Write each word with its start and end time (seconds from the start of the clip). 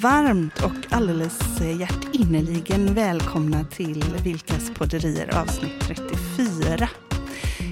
varmt 0.00 0.62
och 0.62 0.72
alldeles 0.90 1.60
eh, 1.60 1.80
hjärtinnerligen 1.80 2.94
välkomna 2.94 3.64
till 3.64 4.04
Vilkas 4.24 4.70
podderier 4.74 5.38
avsnitt 5.38 5.80
34. 5.80 6.88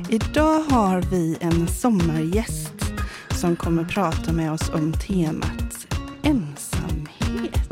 Idag 0.08 0.60
har 0.60 1.02
vi 1.02 1.36
en 1.40 1.68
sommargäst 1.68 2.74
som 3.30 3.56
kommer 3.56 3.84
prata 3.84 4.32
med 4.32 4.52
oss 4.52 4.68
om 4.68 4.92
temat 4.92 5.86
ensamhet. 6.22 7.68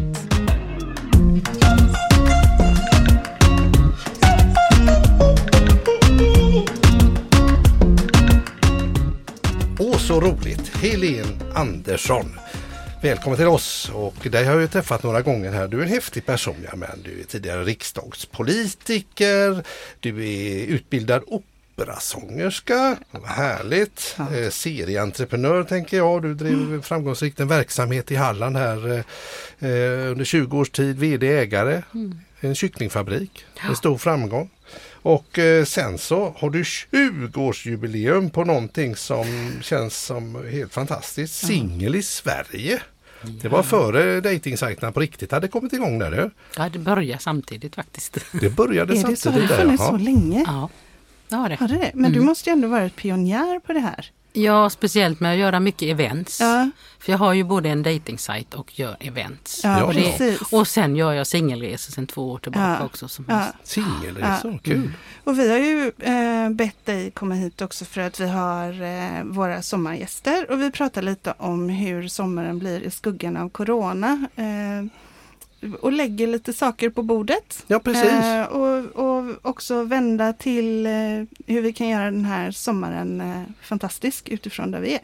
Åh, 9.79 9.99
så 9.99 10.21
roligt! 10.21 10.77
Helene 10.77 11.55
Andersson. 11.55 12.46
Välkommen 13.07 13.37
till 13.37 13.47
oss 13.47 13.91
och 13.95 14.15
dig 14.31 14.45
har 14.45 14.53
jag 14.53 14.61
ju 14.61 14.69
träffat 14.69 15.03
några 15.03 15.23
gånger 15.23 15.53
här. 15.53 15.69
Du 15.69 15.79
är 15.79 15.83
en 15.83 15.89
häftig 15.89 16.27
person, 16.27 16.57
ja, 16.71 16.77
men 16.77 17.03
du 17.05 17.21
är 17.21 17.25
tidigare 17.25 17.65
riksdagspolitiker, 17.65 19.65
du 20.01 20.29
är 20.29 20.67
utbildad 20.67 21.23
operasångerska, 21.27 22.97
vad 23.11 23.31
härligt. 23.31 24.15
Ja. 24.19 24.35
Eh, 24.35 24.51
serieentreprenör 24.51 25.65
tänker 25.65 25.97
jag. 25.97 26.23
Du 26.23 26.35
driver 26.35 26.65
Mm. 26.65 26.83
framgångsrikt 26.83 27.41
en 27.41 27.49
verksamhet 27.49 28.13
i 28.13 28.17
Halland 28.17 28.57
här 28.57 28.93
eh, 28.93 28.99
eh, 29.71 30.11
under 30.11 30.25
20 30.25 30.59
års 30.59 30.71
tid, 30.71 30.99
VD-ägare. 30.99 31.83
Mm. 31.95 32.19
En 32.41 32.55
kycklingfabrik, 32.55 33.45
en 33.69 33.77
stor 33.77 33.99
framgång. 33.99 34.51
Och 34.93 35.39
eh, 35.39 35.65
sen 35.65 35.99
så 35.99 36.35
har 36.39 36.51
du 36.51 36.63
20-årsjubileum 36.63 38.31
på 38.31 38.45
någonting 38.45 38.97
som 38.97 39.53
känns 39.63 39.97
som 39.97 40.47
helt 40.51 40.73
fantastiskt. 40.73 41.47
Singel 41.47 41.97
i 41.97 42.03
Sverige. 42.03 42.81
Det 43.23 43.49
var 43.49 43.63
före 43.63 44.21
dejtingsajterna 44.21 44.93
på 44.93 45.01
riktigt 45.01 45.33
hade 45.33 45.49
kommit 45.49 45.73
igång 45.73 45.99
där 45.99 46.11
du. 46.11 46.31
Ja, 46.57 46.69
det 46.69 46.79
börjar 46.79 47.19
samtidigt 47.19 47.75
faktiskt. 47.75 48.19
Det 48.41 48.51
började 48.51 48.93
Är 48.93 48.97
det 48.97 49.01
så? 49.01 49.07
Har 49.07 49.15
samtidigt 49.17 49.49
det 49.49 49.57
där. 49.57 49.63
funnits 49.63 49.87
så 49.87 49.97
länge? 49.97 50.45
Ja, 50.47 50.69
det 51.29 51.37
har 51.37 51.49
det. 51.49 51.55
Har 51.55 51.69
det 51.69 51.75
det? 51.79 51.91
Men 51.95 52.13
du 52.13 52.21
måste 52.21 52.51
ju 52.51 52.53
ändå 52.53 52.69
varit 52.69 52.97
pionjär 52.97 53.59
på 53.59 53.73
det 53.73 53.81
här. 53.81 54.11
Ja, 54.37 54.71
speciellt 54.71 55.21
med 55.21 55.33
att 55.33 55.39
göra 55.39 55.61
mycket 55.61 55.89
events. 55.89 56.41
Ja, 56.41 56.71
För 56.99 57.13
jag 57.13 57.19
har 57.19 57.33
ju 57.33 57.45
både 57.45 57.69
en 57.69 57.83
dejtingsajt 57.83 58.55
och 58.55 58.79
gör 58.79 58.97
events. 59.01 59.61
ja, 59.65 59.79
Ja. 59.79 59.85
och, 59.85 59.95
det, 59.95 60.39
och 60.53 60.69
sen 60.69 60.97
gör 60.97 61.13
jag 61.13 61.27
singelresor 61.27 61.93
sen 61.93 62.07
två 62.07 62.31
år 62.33 62.39
tillbaka 62.39 62.77
Ja. 62.81 62.85
också. 62.87 63.09
Som 63.09 63.25
Ja. 63.29 63.45
Singelresor, 63.63 64.53
Ja. 64.53 64.59
kul. 64.63 64.93
Och 65.25 65.39
vi 65.39 65.51
har 65.51 65.59
ju 65.59 65.93
eh, 65.99 66.51
bett 66.51 66.87
dig 66.87 67.11
komma 67.11 67.35
hit 67.35 67.63
också 67.63 67.85
för 67.85 68.01
att 68.01 68.21
vi 68.21 68.29
har 68.29 68.83
eh, 68.83 69.25
våra 69.25 69.63
sommargäster 69.63 70.51
och 70.51 70.63
vi 70.63 70.71
pratar 70.71 71.03
lite 71.03 71.35
om 71.39 71.69
hur 71.69 72.09
sommaren 72.09 72.59
blir 72.59 72.81
i 72.81 72.91
skuggan 72.91 73.37
av 73.37 73.49
Corona. 73.49 74.27
Eh, 74.37 74.45
och 75.75 75.93
lägger 75.93 76.27
lite 76.27 76.53
saker 76.53 76.91
på 76.91 77.03
bordet. 77.03 77.65
Ja 77.67 77.79
precis. 77.79 78.05
Eh, 78.13 78.45
och, 78.45 78.85
och 78.85 79.37
också 79.43 79.83
vända 79.83 80.33
till 80.33 80.87
eh, 80.87 80.93
hur 81.47 81.61
vi 81.63 81.73
kan 81.73 81.89
göra 81.89 82.05
den 82.05 82.25
här 82.25 82.51
sommaren 82.51 83.21
eh, 83.21 83.43
fantastisk 83.63 84.29
utifrån 84.29 84.71
där 84.71 84.81
vi 84.81 84.95
är. 84.95 85.01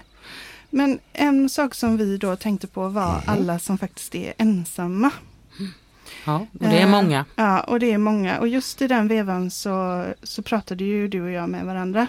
Men 0.71 0.99
en 1.13 1.49
sak 1.49 1.75
som 1.75 1.97
vi 1.97 2.17
då 2.17 2.37
tänkte 2.37 2.67
på 2.67 2.89
var 2.89 3.13
Mhm. 3.15 3.23
alla 3.27 3.59
som 3.59 3.79
faktiskt 3.79 4.15
är 4.15 4.33
ensamma. 4.39 5.11
Ja, 6.27 6.37
och 6.41 6.47
det 6.59 6.67
är 6.79 6.81
Eh, 6.83 6.89
många. 6.91 7.25
Ja, 7.37 7.61
och 7.61 7.81
det 7.81 7.93
är 7.93 7.99
många. 7.99 8.39
Och 8.39 8.49
just 8.49 8.83
i 8.83 8.87
den 8.89 9.09
vevan 9.09 9.51
så, 9.51 10.05
så 10.23 10.43
pratade 10.43 10.85
ju 10.85 11.09
du 11.09 11.23
och 11.23 11.31
jag 11.31 11.49
med 11.49 11.65
varandra. 11.67 12.07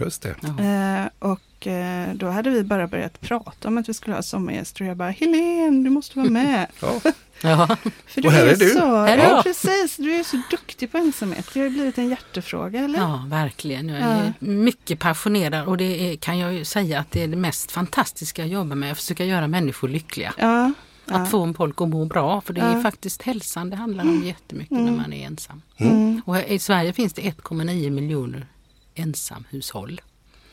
Just 0.00 0.22
det. 0.22 0.34
Ja. 0.42 1.36
Eh, 1.66 1.72
och 1.72 2.08
eh, 2.10 2.14
då 2.14 2.26
hade 2.28 2.50
vi 2.50 2.62
bara 2.64 2.86
börjat 2.86 3.20
prata 3.20 3.68
om 3.68 3.78
att 3.78 3.88
vi 3.88 3.94
skulle 3.94 4.16
ha 4.16 4.22
sommargäster 4.22 4.82
och 4.84 4.88
jag 4.90 4.96
bara 4.96 5.10
Helene, 5.10 5.84
du 5.84 5.90
måste 5.90 6.18
vara 6.18 6.30
med. 6.30 6.66
Ja. 6.80 7.00
Ja. 7.42 7.76
För 8.06 8.20
du 8.22 8.28
Och 8.28 8.34
här 8.34 8.46
är 8.46 8.56
du. 8.56 8.68
Så, 8.70 8.96
Här 8.96 9.18
är 9.18 9.22
ja, 9.22 9.28
jag. 9.30 9.42
precis, 9.44 9.96
du 9.96 10.14
är 10.14 10.22
så 10.24 10.42
duktig 10.50 10.92
på 10.92 10.98
ensamhet. 10.98 11.50
Det 11.54 11.60
har 11.60 11.68
blivit 11.70 11.98
en 11.98 12.08
hjärtefråga, 12.08 12.80
eller? 12.80 12.98
ja, 12.98 13.24
verkligen. 13.28 13.88
Jag 13.88 14.00
är 14.00 14.32
mycket 14.38 14.98
passionerad 14.98 15.66
och 15.68 15.76
det 15.76 15.84
är, 16.12 16.16
kan 16.16 16.38
jag 16.38 16.54
ju 16.54 16.64
säga 16.64 17.00
att 17.00 17.10
det 17.10 17.22
är 17.22 17.28
det 17.28 17.36
mest 17.36 17.70
fantastiska 17.72 18.42
jag 18.42 18.48
jobbar 18.48 18.76
med. 18.76 18.92
Att 18.92 18.98
försöka 18.98 19.24
göra 19.24 19.48
människor 19.48 19.88
lyckliga. 19.88 20.34
Ja, 20.38 20.72
ja. 21.06 21.14
Att 21.16 21.30
få 21.30 21.54
folk 21.54 21.80
att 21.80 21.88
må 21.88 22.04
bra. 22.04 22.40
För 22.40 22.52
det 22.54 22.60
är 22.60 22.76
Ja. 22.76 22.82
faktiskt 22.82 23.22
hälsan 23.22 23.70
det 23.70 23.76
handlar 23.76 24.04
om 24.04 24.22
jättemycket 24.24 24.78
när 24.78 24.92
man 24.92 25.12
är 25.12 25.26
ensam. 25.26 25.62
Mm. 25.76 26.22
Och 26.26 26.34
här- 26.34 26.44
i 26.52 26.58
Sverige 26.58 26.92
finns 26.92 27.12
det 27.12 27.22
1,9 27.22 27.90
miljoner 27.90 28.46
ensamhushåll. 28.94 30.00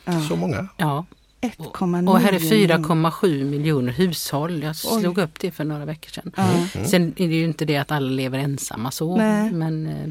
Ja. 0.04 0.20
Så 0.28 0.36
många. 0.36 0.68
Ja, 0.76 1.04
1,9 1.40 2.08
och 2.10 2.20
här 2.20 2.32
är 2.32 2.40
miljoner. 2.40 2.78
4,7 2.78 3.44
miljoner 3.44 3.92
hushåll. 3.92 4.62
Jag 4.62 4.70
Oj. 4.70 5.00
slog 5.00 5.18
upp 5.18 5.40
det 5.40 5.50
för 5.50 5.64
några 5.64 5.84
veckor 5.84 6.10
sedan. 6.10 6.32
Ja. 6.36 6.84
Sen 6.84 7.02
är 7.16 7.28
det 7.28 7.34
ju 7.34 7.44
inte 7.44 7.64
det 7.64 7.76
att 7.76 7.90
alla 7.90 8.10
lever 8.10 8.38
ensamma 8.38 8.90
så, 8.90 9.16
Nej. 9.16 9.52
men 9.52 9.86
eh, 9.86 10.08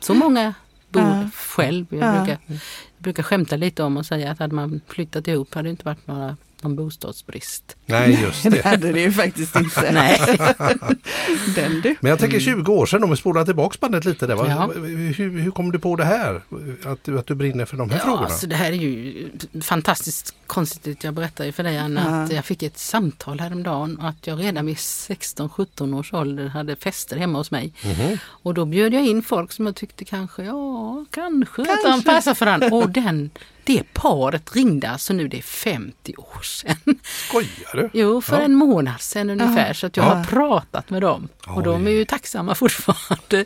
så 0.00 0.14
många 0.14 0.54
bor 0.88 1.02
Ja. 1.02 1.28
själv. 1.34 1.86
Jag, 1.90 1.98
Ja. 2.00 2.12
brukar, 2.18 2.38
jag 2.46 2.58
brukar 2.98 3.22
skämta 3.22 3.56
lite 3.56 3.82
om 3.82 3.96
och 3.96 4.06
säga 4.06 4.30
att 4.30 4.38
hade 4.38 4.54
man 4.54 4.80
flyttat 4.88 5.28
ihop 5.28 5.54
hade 5.54 5.66
det 5.68 5.70
inte 5.70 5.84
varit 5.84 6.06
några, 6.06 6.36
någon 6.62 6.76
bostadsbrist. 6.76 7.76
Nej 7.86 8.20
just 8.22 8.42
Det 8.42 8.50
det. 8.50 8.64
hade 8.64 8.92
det 8.92 9.00
ju 9.00 9.12
faktiskt 9.12 9.56
inte. 9.56 9.90
Nej. 9.92 10.38
Den 11.54 11.80
du. 11.80 11.96
Men 12.00 12.10
jag 12.10 12.18
tänker 12.18 12.40
20 12.40 12.72
år 12.72 12.86
sedan 12.86 13.04
om 13.04 13.10
vi 13.10 13.16
spolar 13.16 13.44
tillbaks 13.44 13.80
bandet 13.80 14.04
lite 14.04 14.26
där. 14.26 14.34
Vad- 14.34 14.50
Ja. 14.50 14.70
Hur, 15.16 15.38
hur 15.40 15.50
kom 15.50 15.72
du 15.72 15.78
på 15.78 15.96
det 15.96 16.04
här? 16.04 16.42
Att 16.84 17.04
du, 17.04 17.18
att 17.18 17.26
du 17.26 17.34
brinner 17.34 17.64
för 17.64 17.76
de 17.76 17.90
här 17.90 17.98
Ja, 17.98 18.04
frågorna? 18.04 18.26
alltså 18.26 18.46
det 18.46 18.54
här 18.56 18.72
är 18.72 18.76
ju 18.76 19.28
fantastiskt 19.62 20.34
konstigt. 20.46 21.04
Jag 21.04 21.14
berättade 21.14 21.46
ju 21.46 21.52
för 21.52 21.62
dig 21.62 21.78
Anna 21.78 22.02
Ja. 22.10 22.22
att 22.24 22.32
jag 22.32 22.44
fick 22.44 22.62
ett 22.62 22.78
samtal 22.78 23.40
häromdagen 23.40 23.98
att 24.00 24.26
jag 24.26 24.40
redan 24.40 24.66
vid 24.66 24.76
16-17 24.76 25.94
års 25.98 26.12
ålder 26.14 26.48
hade 26.48 26.76
fester 26.76 27.16
hemma 27.16 27.38
hos 27.38 27.50
mig. 27.50 27.72
Mhm. 27.84 28.18
Och 28.24 28.54
då 28.54 28.64
bjöd 28.64 28.94
jag 28.94 29.06
in 29.06 29.22
folk 29.22 29.52
som 29.52 29.66
jag 29.66 29.76
tyckte 29.76 30.04
kanske, 30.04 30.42
ja 30.44 31.04
kanske, 31.10 31.62
att 31.62 31.68
de 31.68 31.74
Kanske. 31.84 32.10
passar 32.10 32.34
för 32.34 32.46
varandra. 32.46 32.68
Och 32.76 32.90
den, 32.90 33.30
det 33.66 33.82
paret 33.92 34.56
ringde 34.56 34.90
alltså 34.90 35.12
nu, 35.12 35.28
det 35.28 35.38
är 35.38 35.42
50 35.42 36.14
år 36.16 36.42
sedan. 36.42 36.76
Skojar 37.28 37.72
du? 37.76 37.90
Jo, 37.92 38.20
för 38.20 38.36
Ja. 38.38 38.42
en 38.42 38.54
månad 38.54 39.00
sedan 39.00 39.30
ungefär. 39.30 39.68
Ja. 39.68 39.74
Så 39.74 39.86
att 39.86 39.96
jag 39.96 40.06
Ja. 40.06 40.14
har 40.14 40.24
pratat 40.24 40.90
med 40.90 41.02
dem. 41.02 41.28
Och 41.46 41.62
de 41.62 41.86
är 41.86 41.90
ju 41.90 42.04
tacksamma 42.04 42.54
fortfarande. 42.64 43.44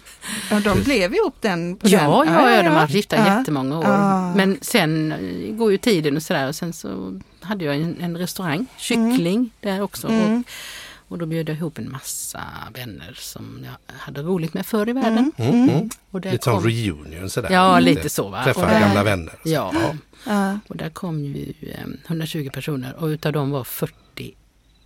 Ja, 0.51 0.61
de 0.61 0.83
blev 0.83 1.15
ihop 1.15 1.37
den 1.41 1.77
på 1.77 1.89
Ja, 1.89 1.99
den. 2.25 2.35
ja, 2.35 2.51
ja, 2.51 2.63
de 2.63 2.69
har 2.69 2.87
gifta 2.89 3.17
Ja. 3.17 3.39
jättemånga 3.39 3.79
år. 3.79 3.85
Ja. 3.85 4.35
Men 4.35 4.59
sen 4.61 5.13
eh, 5.13 5.55
går 5.57 5.73
ju 5.73 5.79
tiden 5.79 6.17
och 6.17 6.23
sådär 6.23 6.49
och 6.49 6.55
sen 6.55 6.73
så 6.73 7.21
hade 7.41 7.65
jag 7.65 7.77
en, 7.77 7.97
en 8.01 8.17
restaurang, 8.19 8.67
kyckling 8.77 9.51
där 9.61 9.83
också. 9.83 10.09
Mm. 10.09 10.39
Och, 10.39 10.47
och 11.11 11.19
då 11.19 11.27
bjöd 11.27 11.49
jag 11.49 11.57
ihop 11.57 11.79
en 11.79 11.91
massa 11.91 12.43
vänner 12.75 13.15
som 13.19 13.59
jag 13.65 13.95
hade 13.99 14.23
roligt 14.23 14.55
med 14.55 14.67
förr 14.67 14.89
i 14.89 14.93
världen. 14.93 15.33
Mm, 15.37 15.69
mm. 15.69 15.91
Och 16.11 16.21
där 16.21 16.33
Lite 16.33 16.45
som 16.45 16.55
kom, 16.55 16.71
reunion 16.71 17.31
sådär. 17.31 17.51
Ja, 17.51 17.79
lite 17.81 18.09
så, 18.09 18.29
va. 18.29 18.45
Träffa 18.45 18.61
Och 18.61 18.67
där- 18.67 18.81
gamla 18.81 19.05
vänner. 19.05 19.35
ja, 19.45 19.73
Ja. 20.25 20.59
och 20.69 20.77
där 20.77 20.91
kom 20.91 21.25
ju 21.25 21.53
eh, 21.61 21.87
120 22.07 22.51
personer 22.55 22.95
och 22.97 23.07
utav 23.07 23.33
dem 23.33 23.51
var 23.51 23.65
40 23.65 24.35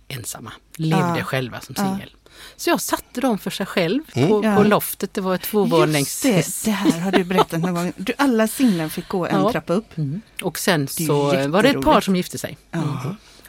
ensamma. 0.07 0.51
Levde 0.75 1.15
Ja. 1.17 1.23
själva 1.23 1.61
som 1.61 1.75
Ja. 1.77 1.83
singel. 1.83 2.09
Så 2.55 2.69
jag 2.69 2.81
satte 2.81 3.21
dem 3.21 3.37
för 3.37 3.49
sig 3.51 3.65
själv 3.65 4.03
Mm. 4.13 4.29
på, 4.29 4.45
Ja. 4.45 4.55
på 4.55 4.63
loftet. 4.63 5.13
Det 5.13 5.21
var 5.21 5.35
ett 5.35 5.41
tvåvånings... 5.41 6.25
Just 6.25 6.65
det, 6.65 6.71
det 6.71 6.75
här 6.75 6.99
har 6.99 7.11
du 7.11 7.23
berättat 7.23 7.59
någon 7.61 7.73
gång. 7.73 7.93
Du, 7.97 8.13
alla 8.17 8.47
singlar 8.47 8.89
fick 8.89 9.07
gå 9.07 9.25
en 9.27 9.39
Ja. 9.41 9.51
trappa 9.51 9.73
upp. 9.73 9.97
Mm. 9.97 10.21
Och 10.43 10.59
sen 10.59 10.87
så 10.87 11.47
var 11.47 11.63
det 11.63 11.69
ett 11.69 11.81
par 11.81 12.01
som 12.01 12.15
gifte 12.15 12.37
sig. 12.37 12.57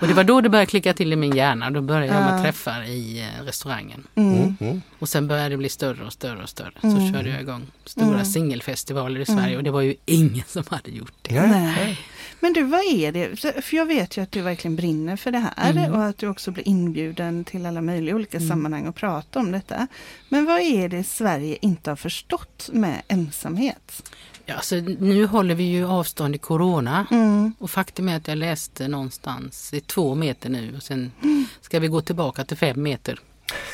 Och 0.00 0.08
det 0.08 0.14
var 0.14 0.24
då 0.24 0.40
det 0.40 0.48
började 0.48 0.70
klicka 0.70 0.94
till 0.94 1.12
i 1.12 1.16
min 1.16 1.36
hjärna. 1.36 1.70
Då 1.70 1.80
började 1.80 2.06
jag 2.06 2.24
med 2.32 2.42
träffar 2.42 2.82
i 2.82 3.20
eh, 3.38 3.44
restaurangen. 3.44 4.06
Mm. 4.14 4.34
Mm, 4.34 4.56
mm. 4.60 4.82
Och 4.98 5.08
sen 5.08 5.28
började 5.28 5.48
det 5.48 5.56
bli 5.56 5.68
större 5.68 6.04
och 6.04 6.12
större 6.12 6.42
och 6.42 6.48
större. 6.48 6.72
Så 6.80 6.86
Mm. 6.86 7.12
körde 7.12 7.28
jag 7.30 7.40
igång 7.40 7.66
stora 7.84 8.06
Mm. 8.08 8.24
singelfestivaler 8.24 9.20
i 9.20 9.26
Sverige 9.26 9.56
och 9.56 9.62
det 9.64 9.70
var 9.70 9.80
ju 9.80 9.94
ingen 10.06 10.44
som 10.46 10.64
hade 10.70 10.90
gjort 10.90 11.12
det. 11.22 11.42
Nej. 11.46 11.98
Men 12.40 12.52
du, 12.52 12.62
vad 12.62 12.80
är 12.80 13.12
det? 13.12 13.36
För 13.64 13.76
jag 13.76 13.86
vet 13.86 14.16
ju 14.16 14.22
att 14.22 14.32
du 14.32 14.40
verkligen 14.42 14.76
brinner 14.76 15.16
för 15.16 15.32
det 15.32 15.38
här 15.38 15.70
Mm. 15.70 15.92
och 15.92 16.04
att 16.04 16.18
du 16.18 16.28
också 16.28 16.50
blir 16.50 16.68
inbjuden 16.68 17.44
till 17.44 17.66
alla 17.66 17.80
möjliga 17.80 18.14
olika 18.14 18.40
sammanhang 18.40 18.86
och 18.86 18.94
prata 18.94 19.38
om 19.38 19.52
detta. 19.52 19.86
Men 20.28 20.44
vad 20.46 20.60
är 20.60 20.88
det 20.88 21.04
Sverige 21.04 21.58
inte 21.60 21.90
har 21.90 21.96
förstått 21.96 22.70
med 22.72 23.02
ensamhet? 23.08 24.10
Ja, 24.48 24.54
alltså, 24.54 24.74
nu 24.98 25.26
håller 25.26 25.54
vi 25.54 25.64
ju 25.64 25.86
avstånd 25.86 26.34
i 26.34 26.38
Corona. 26.38 27.06
Mm. 27.10 27.54
Och 27.58 27.70
faktum 27.70 28.08
är 28.08 28.16
att 28.16 28.28
jag 28.28 28.38
läste 28.38 28.88
någonstans, 28.88 29.68
det 29.70 29.76
är 29.76 29.80
två 29.80 30.14
meter 30.14 30.48
nu 30.50 30.74
och 30.76 30.82
sen 30.82 31.12
ska 31.60 31.80
vi 31.80 31.88
gå 31.88 32.00
tillbaka 32.00 32.44
till 32.44 32.56
fem 32.56 32.82
meter. 32.82 33.18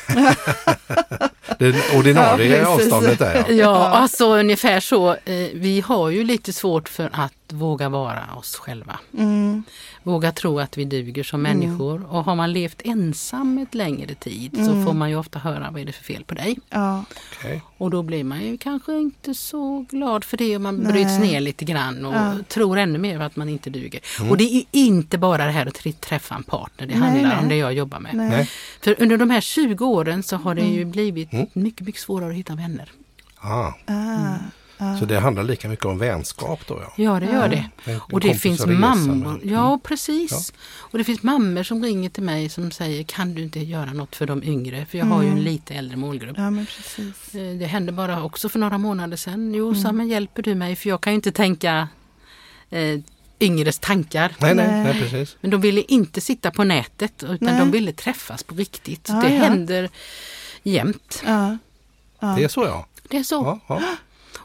Det 1.59 1.95
ordinarie 1.97 2.61
Ja, 2.61 2.67
avståndet 2.67 3.19
där 3.19 3.35
ja. 3.35 3.53
Ja, 3.55 3.87
alltså 3.87 4.25
ungefär 4.37 4.79
så. 4.79 5.09
Eh, 5.13 5.49
Vi 5.53 5.83
har 5.85 6.09
ju 6.09 6.23
lite 6.23 6.53
svårt 6.53 6.89
för 6.89 7.09
att 7.13 7.33
att 7.53 7.59
våga 7.61 7.89
vara 7.89 8.35
oss 8.35 8.55
själva. 8.55 8.99
Mm. 9.17 9.63
Våga 10.03 10.31
tro 10.31 10.59
att 10.59 10.77
vi 10.77 10.85
duger 10.85 11.23
som 11.23 11.41
människor. 11.41 12.05
Och 12.13 12.23
har 12.23 12.35
man 12.35 12.53
levt 12.53 12.81
ensam 12.85 13.57
ett 13.57 13.73
längre 13.75 14.15
tid 14.15 14.51
så 14.65 14.71
Mm. 14.71 14.85
får 14.85 14.93
man 14.93 15.09
ju 15.09 15.15
ofta 15.15 15.39
höra 15.39 15.71
vad 15.71 15.81
är 15.81 15.85
det 15.85 15.91
för 15.91 16.03
fel 16.03 16.23
på 16.23 16.33
dig. 16.35 16.57
Ja. 16.69 17.03
Okej. 17.39 17.61
Och 17.77 17.89
då 17.89 18.03
blir 18.03 18.23
man 18.23 18.41
ju 18.41 18.57
kanske 18.57 18.97
inte 18.97 19.33
så 19.35 19.85
glad 19.89 20.23
för 20.23 20.37
det 20.37 20.55
och 20.55 20.61
man 20.61 20.75
Nej. 20.77 20.91
bryts 20.93 21.19
ner 21.19 21.39
lite 21.41 21.65
grann 21.65 22.05
och 22.05 22.13
Ja. 22.13 22.35
tror 22.47 22.77
ännu 22.77 22.99
mer 22.99 23.19
att 23.19 23.35
man 23.35 23.49
inte 23.49 23.69
duger. 23.69 24.01
Och 24.29 24.37
det 24.37 24.43
är 24.55 24.63
inte 24.71 25.17
bara 25.17 25.45
det 25.45 25.51
här 25.51 25.65
att 25.65 25.73
tr- 25.79 25.99
träffa 25.99 26.35
en 26.35 26.43
partner 26.43 26.87
det 26.87 26.99
Nej, 26.99 27.09
handlar 27.09 27.39
om 27.39 27.49
det 27.49 27.55
jag 27.55 27.73
jobbar 27.73 27.99
med. 27.99 28.15
Nej. 28.15 28.49
För 28.81 29.01
under 29.01 29.17
de 29.17 29.29
här 29.29 29.41
20 29.41 29.85
åren 29.85 30.23
så 30.23 30.35
har 30.37 30.55
det 30.55 30.61
ju 30.65 30.85
blivit 30.85 31.33
Mm. 31.33 31.47
mycket, 31.53 31.85
mycket 31.85 32.01
svårare 32.01 32.29
att 32.29 32.35
hitta 32.35 32.55
vänner. 32.55 32.91
Ah, 33.45 33.71
Så 34.99 35.05
det 35.05 35.19
handlar 35.19 35.43
lika 35.43 35.69
mycket 35.69 35.85
om 35.85 35.97
vänskap 35.97 36.67
då 36.67 36.81
ja. 36.83 36.93
Ja, 37.03 37.19
det 37.19 37.25
gör 37.25 37.47
det. 37.49 37.69
En- 37.85 37.93
en 37.93 37.99
Och 38.11 38.19
det 38.19 38.33
finns 38.33 38.65
mammor. 38.65 39.39
Ja, 39.43 39.79
precis. 39.83 40.53
Och 40.77 40.97
det 40.97 41.03
finns 41.03 41.23
mammor 41.23 41.63
som 41.63 41.83
ringer 41.83 42.09
till 42.09 42.23
mig 42.23 42.49
som 42.49 42.71
säger 42.71 43.03
kan 43.03 43.33
du 43.35 43.43
inte 43.43 43.59
göra 43.59 43.93
något 43.93 44.15
för 44.15 44.25
de 44.25 44.43
yngre? 44.43 44.85
För 44.85 44.97
jag 44.97 45.05
har 45.05 45.23
ju 45.23 45.29
en 45.29 45.43
lite 45.43 45.73
äldre 45.73 45.97
målgrupp. 45.97 46.37
Ja, 46.37 46.49
men 46.49 46.65
precis. 46.65 47.35
Eh, 47.35 47.57
Det 47.59 47.65
hände 47.65 47.91
bara 47.91 48.23
också 48.23 48.49
för 48.49 48.59
några 48.59 48.77
månader 48.77 49.17
sedan. 49.17 49.53
Jo, 49.53 49.73
Mm. 49.73 49.97
men 49.97 50.07
hjälper 50.07 50.41
du 50.41 50.55
mig? 50.55 50.75
För 50.75 50.89
jag 50.89 51.01
kan 51.01 51.13
ju 51.13 51.15
inte 51.15 51.31
tänka 51.31 51.87
eh, 52.69 52.99
yngres 53.39 53.79
tankar. 53.79 54.35
Nej, 54.39 54.55
nej, 54.55 54.67
Nej. 54.67 54.83
nej, 54.83 55.01
precis. 55.01 55.37
Men 55.41 55.51
de 55.51 55.61
ville 55.61 55.81
inte 55.81 56.21
sitta 56.21 56.51
på 56.51 56.63
nätet 56.63 57.23
utan 57.23 57.37
Nej. 57.41 57.59
de 57.59 57.71
ville 57.71 57.91
träffas 57.93 58.43
på 58.43 58.55
riktigt. 58.55 59.07
Ja, 59.09 59.15
det 59.21 59.35
ja. 59.35 59.43
händer 59.43 59.89
jämt. 60.63 61.23
Ja. 61.25 61.57
Ja. 62.19 62.27
Det 62.37 62.43
är 62.43 62.47
så 62.47 62.63
ja. 62.63 62.85
Det 63.09 63.17
är 63.17 63.23
så. 63.23 63.59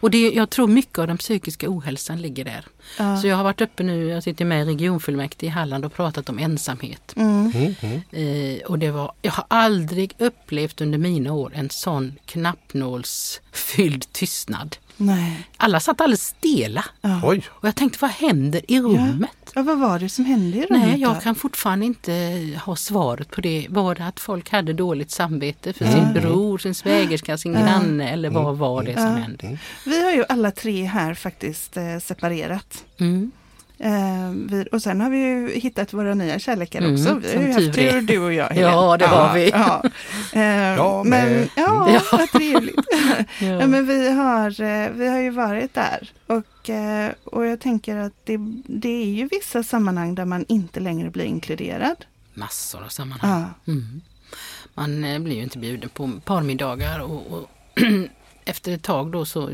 Och 0.00 0.10
det, 0.10 0.30
jag 0.30 0.50
tror 0.50 0.66
mycket 0.66 0.98
av 0.98 1.06
den 1.06 1.18
psykiska 1.18 1.66
ohälsan 1.70 2.22
ligger 2.22 2.44
där. 2.44 2.64
Ja. 2.98 3.16
Så 3.16 3.26
jag 3.26 3.36
har 3.36 3.44
varit 3.44 3.60
uppe 3.60 3.82
nu, 3.82 4.06
jag 4.08 4.22
sitter 4.22 4.44
med 4.44 4.62
i 4.62 4.64
regionfullmäktige 4.64 5.46
i 5.46 5.48
Halland 5.48 5.84
och 5.84 5.94
pratat 5.94 6.28
om 6.28 6.38
ensamhet. 6.38 7.12
Mm. 7.16 7.52
Mm, 7.54 7.74
mm. 7.80 8.00
Eh, 8.10 8.66
och 8.66 8.78
det 8.78 8.90
var, 8.90 9.12
jag 9.22 9.32
har 9.32 9.44
aldrig 9.48 10.14
upplevt 10.18 10.80
under 10.80 10.98
mina 10.98 11.32
år 11.32 11.52
en 11.54 11.70
sån 11.70 12.14
knappnålsfylld 12.26 14.12
tystnad. 14.12 14.76
Nej. 15.00 15.48
Alla 15.56 15.80
satt 15.80 16.00
alldeles 16.00 16.26
stela. 16.26 16.84
Ja. 17.00 17.20
Oj, 17.24 17.42
Och 17.48 17.68
jag 17.68 17.74
tänkte, 17.74 17.98
vad 18.02 18.10
händer 18.10 18.60
i 18.68 18.80
rummet? 18.80 19.30
ja, 19.54 19.62
vad 19.62 19.78
var 19.78 19.98
det 19.98 20.08
som 20.08 20.24
hände 20.24 20.56
i 20.56 20.66
rummet 20.66 20.86
Nej, 20.88 21.00
jag 21.00 21.14
då? 21.14 21.20
kan 21.20 21.34
fortfarande 21.34 21.86
inte 21.86 22.12
ha 22.64 22.76
svaret 22.76 23.30
på 23.30 23.40
det. 23.40 23.66
Var 23.70 23.94
det 23.94 24.04
att 24.06 24.20
folk 24.20 24.50
hade 24.52 24.72
dåligt 24.72 25.10
samvete 25.10 25.72
för 25.72 25.84
Mm. 25.84 25.96
sin 25.96 26.22
bror, 26.22 26.58
sin 26.58 26.74
svägerska, 26.74 27.38
sin 27.38 27.52
granne 27.52 28.10
eller 28.10 28.30
vad 28.30 28.56
var 28.58 28.82
det 28.82 28.94
som 28.94 29.02
Ja. 29.04 29.10
hände? 29.10 29.58
Vi 29.86 30.04
har 30.04 30.10
ju 30.12 30.24
alla 30.28 30.50
tre 30.50 30.84
här 30.84 31.14
faktiskt 31.14 31.76
eh, 31.76 31.98
separerat. 32.02 32.84
Mm. 33.00 33.30
Eh, 33.80 34.30
vi, 34.30 34.66
och 34.72 34.82
sen 34.82 35.00
har 35.00 35.10
vi 35.10 35.18
ju 35.18 35.50
hittat 35.50 35.92
våra 35.92 36.14
nya 36.14 36.38
kärlekar 36.38 36.78
Mm, 36.80 36.92
också. 36.92 37.14
Vi 37.14 37.36
har 37.36 37.42
ju 37.42 37.52
haft 37.52 37.74
tur 37.74 38.00
du 38.00 38.18
och 38.18 38.32
jag 38.32 38.46
Helene. 38.50 38.72
Ja, 38.72 38.96
det 38.96 39.06
har 39.06 39.34
vi. 39.34 39.50
Ja. 39.50 39.82
Eh, 40.32 40.42
Jag 40.42 41.06
men, 41.06 41.48
ja, 41.56 41.90
Ja. 41.94 42.00
vad 42.12 42.30
trevligt. 42.30 42.80
Ja. 43.40 43.46
Ja, 43.46 43.66
men 43.66 43.86
vi, 43.86 44.10
har, 44.12 44.60
eh, 44.62 44.90
vi 44.90 45.08
har 45.08 45.18
ju 45.18 45.30
varit 45.30 45.74
där 45.74 46.12
och, 46.26 46.70
och 47.24 47.46
jag 47.46 47.60
tänker 47.60 47.96
att 47.96 48.12
det, 48.24 48.38
det 48.66 49.02
är 49.02 49.06
ju 49.10 49.28
vissa 49.30 49.62
sammanhang 49.62 50.14
där 50.14 50.24
man 50.24 50.44
inte 50.48 50.80
längre 50.80 51.10
blir 51.10 51.24
inkluderad. 51.24 52.04
Massor 52.34 52.84
av 52.84 52.88
sammanhang. 52.88 53.44
Ja. 53.64 53.72
Mm. 53.72 54.00
Man 54.74 55.24
blir 55.24 55.36
ju 55.36 55.42
inte 55.42 55.58
bjuden 55.58 55.88
på 55.94 56.10
parmiddagar 56.24 57.00
och, 57.00 57.26
och 57.32 57.48
efter 58.44 58.72
ett 58.72 58.82
tag 58.82 59.12
då 59.12 59.24
så 59.24 59.50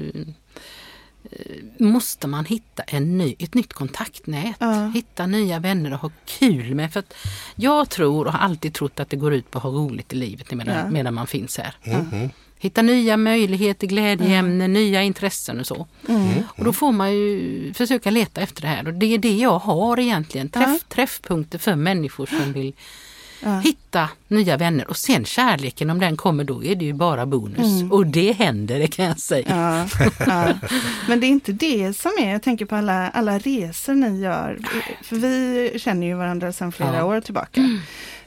måste 1.78 2.26
man 2.26 2.44
hitta 2.44 2.82
en 2.82 3.18
ny, 3.18 3.34
ett 3.38 3.54
nytt 3.54 3.72
kontaktnät. 3.72 4.56
Ja. 4.58 4.86
Hitta 4.94 5.26
nya 5.26 5.58
vänner 5.58 5.92
och 5.92 5.98
ha 5.98 6.10
kul 6.38 6.74
med. 6.74 6.92
För 6.92 7.00
att 7.00 7.14
jag 7.54 7.88
tror 7.90 8.26
och 8.26 8.32
har 8.32 8.38
alltid 8.40 8.74
trott 8.74 9.00
att 9.00 9.10
det 9.10 9.16
går 9.16 9.34
ut 9.34 9.50
på 9.50 9.58
att 9.58 9.64
ha 9.64 9.70
roligt 9.70 10.12
i 10.12 10.16
livet 10.16 10.52
medan, 10.52 10.76
Ja. 10.76 10.90
medan 10.90 11.14
man 11.14 11.26
finns 11.26 11.58
här. 11.58 11.74
Mm, 11.82 12.06
mm. 12.12 12.30
Hitta 12.58 12.82
nya 12.82 13.16
möjligheter, 13.16 13.86
glädjeämnen, 13.86 14.72
nya 14.72 15.02
intressen 15.02 15.60
och 15.60 15.66
så. 15.66 15.86
Mm. 16.08 16.42
Och 16.56 16.64
då 16.64 16.72
får 16.72 16.92
man 16.92 17.12
ju 17.12 17.72
försöka 17.74 18.10
leta 18.10 18.40
efter 18.40 18.62
det 18.62 18.68
här 18.68 18.86
och 18.86 18.94
det 18.94 19.06
är 19.14 19.18
det 19.18 19.36
jag 19.36 19.58
har 19.58 19.98
egentligen. 20.00 20.48
Träff, 20.48 20.68
Ja. 20.68 20.78
Träffpunkter 20.88 21.58
för 21.58 21.74
människor 21.76 22.26
som 22.26 22.52
vill 22.52 22.72
Ja. 23.44 23.58
hitta 23.58 24.08
nya 24.28 24.56
vänner 24.56 24.88
och 24.88 24.96
sen 24.96 25.24
kärleken 25.24 25.90
om 25.90 25.98
den 26.00 26.16
kommer 26.16 26.44
då 26.44 26.64
är 26.64 26.74
det 26.76 26.84
ju 26.84 26.92
bara 26.92 27.26
bonus. 27.26 27.80
Mm. 27.80 27.92
Och 27.92 28.06
det 28.06 28.32
händer, 28.32 28.78
det 28.78 28.86
kan 28.86 29.04
jag 29.04 29.18
säga. 29.20 29.46
Ja, 29.48 30.06
ja. 30.26 30.54
Men 31.08 31.20
det 31.20 31.26
är 31.26 31.28
inte 31.28 31.52
det 31.52 31.96
som 31.96 32.10
är, 32.20 32.32
jag 32.32 32.42
tänker 32.42 32.64
på 32.66 32.76
alla, 32.76 33.08
alla 33.10 33.38
resor 33.38 33.94
ni 33.94 34.20
gör. 34.20 34.58
För 35.02 35.16
vi 35.16 35.72
känner 35.78 36.06
ju 36.06 36.14
varandra 36.14 36.52
sedan 36.52 36.72
flera 36.72 37.04
år 37.04 37.20
tillbaka. 37.20 37.68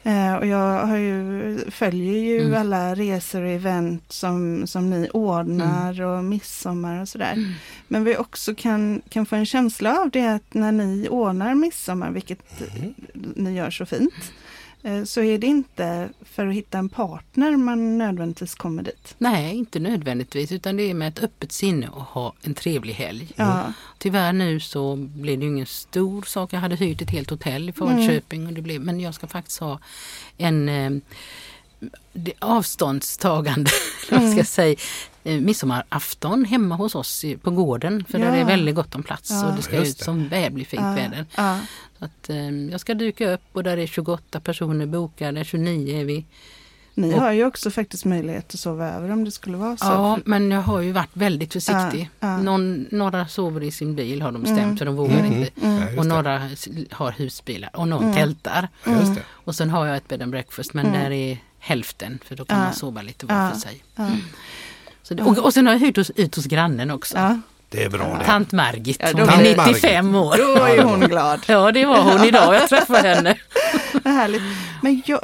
Eh, 0.04 0.36
och 0.36 0.46
jag 0.48 0.86
har 0.86 0.98
ju, 0.98 1.60
följer 1.72 2.18
ju 2.18 2.42
Mm. 2.42 2.62
alla 2.62 2.96
resor 2.96 3.42
och 3.42 3.50
event 3.50 4.04
som, 4.10 4.68
som 4.68 4.90
ni 4.90 5.10
ordnar 5.14 6.02
och 6.02 6.24
midsommar 6.24 7.02
och 7.02 7.10
sådär. 7.10 7.34
Mm. 7.34 7.52
Men 7.88 8.04
vi 8.04 8.18
också 8.18 8.56
kan, 8.56 9.02
kan 9.10 9.25
få 9.25 9.36
en 9.36 9.46
känsla 9.46 10.00
av 10.00 10.10
det 10.10 10.28
att 10.28 10.54
när 10.54 10.72
ni 10.72 11.08
ordnar 11.10 11.56
midsommar, 11.56 12.12
vilket 12.12 12.40
ni 13.36 13.56
gör 13.56 13.69
så 13.72 13.86
fint, 13.86 14.14
så 15.06 15.22
är 15.22 15.38
det 15.38 15.48
inte 15.48 16.10
för 16.22 16.48
att 16.48 16.54
hitta 16.54 16.78
en 16.78 16.89
partner 16.89 17.57
man 17.57 17.98
nödvändigtvis 17.98 18.56
kommer 18.56 18.84
dit. 18.84 19.16
Nej, 19.18 19.56
inte 19.56 19.80
nödvändigtvis 19.80 20.51
utan 20.51 20.78
det 20.78 20.84
är 20.84 20.94
med 20.94 21.07
ett 21.07 21.24
öppet 21.24 21.51
sinne 21.51 21.89
och 21.89 22.01
ha 22.01 22.34
en 22.42 22.54
trevlig 22.54 22.94
helg. 22.94 23.31
Ja, 23.36 23.74
Tyvärr 23.98 24.34
nu 24.34 24.60
så 24.60 24.95
blev 24.95 25.39
det 25.39 25.45
ingen 25.45 25.66
stor 25.66 26.22
sak. 26.22 26.54
Jag 26.54 26.60
hade 26.60 26.75
hyrt 26.75 27.01
ett 27.01 27.10
helt 27.10 27.30
hotell 27.30 27.69
i 27.69 27.74
Falköping 27.74 28.48
och 28.48 28.54
det 28.54 28.62
blev, 28.62 28.81
men 28.81 29.00
jag 29.00 29.13
ska 29.13 29.28
faktiskt 29.28 29.60
ha 29.60 29.80
en 30.38 30.69
eh, 30.69 30.92
avståndstagande, 32.40 33.72
vad 34.12 34.31
ska 34.31 34.44
säga, 34.44 34.75
eh, 35.28 35.40
midsommarafton 35.42 36.46
hemma 36.46 36.76
hos 36.76 36.96
oss 36.96 37.24
i- 37.24 37.38
på 37.38 37.52
gården. 37.52 38.06
För 38.10 38.20
där 38.20 38.26
Ja. 38.26 38.36
är 38.36 38.46
väldigt 38.46 38.76
gott 38.76 38.96
om 38.96 39.04
plats 39.04 39.30
Ja. 39.32 39.48
och 39.50 39.56
det 39.56 39.62
ska 39.62 39.76
Just 39.76 40.00
ut 40.00 40.06
som 40.06 40.30
jävligt 40.32 40.68
fint 40.68 40.82
ja, 40.82 40.92
väder. 40.94 41.26
ja. 41.36 41.60
Så 42.00 42.06
att, 42.06 42.30
eh, 42.30 42.50
jag 42.52 42.80
ska 42.80 42.94
dyka 42.94 43.32
upp 43.34 43.42
och 43.54 43.64
där 43.64 43.78
är 43.78 43.88
28 43.88 44.40
personer 44.40 44.86
bokade, 44.86 45.44
29 45.46 46.02
är 46.02 46.06
vi. 46.06 46.26
Ni 46.94 47.14
Och- 47.14 47.20
har 47.22 47.32
ju 47.32 47.46
också 47.46 47.72
faktiskt 47.72 48.06
möjlighet 48.06 48.54
att 48.54 48.60
sova 48.60 48.90
över 48.92 49.12
om 49.12 49.24
det 49.24 49.32
skulle 49.32 49.58
vara 49.58 49.78
så. 49.78 49.86
Ja, 49.86 50.20
men 50.26 50.52
jag 50.52 50.62
har 50.62 50.82
ju 50.82 50.92
varit 50.92 51.10
väldigt 51.14 51.54
försiktig. 51.54 52.10
Ja, 52.20 52.28
ja. 52.28 52.38
Någon, 52.42 52.86
några 52.92 53.28
sover 53.28 53.64
i 53.64 53.72
sin 53.72 53.96
bil 53.96 54.22
har 54.22 54.32
de 54.32 54.42
bestämt 54.42 54.60
Mm. 54.64 54.78
för 54.78 54.86
de 54.86 54.96
vågar 54.96 55.20
Mm. 55.20 55.34
inte. 55.34 55.52
Mm. 55.62 55.94
Ja, 55.94 56.00
Och 56.00 56.06
några 56.06 56.40
har 56.92 57.12
husbilar 57.12 57.70
och 57.74 57.88
någon 57.88 58.04
Mm. 58.04 58.16
tältar. 58.16 58.68
Ja, 58.86 58.92
Just 59.00 59.16
det. 59.16 59.22
Och 59.30 59.56
sen 59.56 59.70
har 59.70 59.86
jag 59.86 59.98
ett 59.98 60.08
bed 60.08 60.22
and 60.22 60.32
breakfast 60.32 60.74
men 60.74 60.86
Mm. 60.86 61.00
där 61.04 61.12
är 61.12 61.38
hälften 61.60 62.20
för 62.26 62.36
då 62.36 62.46
kan 62.46 62.58
Ja. 62.60 62.64
man 62.64 62.74
sova 62.74 63.02
lite 63.02 63.26
var 63.26 63.36
Ja. 63.44 63.52
för 63.52 63.60
sig. 63.60 63.84
Det, 65.15 65.24
och, 65.24 65.38
och 65.38 65.54
sen 65.54 65.65
har 65.68 65.74
jag 65.74 65.80
hyrt 65.80 65.98
hos, 65.98 66.09
ut 66.09 66.36
hos 66.36 66.45
grannen 66.45 66.92
också. 66.92 67.18
Ja. 67.18 67.39
Det 67.69 67.83
är 67.83 67.89
bra 67.89 68.18
det. 68.19 68.25
Tant 68.25 68.51
Margit, 68.51 68.98
Ja, 69.00 69.07
hon 69.13 69.21
är 69.30 69.38
blir 69.38 69.56
det- 69.56 69.65
95 69.65 70.15
år. 70.15 70.38
Då 70.38 70.63
är 70.65 70.83
hon 70.83 71.00
glad. 71.00 71.39
Ja 71.48 71.71
det 71.71 71.86
var 71.86 72.01
hon 72.01 72.24
idag, 72.27 72.56
jag 72.56 72.69
träffade 72.69 73.07
henne. 73.15 73.38
Vad 74.04 74.13
härligt. 74.13 74.42
Men 74.81 75.01
jag, 75.06 75.19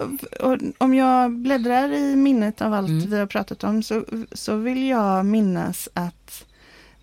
om 0.78 0.94
jag 0.94 1.32
bläddrar 1.32 1.94
i 1.94 2.16
minnet 2.16 2.62
av 2.62 2.74
allt 2.74 2.88
Mm. 2.90 3.10
vi 3.10 3.20
har 3.20 3.26
pratat 3.26 3.64
om 3.64 3.84
så, 3.84 4.04
så 4.32 4.56
vill 4.56 4.88
jag 4.88 5.26
minnas 5.26 5.90
att 5.94 6.44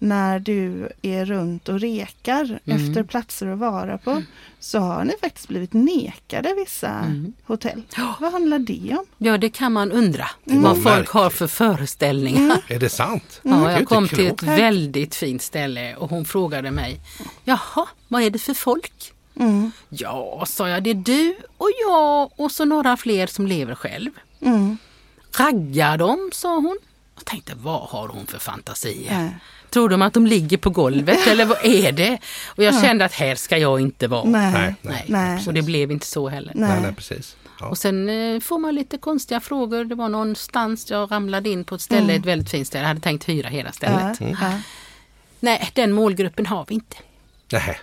när 0.02 0.38
du 0.38 0.88
är 1.02 1.24
runt 1.24 1.68
och 1.68 1.80
rekar 1.80 2.58
Mm. 2.66 2.86
efter 2.86 3.02
platser 3.02 3.46
att 3.46 3.58
vara 3.58 3.98
på 3.98 4.22
så 4.60 4.78
har 4.78 5.04
ni 5.04 5.12
faktiskt 5.20 5.48
blivit 5.48 5.72
nekade 5.72 6.54
vissa 6.54 6.88
Mm. 6.90 7.32
hotell. 7.44 7.82
Vad 8.20 8.32
handlar 8.32 8.58
det 8.58 8.96
om? 8.98 9.04
Ja 9.18 9.38
det 9.38 9.50
kan 9.50 9.72
man 9.72 9.92
undra 9.92 10.26
Mm. 10.46 10.62
vad 10.62 10.82
folk 10.82 11.08
har 11.08 11.30
för 11.30 11.46
föreställningar. 11.46 12.64
Är 12.68 12.78
det 12.78 12.88
sant? 12.88 13.40
Ja, 13.42 13.50
Det 13.56 13.72
jag 13.72 13.88
kom 13.88 14.08
till 14.08 14.26
ett 14.26 14.42
väldigt 14.42 15.14
fint 15.14 15.42
ställe 15.42 15.96
och 15.96 16.10
hon 16.10 16.24
frågade 16.24 16.70
mig 16.70 17.00
Jaha, 17.44 17.86
vad 18.08 18.22
är 18.22 18.30
det 18.30 18.38
för 18.38 18.54
folk? 18.54 19.12
Mm. 19.36 19.70
Ja, 19.88 20.44
sa 20.46 20.68
jag, 20.68 20.82
det 20.82 20.90
är 20.90 20.94
du 20.94 21.36
och 21.56 21.70
jag 21.88 22.30
och 22.36 22.52
så 22.52 22.64
några 22.64 22.96
fler 22.96 23.26
som 23.26 23.46
lever 23.46 23.74
själv. 23.74 24.10
Mm. 24.40 24.76
Raggar 25.38 25.98
de, 25.98 26.30
sa 26.32 26.54
hon. 26.54 26.78
Jag 27.16 27.24
tänkte, 27.24 27.52
vad 27.56 27.80
har 27.80 28.08
hon 28.08 28.26
för 28.26 28.38
fantasier? 28.38 29.40
Tror 29.70 29.88
de 29.88 30.02
att 30.02 30.14
de 30.14 30.26
ligger 30.26 30.56
på 30.56 30.70
golvet 30.70 31.26
eller 31.26 31.44
vad 31.44 31.58
är 31.64 31.92
det? 31.92 32.18
Och 32.46 32.64
jag 32.64 32.80
kände 32.80 33.04
att 33.04 33.12
här 33.12 33.34
ska 33.34 33.58
jag 33.58 33.80
inte 33.80 34.08
vara. 34.08 34.24
Nej. 34.24 34.52
Nej, 34.52 34.74
Nej. 34.82 35.04
Nej. 35.08 35.44
Och 35.46 35.54
det 35.54 35.62
blev 35.62 35.90
inte 35.92 36.06
så 36.06 36.28
heller. 36.28 36.52
Nej. 36.56 36.80
Nej, 36.82 36.94
precis. 36.94 37.36
Ja. 37.60 37.66
Och 37.68 37.78
sen 37.78 38.08
eh, 38.08 38.40
får 38.40 38.58
man 38.58 38.74
lite 38.74 38.98
konstiga 38.98 39.40
frågor. 39.40 39.84
Det 39.84 39.94
var 39.94 40.08
någonstans 40.08 40.90
jag 40.90 41.12
ramlade 41.12 41.48
in 41.48 41.64
på 41.64 41.74
ett 41.74 41.80
ställe, 41.80 42.02
Mm. 42.02 42.20
ett 42.20 42.26
väldigt 42.26 42.50
fint 42.50 42.66
ställe. 42.66 42.82
Jag 42.82 42.88
hade 42.88 43.00
tänkt 43.00 43.28
hyra 43.28 43.48
hela 43.48 43.72
stället. 43.72 44.20
Ja, 44.20 44.26
ja. 44.40 44.52
Nej, 45.40 45.70
den 45.74 45.92
målgruppen 45.92 46.46
har 46.46 46.64
vi 46.68 46.74
inte. 46.74 46.96
Mm. 47.52 47.62
Nej. 47.66 47.78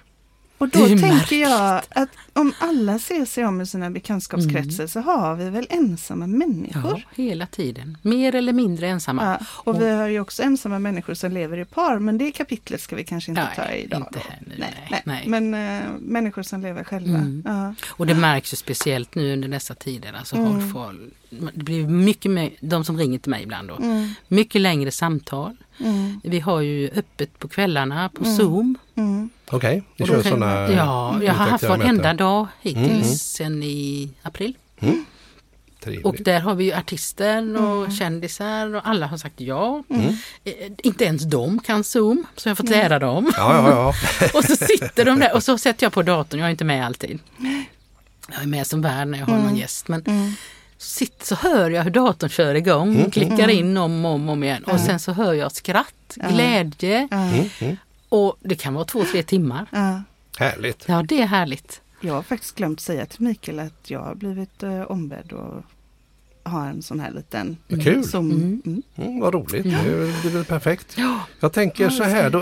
Och 0.57 0.69
då 0.69 0.87
tänker 0.87 1.07
märkligt. 1.07 1.39
jag 1.39 1.81
att 1.89 2.09
om 2.33 2.53
alla 2.59 2.99
ser 2.99 3.25
sig 3.25 3.45
om 3.45 3.61
i 3.61 3.65
sina 3.65 3.89
bekantskapskretsar 3.89 4.87
så 4.87 4.99
har 4.99 5.35
vi 5.35 5.49
väl 5.49 5.67
ensamma 5.69 6.27
människor? 6.27 7.03
Ja, 7.15 7.23
hela 7.23 7.45
tiden. 7.45 7.97
Mer 8.01 8.35
eller 8.35 8.53
mindre 8.53 8.87
ensamma. 8.87 9.23
Ja, 9.39 9.45
och 9.49 9.81
vi 9.81 9.89
har 9.89 10.07
ju 10.07 10.19
också 10.19 10.43
ensamma 10.43 10.79
människor 10.79 11.13
som 11.13 11.31
lever 11.31 11.57
i 11.57 11.65
par, 11.65 11.99
men 11.99 12.17
det 12.17 12.31
kapitlet 12.31 12.81
ska 12.81 12.95
vi 12.95 13.03
kanske 13.03 13.31
inte 13.31 13.43
Nej, 13.43 13.55
ta 13.67 13.71
idag. 13.73 13.99
inte 14.01 14.19
här 14.29 14.39
nu, 14.47 14.55
nej, 14.57 14.87
nej, 14.91 15.01
nej. 15.05 15.23
Men 15.27 15.53
äh, 15.53 15.83
människor 15.99 16.43
som 16.43 16.61
lever 16.61 16.83
själva. 16.83 17.17
Mm. 17.17 17.43
Ja. 17.45 17.73
Och 17.87 18.07
det 18.07 18.15
märks 18.15 18.53
ju 18.53 18.57
speciellt 18.57 19.15
nu 19.15 19.33
under 19.33 19.47
dessa 19.47 19.75
tider. 19.75 20.13
Alltså 20.13 20.35
Mm. 20.35 20.73
folk, 20.73 20.99
det 21.53 21.63
blir 21.63 21.87
mycket 21.87 22.31
mer, 22.31 22.51
de 22.61 22.83
som 22.83 22.97
ringer 22.97 23.19
till 23.19 23.29
mig 23.31 23.43
ibland 23.43 23.67
då. 23.67 23.75
Mm. 23.75 24.09
Mycket 24.27 24.61
längre 24.61 24.91
samtal. 24.91 25.57
Mm. 25.79 26.21
Vi 26.23 26.39
har 26.39 26.61
ju 26.61 26.89
öppet 26.95 27.39
på 27.39 27.47
kvällarna 27.47 28.09
på 28.09 28.25
Zoom. 28.25 28.77
Mm. 28.95 29.29
Okej, 29.51 29.83
ni 29.97 30.03
Och 30.03 30.07
då 30.07 30.13
kör 30.13 30.29
sådana 30.29 30.71
Ja, 30.71 31.23
jag 31.23 31.33
har 31.33 31.45
haft 31.45 31.63
varenda 31.63 32.13
dag 32.13 32.47
hittills 32.61 33.39
Mm. 33.39 33.51
sen 33.53 33.63
i 33.63 34.09
april. 34.21 34.57
Trevligt. 35.83 36.05
Och 36.05 36.15
där 36.19 36.39
har 36.39 36.55
vi 36.55 36.63
ju 36.63 36.73
artister 36.73 37.57
och 37.57 37.77
Mm. 37.83 37.91
kändisar 37.91 38.75
och 38.75 38.87
alla 38.87 39.07
har 39.07 39.17
sagt 39.17 39.41
ja. 39.41 39.83
Eh, 40.43 40.53
Inte 40.83 41.05
ens 41.05 41.23
de 41.23 41.59
kan 41.59 41.83
Zoom, 41.83 42.25
så 42.35 42.49
jag 42.49 42.51
har 42.51 42.55
fått 42.55 42.69
lära 42.69 42.99
dem. 42.99 43.17
Mm. 43.17 43.31
Ja, 43.37 43.69
ja, 43.69 43.69
ja. 44.21 44.27
Och 44.39 44.43
så 44.43 44.55
sitter 44.55 45.05
de 45.05 45.19
där 45.19 45.35
och 45.35 45.43
så 45.43 45.57
sätter 45.57 45.85
jag 45.85 45.93
på 45.93 46.01
datorn, 46.03 46.39
jag 46.39 46.47
är 46.47 46.51
inte 46.51 46.65
med 46.65 46.85
alltid. 46.85 47.19
Jag 48.33 48.41
är 48.43 48.47
med 48.47 48.67
som 48.67 48.81
värd 48.81 49.07
när 49.07 49.19
jag 49.19 49.25
har 49.25 49.37
någon 49.37 49.57
gäst. 49.57 49.87
Men 49.87 50.01
Mm. 50.07 50.31
Sitter, 50.77 51.25
så 51.25 51.35
hör 51.35 51.69
jag 51.69 51.83
hur 51.83 51.91
datorn 51.91 52.29
kör 52.29 52.55
igång 52.55 53.05
och 53.05 53.13
klickar 53.13 53.47
in 53.47 53.77
om 53.77 54.05
och 54.05 54.11
om, 54.11 54.29
om 54.29 54.43
igen. 54.43 54.63
Och 54.63 54.79
sen 54.79 54.99
så 54.99 55.11
hör 55.11 55.33
jag 55.33 55.51
skratt, 55.51 56.17
glädje 56.29 57.07
Ja. 57.11 57.17
Mm. 57.61 57.77
och 58.09 58.35
det 58.41 58.55
kan 58.55 58.73
vara 58.73 58.85
två, 58.85 59.03
tre 59.11 59.23
timmar. 59.23 59.65
Ja. 59.71 60.01
Härligt. 60.37 60.83
Ja, 60.87 61.03
det 61.03 61.21
är 61.21 61.25
härligt. 61.27 61.81
Jag 62.01 62.13
har 62.13 62.21
faktiskt 62.23 62.55
glömt 62.55 62.79
säga 62.79 63.05
till 63.05 63.21
Mikael 63.21 63.59
att 63.59 63.89
jag 63.89 63.99
har 63.99 64.15
blivit 64.15 64.63
eh, 64.63 64.81
ombedd 64.81 65.33
att 65.33 66.51
ha 66.51 66.67
en 66.67 66.81
sån 66.81 66.99
här 66.99 67.11
liten 67.11 67.57
Vad 67.67 67.83
kul. 67.83 68.03
Zoom. 68.03 68.31
Mm. 68.31 68.83
Mm, 68.95 69.19
vad 69.19 69.33
roligt, 69.33 69.63
det 69.63 69.69
är 69.69 70.23
det 70.23 70.29
väl 70.29 70.45
perfekt. 70.45 70.93
Ja. 70.97 71.19
Jag 71.39 71.53
tänker 71.53 71.89
så 71.89 72.03
här, 72.03 72.29
då, 72.29 72.39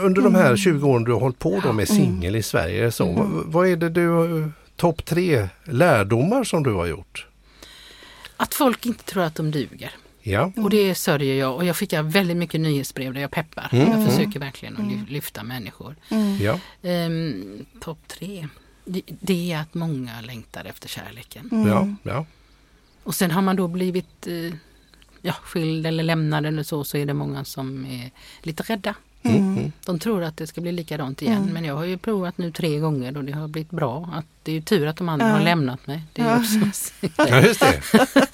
under 0.00 0.22
de 0.22 0.34
här 0.34 0.56
20 0.56 0.88
åren 0.88 1.04
du 1.04 1.12
har 1.12 1.20
hållit 1.20 1.38
på 1.38 1.60
då 1.62 1.72
med 1.72 1.88
singel 1.88 2.36
i 2.36 2.42
Sverige, 2.42 2.92
så, 2.92 3.12
vad, 3.12 3.28
vad 3.46 3.68
är 3.68 3.76
det 3.76 3.88
du, 3.88 4.50
topp 4.76 5.04
tre 5.04 5.48
lärdomar 5.64 6.44
som 6.44 6.62
du 6.62 6.72
har 6.74 6.86
gjort? 6.86 7.26
Att 8.36 8.54
folk 8.54 8.86
inte 8.86 9.04
tror 9.04 9.22
att 9.22 9.34
de 9.34 9.50
duger. 9.50 9.90
Ja, 10.22 10.52
Och 10.56 10.70
det 10.70 10.94
sörjer 10.94 11.34
jag 11.38 11.54
och 11.54 11.64
jag 11.64 11.76
skickar 11.76 12.02
väldigt 12.02 12.36
mycket 12.36 12.60
nyhetsbrev 12.60 13.14
där 13.14 13.20
jag 13.20 13.30
peppar. 13.30 13.68
Jag 13.72 14.10
försöker 14.10 14.40
verkligen 14.40 14.76
att 14.76 14.82
ly- 14.92 15.04
lyfta 15.08 15.42
människor. 15.42 15.96
ja, 16.40 16.60
Ehm, 16.82 17.66
Topp 17.80 17.98
tre. 18.08 18.48
Det, 18.84 19.02
det 19.06 19.52
är 19.52 19.58
att 19.60 19.74
många 19.74 20.20
längtar 20.20 20.64
efter 20.64 20.88
kärleken. 20.88 21.48
ja, 21.68 22.10
ja. 22.12 22.26
Och 23.02 23.14
sen 23.14 23.30
har 23.30 23.42
man 23.42 23.56
då 23.56 23.68
blivit 23.68 24.26
eh, 24.26 24.54
ja, 25.22 25.32
skild 25.32 25.86
eller 25.86 26.02
lämnad 26.02 26.46
eller 26.46 26.62
så, 26.62 26.84
så 26.84 26.96
är 26.96 27.06
det 27.06 27.14
många 27.14 27.44
som 27.44 27.86
är 27.86 28.10
lite 28.42 28.62
rädda. 28.62 28.94
Mm. 29.30 29.72
De 29.84 29.98
tror 29.98 30.22
att 30.24 30.36
det 30.36 30.46
ska 30.46 30.60
bli 30.60 30.72
likadant 30.72 31.22
igen. 31.22 31.50
Men 31.52 31.64
jag 31.64 31.74
har 31.74 31.84
ju 31.84 31.98
provat 31.98 32.38
nu 32.38 32.50
tre 32.52 32.78
gånger 32.78 33.16
och 33.16 33.24
det 33.24 33.32
har 33.32 33.48
blivit 33.48 33.70
bra. 33.70 34.10
Att 34.14 34.24
det 34.42 34.50
är 34.50 34.54
ju 34.54 34.60
tur 34.60 34.86
att 34.86 34.96
de 34.96 35.08
andra 35.08 35.26
Ja. 35.28 35.32
har 35.32 35.40
lämnat 35.40 35.86
mig. 35.86 36.02
Det 36.12 36.22
är 36.22 36.26
Ja. 36.26 36.38
också 36.38 36.82
ja 37.30 37.40
just 37.40 37.60
det. 37.60 37.80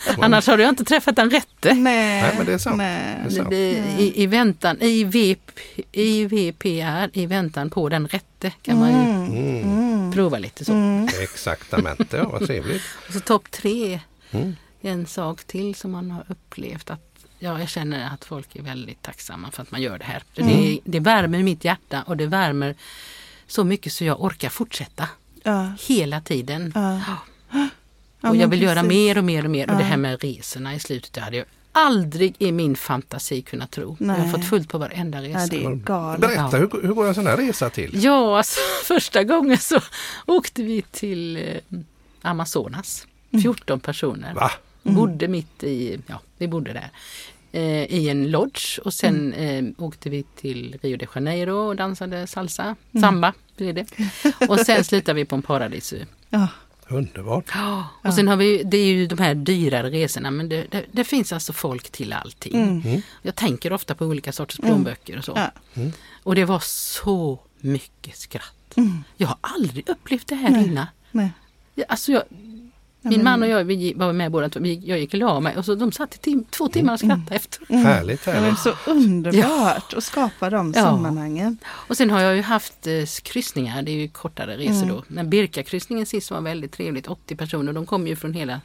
Annars 0.21 0.47
hade 0.47 0.63
jag 0.63 0.69
inte 0.73 0.85
träffat 0.85 1.17
den 1.17 1.31
rätte. 1.31 1.75
Nej, 1.75 2.23
Nej, 2.23 2.35
men 2.37 2.47
det 2.47 2.53
är 2.53 2.59
sant. 2.59 2.77
Nej. 2.77 3.17
Det 3.29 3.35
är 3.35 3.37
sant. 3.43 3.53
I, 3.53 4.23
I 4.23 4.27
väntan, 4.27 4.77
i, 4.81 5.05
VP, 5.05 5.53
i 5.93 6.25
VPR, 6.25 7.11
i 7.19 7.27
väntan 7.27 7.71
på 7.71 7.89
den 7.89 8.09
rätte 8.09 8.53
kan 8.63 8.79
man 8.79 8.89
ju 8.89 8.97
Mm. 9.13 9.63
Mm. 9.63 10.13
prova 10.13 10.39
lite 10.39 10.65
så. 10.65 10.73
Mm. 10.73 11.09
Exaktamente, 11.23 12.17
ja, 12.17 12.29
vad 12.29 12.47
trevligt. 12.47 12.83
Och 13.09 13.13
så 13.15 13.21
topp 13.21 13.51
tre, 13.51 14.01
Mm. 14.31 14.57
en 14.81 15.07
sak 15.07 15.45
till 15.45 15.75
som 15.75 15.91
man 15.91 16.11
har 16.11 16.25
upplevt 16.29 16.91
att 16.91 17.12
Ja, 17.45 17.59
jag 17.61 17.69
känner 17.69 18.15
att 18.15 18.25
folk 18.25 18.57
är 18.57 18.63
väldigt 18.63 19.03
tacksamma 19.03 19.51
för 19.51 19.63
att 19.63 19.71
man 19.71 19.83
gör 19.83 19.99
det 19.99 20.05
här. 20.05 20.23
För 20.35 20.43
det, 20.43 20.79
det 20.85 21.01
värmer 21.01 21.43
mitt 21.43 21.65
hjärta 21.65 22.03
och 22.07 22.17
det 22.17 22.27
värmer 22.27 22.75
så 23.47 23.65
mycket 23.65 23.93
så 23.93 24.05
jag 24.05 24.25
orkar 24.25 24.49
fortsätta 24.49 25.09
Ja. 25.43 25.73
hela 25.87 26.21
tiden. 26.21 26.73
Ja. 26.75 27.01
Ja, 28.25 28.31
och 28.31 28.37
jag 28.37 28.49
vill 28.49 28.63
göra 28.63 28.75
precis. 28.75 28.89
mer 28.89 29.19
och 29.19 29.25
mer 29.25 29.45
och 29.45 29.51
mer. 29.51 29.71
Och 29.71 29.77
det 29.77 29.85
här 29.85 29.97
med 29.97 30.23
resorna 30.23 30.75
i 30.75 30.79
slutet, 30.81 31.13
det 31.13 31.21
hade 31.21 31.37
jag 31.37 31.47
aldrig 31.73 32.35
i 32.39 32.53
min 32.53 32.77
fantasi 32.77 33.43
kunnat 33.43 33.71
tro. 33.71 33.97
Jag 34.01 34.07
har 34.09 34.19
Nej. 34.19 34.31
fått 34.31 34.45
fullt 34.45 34.69
på 34.69 34.79
varenda 34.79 35.23
resa. 35.23 35.39
Ja, 35.41 35.47
det 35.51 35.65
är 35.65 35.75
galet. 35.75 36.21
Berätta, 36.21 36.57
hur, 36.57 36.83
hur 36.83 36.95
går 36.95 37.09
en 37.09 37.15
sån 37.15 37.27
här 37.27 37.37
resa 37.37 37.71
till? 37.71 38.05
Ja, 38.05 38.39
alltså, 38.39 38.61
första 38.85 39.25
gången 39.25 39.59
så 39.59 39.81
åkte 40.27 40.63
vi 40.63 40.83
till 40.83 41.37
eh, 41.37 41.79
Amazonas. 42.23 43.07
14 43.43 43.81
personer. 43.81 44.35
Va? 44.35 44.51
Bodde 44.83 45.29
mitt 45.29 45.63
i, 45.65 45.99
ja, 46.07 46.21
vi 46.39 46.49
bodde 46.49 46.73
där. 46.73 46.91
Eh, 47.53 47.85
I 47.85 48.09
en 48.09 48.31
lodge 48.31 48.79
och 48.79 48.95
sen 48.95 49.33
eh, 49.33 49.65
åkte 49.79 50.11
vi 50.11 50.23
till 50.23 50.79
Rio 50.83 50.97
de 50.97 51.07
Janeiro 51.15 51.57
och 51.57 51.77
dansade 51.77 52.27
salsa, 52.27 52.77
samba 53.01 53.33
blir 53.57 53.73
det. 53.73 53.87
Och 54.49 54.61
sen 54.61 54.85
slutade 54.85 55.17
vi 55.17 55.25
på 55.25 55.35
en 55.35 55.43
paradisö. 55.43 55.97
Ja. 56.31 56.49
Underbart. 56.89 57.45
Ja, 57.55 57.89
och 58.05 58.15
sen 58.15 58.29
har 58.29 58.37
vi, 58.37 58.63
det 58.63 58.77
är 58.77 58.87
ju 58.87 59.07
de 59.07 59.19
här 59.19 59.35
dyrare 59.35 59.91
resorna 59.91 60.31
men 60.31 60.49
det, 60.49 60.67
det, 60.71 60.85
det 60.93 61.05
finns 61.05 61.33
alltså 61.33 61.53
folk 61.53 61.91
till 61.91 62.13
allting. 62.13 62.55
Mm. 62.55 63.03
Jag 63.23 63.35
tänker 63.35 63.73
ofta 63.73 63.95
på 63.95 64.05
olika 64.05 64.33
sorters 64.33 64.57
plånböcker 64.59 65.19
och 65.19 65.25
så. 65.25 65.33
Ja. 65.37 65.51
Och 66.23 66.35
det 66.35 66.45
var 66.45 66.61
så 66.67 67.39
mycket 67.61 68.17
skratt. 68.17 68.77
Mm. 68.77 69.05
Jag 69.17 69.29
har 69.29 69.39
aldrig 69.41 69.89
upplevt 69.89 70.27
det 70.27 70.35
här 70.35 70.51
Nej. 70.51 70.65
innan. 70.65 70.87
Nej. 71.11 71.31
Alltså 71.89 72.13
jag, 72.13 72.23
min 73.03 73.25
man 73.25 73.43
och 73.43 73.49
jag 73.49 73.65
vi 73.65 73.93
var 73.97 74.13
med 74.13 74.31
båda 74.31 74.49
två. 74.49 74.61
Vi 74.61 74.69
gick- 74.69 74.85
Jag 74.85 74.99
gick 74.99 75.13
och 75.15 75.19
la 75.21 75.41
mig 75.41 75.57
och 75.57 75.65
så 75.65 75.75
de 75.75 75.93
satt 75.93 76.15
i 76.15 76.19
tim, 76.19 76.45
två 76.51 76.69
timmar 76.69 76.93
och 76.93 76.99
skrattade 76.99 77.35
efter. 77.37 77.75
Härligt, 77.75 78.27
Ja, 78.27 78.33
men 78.33 78.43
härligt. 78.43 78.59
så 78.59 78.73
underbart 78.87 79.95
att 79.95 80.05
skapa 80.05 80.51
de 80.51 80.73
Ja. 80.77 80.83
sammanhangen. 80.83 81.59
Och 81.67 81.97
sen 81.97 82.11
har 82.11 82.21
jag 82.21 82.37
ju 82.37 82.43
haft 82.43 82.87
eh, 82.87 82.93
kryssningar, 83.23 83.83
det 83.83 83.91
är 83.91 83.97
ju 83.97 84.09
kortare 84.09 84.57
resor 84.57 84.83
Mm. 84.83 84.89
då. 84.89 85.05
Men 85.09 85.31
Birka-kryssningen 85.31 86.07
sist 86.07 86.31
var 86.31 86.41
väldigt 86.41 86.73
trevligt, 86.73 87.07
80 87.09 87.37
personer. 87.37 87.73
De 87.73 87.87
kom 87.87 88.07
ju 88.07 88.17
från 88.17 88.35
hela... 88.35 88.61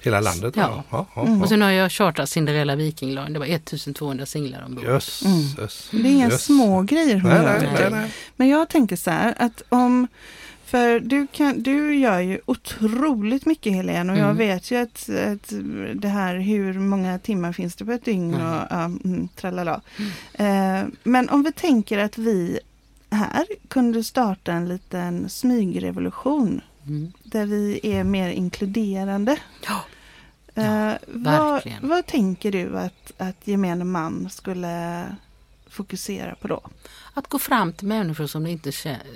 Hela 0.00 0.20
landet? 0.20 0.54
Ja. 0.56 0.84
ja, 0.90 1.06
ja, 1.14 1.20
Och 1.22 1.28
ja. 1.28 1.46
sen 1.48 1.62
har 1.62 1.70
jag 1.70 1.92
chartrat 1.92 2.28
Cinderella 2.28 2.76
Viking 2.76 3.14
Line, 3.14 3.32
det 3.32 3.38
var 3.38 3.46
1200 3.46 4.26
singlar 4.26 4.64
ombord. 4.64 4.84
Jösses. 4.84 5.88
Det 5.90 5.96
är 5.98 6.04
inga 6.04 6.28
jöss. 6.30 6.44
små 6.44 6.82
grejer 6.82 7.18
hon 7.20 7.30
Nej, 7.30 7.42
gör. 7.42 7.60
nej, 7.60 7.70
nej, 7.80 7.90
nej. 7.90 8.10
Men 8.36 8.48
jag 8.48 8.68
tänker 8.68 8.96
så 8.96 9.10
här 9.10 9.34
att 9.38 9.62
om 9.68 10.08
för 10.66 11.00
du, 11.00 11.26
kan, 11.26 11.62
du 11.62 11.94
gör 11.96 12.20
ju 12.20 12.40
otroligt 12.46 13.46
mycket 13.46 13.72
Helene 13.72 14.12
och 14.12 14.18
jag 14.18 14.24
Mm. 14.24 14.36
vet 14.36 14.70
ju 14.70 14.76
att, 14.76 15.08
att 15.08 15.52
det 15.94 16.08
här 16.08 16.36
hur 16.36 16.72
många 16.78 17.18
timmar 17.18 17.52
finns 17.52 17.76
det 17.76 17.84
på 17.84 17.92
ett 17.92 18.04
dygn 18.04 18.34
Mm. 18.34 18.46
och 18.46 18.62
ja, 18.70 18.84
mm, 18.84 19.28
tralala. 19.36 19.80
Eh, 20.32 20.82
men 21.02 21.28
om 21.28 21.42
vi 21.42 21.52
tänker 21.52 21.98
att 21.98 22.18
vi 22.18 22.58
här 23.10 23.46
kunde 23.68 24.04
starta 24.04 24.52
en 24.52 24.68
liten 24.68 25.28
smygrevolution 25.28 26.60
Mm. 26.86 27.12
där 27.24 27.46
vi 27.46 27.80
är 27.82 28.04
mer 28.04 28.28
inkluderande. 28.30 29.36
Ja, 29.68 29.80
Eh, 30.62 30.92
vad, 31.06 31.52
verkligen. 31.52 31.88
vad 31.88 32.06
tänker 32.06 32.52
du 32.52 32.78
att, 32.78 33.12
att 33.18 33.36
gemene 33.44 33.84
man 33.84 34.28
skulle 34.30 35.04
fokusera 35.76 36.34
på 36.34 36.48
då? 36.48 36.60
Att 37.14 37.28
gå 37.28 37.38
fram 37.38 37.72
till 37.72 37.86
människor 37.86 38.26
som 38.26 38.44
de 38.44 38.50
inte 38.50 38.72
känner, 38.72 39.06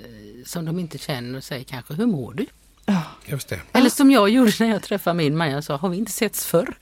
som 0.45 0.65
de 0.65 0.79
inte 0.79 0.97
känner 0.97 1.37
och 1.37 1.43
säga 1.43 1.63
kanske, 1.63 1.93
hur 1.93 2.05
mår 2.05 2.33
du? 2.33 2.45
Ja, 2.85 3.01
Just 3.25 3.49
det. 3.49 3.59
Eller 3.73 3.89
som 3.89 4.11
jag 4.11 4.29
gjorde 4.29 4.51
när 4.59 4.67
jag 4.69 4.83
träffade 4.83 5.13
min 5.13 5.37
man, 5.37 5.49
jag 5.51 5.63
sa, 5.63 5.75
har 5.77 5.89
vi 5.89 5.97
inte 5.97 6.11
setts 6.11 6.45
förr? 6.45 6.73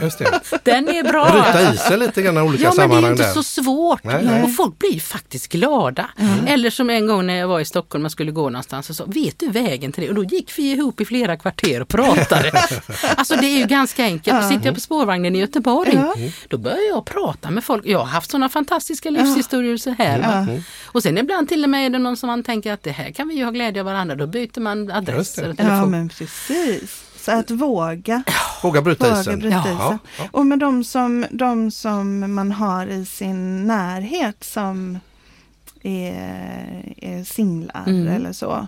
Just 0.00 0.18
det. 0.18 0.40
Den 0.62 0.88
är 0.88 1.02
bra! 1.02 1.24
Bryta 1.32 1.72
isen 1.74 1.98
lite 1.98 2.22
grann 2.22 2.36
i 2.36 2.40
olika 2.40 2.62
Ja 2.64 2.72
men 2.76 2.76
det 2.76 2.82
är 2.84 2.88
sammanhang 2.88 3.10
inte 3.12 3.22
där. 3.22 3.32
så 3.32 3.42
svårt 3.42 4.04
Nej, 4.04 4.24
nej. 4.24 4.42
och 4.42 4.54
folk 4.56 4.78
blir 4.78 5.00
faktiskt 5.00 5.48
glada. 5.52 6.08
Eller 6.46 6.70
som 6.70 6.90
en 6.90 7.06
gång 7.06 7.26
när 7.26 7.34
jag 7.34 7.48
var 7.48 7.60
i 7.60 7.64
Stockholm 7.64 8.04
och 8.04 8.12
skulle 8.12 8.32
gå 8.32 8.50
någonstans 8.50 8.90
och 8.90 8.96
sa, 8.96 9.04
vet 9.06 9.38
du 9.38 9.48
vägen 9.48 9.92
till 9.92 10.02
det? 10.02 10.08
Och 10.08 10.14
då 10.14 10.24
gick 10.24 10.58
vi 10.58 10.72
ihop 10.72 11.00
i 11.00 11.04
flera 11.04 11.36
kvarter 11.36 11.82
och 11.82 11.88
pratade. 11.88 12.50
alltså 13.16 13.36
det 13.36 13.46
är 13.46 13.58
ju 13.58 13.64
ganska 13.66 14.04
enkelt. 14.04 14.38
Och 14.38 14.44
sitter 14.50 14.66
jag 14.66 14.74
på 14.74 14.80
spårvagnen 14.80 15.36
i 15.36 15.38
Göteborg, 15.38 15.92
Ja. 15.94 16.14
då 16.48 16.58
börjar 16.58 16.88
jag 16.88 17.04
prata 17.04 17.50
med 17.50 17.64
folk. 17.64 17.86
Jag 17.86 17.98
har 17.98 18.04
haft 18.06 18.30
sådana 18.30 18.48
fantastiska 18.48 19.10
livshistorier 19.10 19.76
så 19.76 19.90
här. 19.90 20.18
va? 20.20 20.46
Och 20.84 21.02
sen 21.02 21.18
ibland 21.18 21.48
till 21.48 21.64
och 21.64 21.70
med 21.70 21.86
är 21.86 21.90
det 21.90 21.98
någon 21.98 22.16
som 22.16 22.26
man 22.26 22.42
tänker 22.42 22.72
att 22.72 22.82
det 22.82 22.90
här 22.90 23.10
kan 23.10 23.28
vi 23.28 23.34
ju 23.34 23.44
ha 23.44 23.50
glädje 23.50 23.80
av 23.82 23.86
varandra. 23.86 24.14
Då 24.16 24.26
byter 24.26 24.60
man 24.60 24.92
Just 25.16 25.23
och 25.28 25.56
telefon. 25.56 25.66
ja 25.66 25.86
men 25.86 26.08
precis. 26.08 27.04
Så 27.20 27.32
att 27.32 27.50
våga. 27.50 28.22
Våga 28.62 28.82
bryta 28.82 29.08
Våga 29.08 29.20
isen. 29.20 29.38
bryta 29.38 29.58
isen. 29.58 29.76
Ja. 29.78 29.98
Och 30.32 30.46
med 30.46 30.58
de 30.58 30.84
som, 30.84 31.26
de 31.30 31.70
som 31.70 32.34
man 32.34 32.52
har 32.52 32.86
i 32.86 33.06
sin 33.06 33.66
närhet 33.66 34.44
som 34.44 34.98
är, 35.82 36.94
är 36.96 37.24
singlar 37.24 37.84
Mm. 37.86 38.08
eller 38.08 38.32
så. 38.32 38.66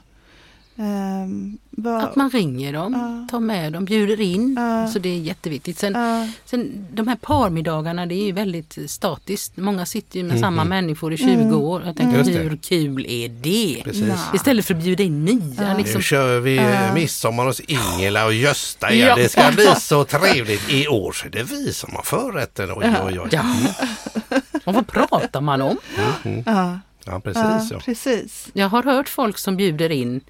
Ehm, 0.78 1.58
vad- 1.70 2.04
Att 2.04 2.16
man 2.16 2.30
ringer 2.30 2.72
dem, 2.72 2.92
Ja. 2.92 3.28
tar 3.30 3.40
med 3.40 3.72
dem, 3.72 3.84
bjuder 3.84 4.20
in. 4.20 4.54
Ja. 4.58 4.88
Så 4.88 4.98
det 4.98 5.08
är 5.08 5.18
jätteviktigt. 5.18 5.78
Sen, 5.78 5.92
Ja. 5.94 6.28
sen 6.44 6.86
de 6.92 7.08
här 7.08 7.16
parmiddagarna 7.16 8.06
det 8.06 8.14
är 8.14 8.24
ju 8.26 8.32
väldigt 8.32 8.78
statiskt. 8.86 9.56
Många 9.56 9.86
sitter 9.86 10.18
ju 10.18 10.24
med 10.24 10.40
samma 10.40 10.64
människor 10.64 11.12
i 11.12 11.16
20 11.16 11.30
Mm. 11.32 11.54
år. 11.54 11.82
Jag 11.86 11.96
tänker 11.96 12.24
hur 12.42 12.56
kul 12.56 13.06
är 13.08 13.28
det? 13.28 13.80
Precis. 13.84 14.14
Istället 14.34 14.64
för 14.64 14.74
att 14.74 14.82
bjuda 14.82 15.02
in 15.02 15.24
nya. 15.24 15.74
Liksom. 15.76 15.96
Nu 15.98 16.02
kör 16.02 16.40
vi 16.40 16.56
Ja. 16.56 16.94
midsommar 16.94 17.44
hos 17.46 17.60
Ingela 17.60 18.24
och 18.26 18.34
Gösta 18.34 18.92
igen. 18.92 19.08
Ja. 19.08 19.14
Det 19.16 19.28
ska 19.28 19.50
bli 19.54 19.66
så 19.80 20.04
trevligt. 20.04 20.70
I 20.70 20.88
år 20.88 21.12
så 21.12 21.26
är 21.26 21.30
det 21.30 21.42
vi 21.42 21.72
som 21.72 21.94
har 21.94 22.02
förrätten. 22.02 22.70
Oj, 22.76 22.94
oj, 23.04 23.20
oj. 23.20 23.28
Ja. 23.32 23.44
Och 24.64 24.74
vad 24.74 24.86
pratar 24.86 25.40
man 25.40 25.62
om? 25.62 25.76
Ja. 26.46 26.78
Ja, 27.08 27.20
precis. 27.20 27.70
Ja. 27.70 27.78
precis. 27.84 28.48
Jag 28.52 28.68
har 28.68 28.82
hört 28.82 29.08
folk 29.08 29.38
som 29.38 29.56
bjuder 29.56 29.90
in 29.90 30.20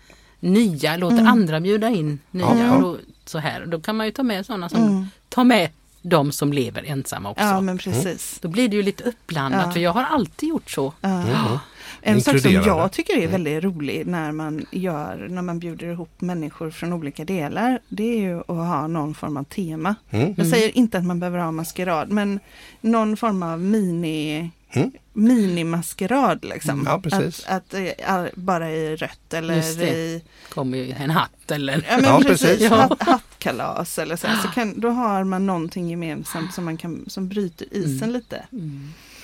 nya, 0.52 0.96
låter 0.96 1.24
andra 1.24 1.60
bjuda 1.60 1.88
in 1.90 2.18
nya. 2.30 2.56
Ja. 2.66 2.74
Och 2.76 2.82
då, 2.82 2.98
så 3.24 3.38
här. 3.38 3.66
Då 3.66 3.80
kan 3.80 3.96
man 3.96 4.06
ju 4.06 4.12
ta 4.12 4.22
med 4.22 4.46
sådana 4.46 4.68
som 4.68 4.82
Mm. 4.82 5.06
tar 5.28 5.44
med 5.44 5.70
de 6.02 6.32
som 6.32 6.52
lever 6.52 6.82
ensamma 6.86 7.30
också. 7.30 7.44
Ja, 7.44 7.60
men 7.60 7.78
precis. 7.78 8.38
Då 8.42 8.48
blir 8.48 8.68
det 8.68 8.76
ju 8.76 8.82
lite 8.82 9.04
uppblandat 9.04 9.62
Ja. 9.66 9.72
för 9.72 9.80
jag 9.80 9.92
har 9.92 10.04
alltid 10.04 10.48
gjort 10.48 10.70
så. 10.70 10.92
Ja. 11.00 11.60
En 12.02 12.20
sak 12.20 12.40
som 12.40 12.52
jag 12.52 12.92
tycker 12.92 13.16
är 13.18 13.28
väldigt 13.28 13.64
rolig 13.64 14.06
när 14.06 14.32
man 14.32 14.66
gör, 14.70 15.26
när 15.30 15.42
man 15.42 15.58
bjuder 15.58 15.86
ihop 15.92 16.20
människor 16.20 16.70
från 16.70 16.92
olika 16.92 17.24
delar, 17.24 17.78
det 17.88 18.04
är 18.04 18.20
ju 18.20 18.38
att 18.38 18.46
ha 18.46 18.86
någon 18.86 19.14
form 19.14 19.36
av 19.36 19.44
tema. 19.44 19.94
Mm. 20.10 20.34
Jag 20.36 20.46
säger 20.46 20.78
inte 20.78 20.98
att 20.98 21.04
man 21.04 21.20
behöver 21.20 21.38
ha 21.38 21.50
maskerad, 21.52 22.10
men 22.10 22.40
någon 22.80 23.16
form 23.16 23.42
av 23.42 23.60
mini 23.60 24.50
Mm. 24.72 24.90
minimaskerad 25.12 26.44
liksom. 26.44 26.82
Ja, 26.86 27.00
precis. 27.00 27.44
Att, 27.46 27.74
att 27.74 27.74
eh, 27.74 28.14
all- 28.14 28.30
bara 28.34 28.70
i 28.72 28.96
rött 28.96 29.34
eller 29.34 29.56
Just 29.56 29.78
det. 29.78 29.88
i 29.88 30.22
kommer 30.48 30.78
ju 30.78 30.92
en 30.92 31.10
hatt 31.10 31.50
eller... 31.50 31.72
ja, 31.88 31.96
men 31.96 32.04
Ja, 32.04 32.20
precis, 32.26 32.46
precis. 32.46 32.68
Hatt, 32.68 33.02
hattkalas 33.02 33.98
eller 33.98 34.16
så. 34.16 34.26
så 34.42 34.48
kan, 34.48 34.80
då 34.80 34.88
har 34.90 35.24
man 35.24 35.46
någonting 35.46 35.90
gemensamt 35.90 36.54
som, 36.54 36.64
man 36.64 36.76
kan, 36.76 37.04
som 37.06 37.28
bryter 37.28 37.66
isen 37.70 38.12
lite. 38.12 38.46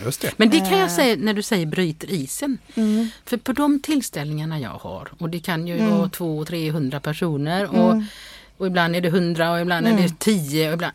Just 0.05 0.21
det. 0.21 0.33
Men 0.37 0.51
det 0.51 0.59
kan 0.59 0.71
jag 0.79 0.83
Eh. 0.89 0.89
säga 0.97 1.17
när 1.19 1.35
du 1.35 1.43
säger 1.43 1.67
bryter 1.67 2.11
isen. 2.11 2.59
Mm. 2.75 3.09
För 3.25 3.37
på 3.37 3.53
de 3.53 3.81
tillställningarna 3.81 4.61
jag 4.61 4.71
har, 4.71 5.09
och 5.19 5.31
det 5.31 5.41
kan 5.41 5.67
ju 5.67 5.79
Mm. 5.79 5.91
vara 5.91 6.09
200-300 6.09 7.01
personer 7.01 7.65
och, 7.71 7.93
Mm. 7.93 8.05
och 8.57 8.67
ibland 8.67 8.97
är 8.97 9.01
det 9.01 9.09
100 9.09 9.53
och 9.53 9.61
ibland 9.61 9.87
är 9.87 9.91
Mm. 9.91 10.03
det 10.03 10.19
10 10.19 10.69
och 10.69 10.75
ibland 10.75 10.93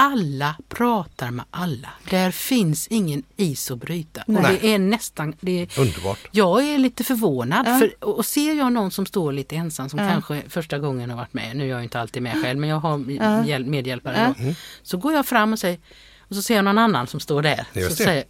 alla 0.00 0.54
pratar 0.68 1.30
med 1.30 1.44
alla. 1.50 1.88
Där 2.10 2.30
finns 2.30 2.88
ingen 2.88 3.22
is 3.36 3.70
att 3.70 3.78
bryta. 3.78 4.20
Och 4.22 4.28
Nej. 4.28 4.58
det 4.60 4.74
är 4.74 4.78
nästan... 4.78 5.34
Det 5.40 5.62
är, 5.62 5.80
Underbart. 5.80 6.18
jag 6.30 6.64
är 6.64 6.78
lite 6.78 7.04
förvånad. 7.04 7.66
Ja. 7.68 7.78
För, 7.78 8.04
och 8.04 8.26
ser 8.26 8.54
jag 8.54 8.72
någon 8.72 8.90
som 8.90 9.06
står 9.06 9.32
lite 9.32 9.56
ensam 9.56 9.88
som 9.88 9.98
Ja. 9.98 10.08
kanske 10.08 10.42
första 10.48 10.78
gången 10.78 11.10
har 11.10 11.16
varit 11.16 11.32
med, 11.34 11.56
nu 11.56 11.64
är 11.64 11.68
jag 11.68 11.82
inte 11.82 12.00
alltid 12.00 12.22
med 12.22 12.42
själv 12.42 12.60
men 12.60 12.68
jag 12.70 12.80
har 12.80 13.04
Ja. 13.10 13.44
hjäl- 13.44 13.66
medhjälpare. 13.66 14.34
Då. 14.38 14.54
Så 14.82 14.96
går 14.96 15.12
jag 15.12 15.26
fram 15.26 15.52
och 15.52 15.58
säger, 15.58 15.78
och 16.18 16.36
så 16.36 16.42
ser 16.42 16.56
jag 16.56 16.64
någon 16.64 16.78
annan 16.78 17.06
som 17.06 17.20
står 17.20 17.42
där. 17.42 17.66
Just 17.72 17.96
så 17.96 18.04
säger, 18.04 18.24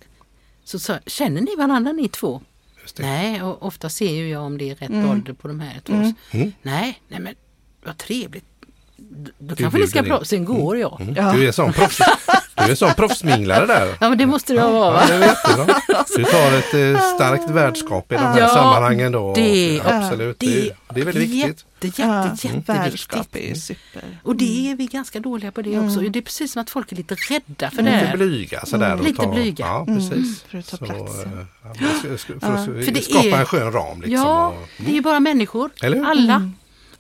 så, 0.65 0.79
så, 0.79 0.99
känner 1.07 1.41
ni 1.41 1.57
varandra 1.57 1.93
ni 1.93 2.09
två? 2.09 2.41
Nej, 2.99 3.43
och 3.43 3.63
ofta 3.63 3.91
ser 3.91 4.11
ju 4.13 4.29
jag 4.29 4.43
om 4.43 4.59
det 4.59 4.71
är 4.71 4.75
rätt 4.75 4.91
Mm. 4.91 5.11
ålder 5.11 5.33
på 5.33 5.49
de 5.49 5.61
här 5.61 5.81
två. 5.81 5.93
Mm. 5.93 6.15
Mm. 6.31 6.53
Nej, 6.63 7.01
nej 7.09 7.21
men 7.21 7.35
vad 7.85 7.99
trevligt. 7.99 8.45
Då, 9.13 9.31
Du 9.39 9.55
kanske 9.57 9.79
ni 9.81 9.87
ska 9.87 10.03
prata, 10.03 10.25
sen 10.25 10.45
går 10.45 10.77
jag. 10.77 11.01
Mm. 11.01 11.15
Ja. 11.15 11.33
Du 11.33 11.43
är 11.43 11.47
en 11.47 11.53
sån 11.53 11.73
proffs, 11.73 11.99
du 12.57 12.63
är 12.63 12.71
en 12.71 12.77
sån 12.77 12.95
proffsminglare 12.95 13.67
där. 13.67 13.95
Ja 14.01 14.09
men 14.09 14.19
det 14.19 14.27
måste 14.27 14.53
det 14.53 14.61
vara 14.61 14.91
va? 14.91 15.03
Ja, 15.11 15.19
det 15.19 15.25
är 15.25 15.29
jättebra. 15.29 15.67
Du 16.17 16.25
tar 16.25 16.59
ett 16.59 16.75
eh, 16.95 17.15
starkt 17.15 17.51
värdskap 17.51 18.13
i 18.13 18.15
de 18.15 18.21
här 18.21 18.39
Ja, 18.41 18.49
sammanhangen 18.49 19.13
då. 19.13 19.35
det- 19.35 19.81
Och, 19.81 19.93
absolut, 19.93 20.39
det, 20.39 20.73
det 20.95 21.01
är 21.01 21.05
väldigt 21.05 21.29
viktigt. 21.31 21.65
Jätte, 21.83 22.03
Ja, 22.03 22.25
jätte, 22.25 22.47
jätteviktigt. 22.47 22.69
värdskap 22.69 23.27
är 23.37 23.55
super. 23.55 24.03
Och 24.23 24.37
det 24.37 24.71
är 24.71 24.77
vi 24.77 24.87
ganska 24.87 25.21
dåliga 25.21 25.51
på 25.53 25.63
det 25.63 25.79
också. 25.81 26.01
Det 26.01 26.19
är 26.19 26.23
precis 26.23 26.53
som 26.53 26.63
att 26.63 26.71
folk 26.71 26.93
är 26.93 26.97
lite 26.97 27.15
rädda 27.15 27.71
för 27.71 27.83
det 27.83 28.01
Lite 28.05 28.17
blyga 28.17 28.67
sådär. 28.67 28.95
och 28.95 29.05
Lite 29.05 29.27
blyga. 29.27 29.65
Ja, 29.67 29.85
Mm, 29.89 29.97
precis. 30.11 30.43
för 30.43 30.59
att 30.59 30.67
ta 30.71 30.77
Så, 30.77 30.85
platsen. 30.85 31.39
eh, 31.39 31.47
för 32.41 32.55
att 32.55 32.65
För 32.85 32.91
det 32.93 33.03
skapa 33.05 33.27
är- 33.27 33.39
en 33.41 33.47
skön 33.47 33.73
ram 33.73 34.01
liksom. 34.03 34.13
Ja, 34.29 34.47
och, 34.49 34.69
det 34.79 34.91
är 34.91 34.95
ju 34.95 35.01
bara 35.01 35.21
människor. 35.21 35.71
Alla. 36.05 36.51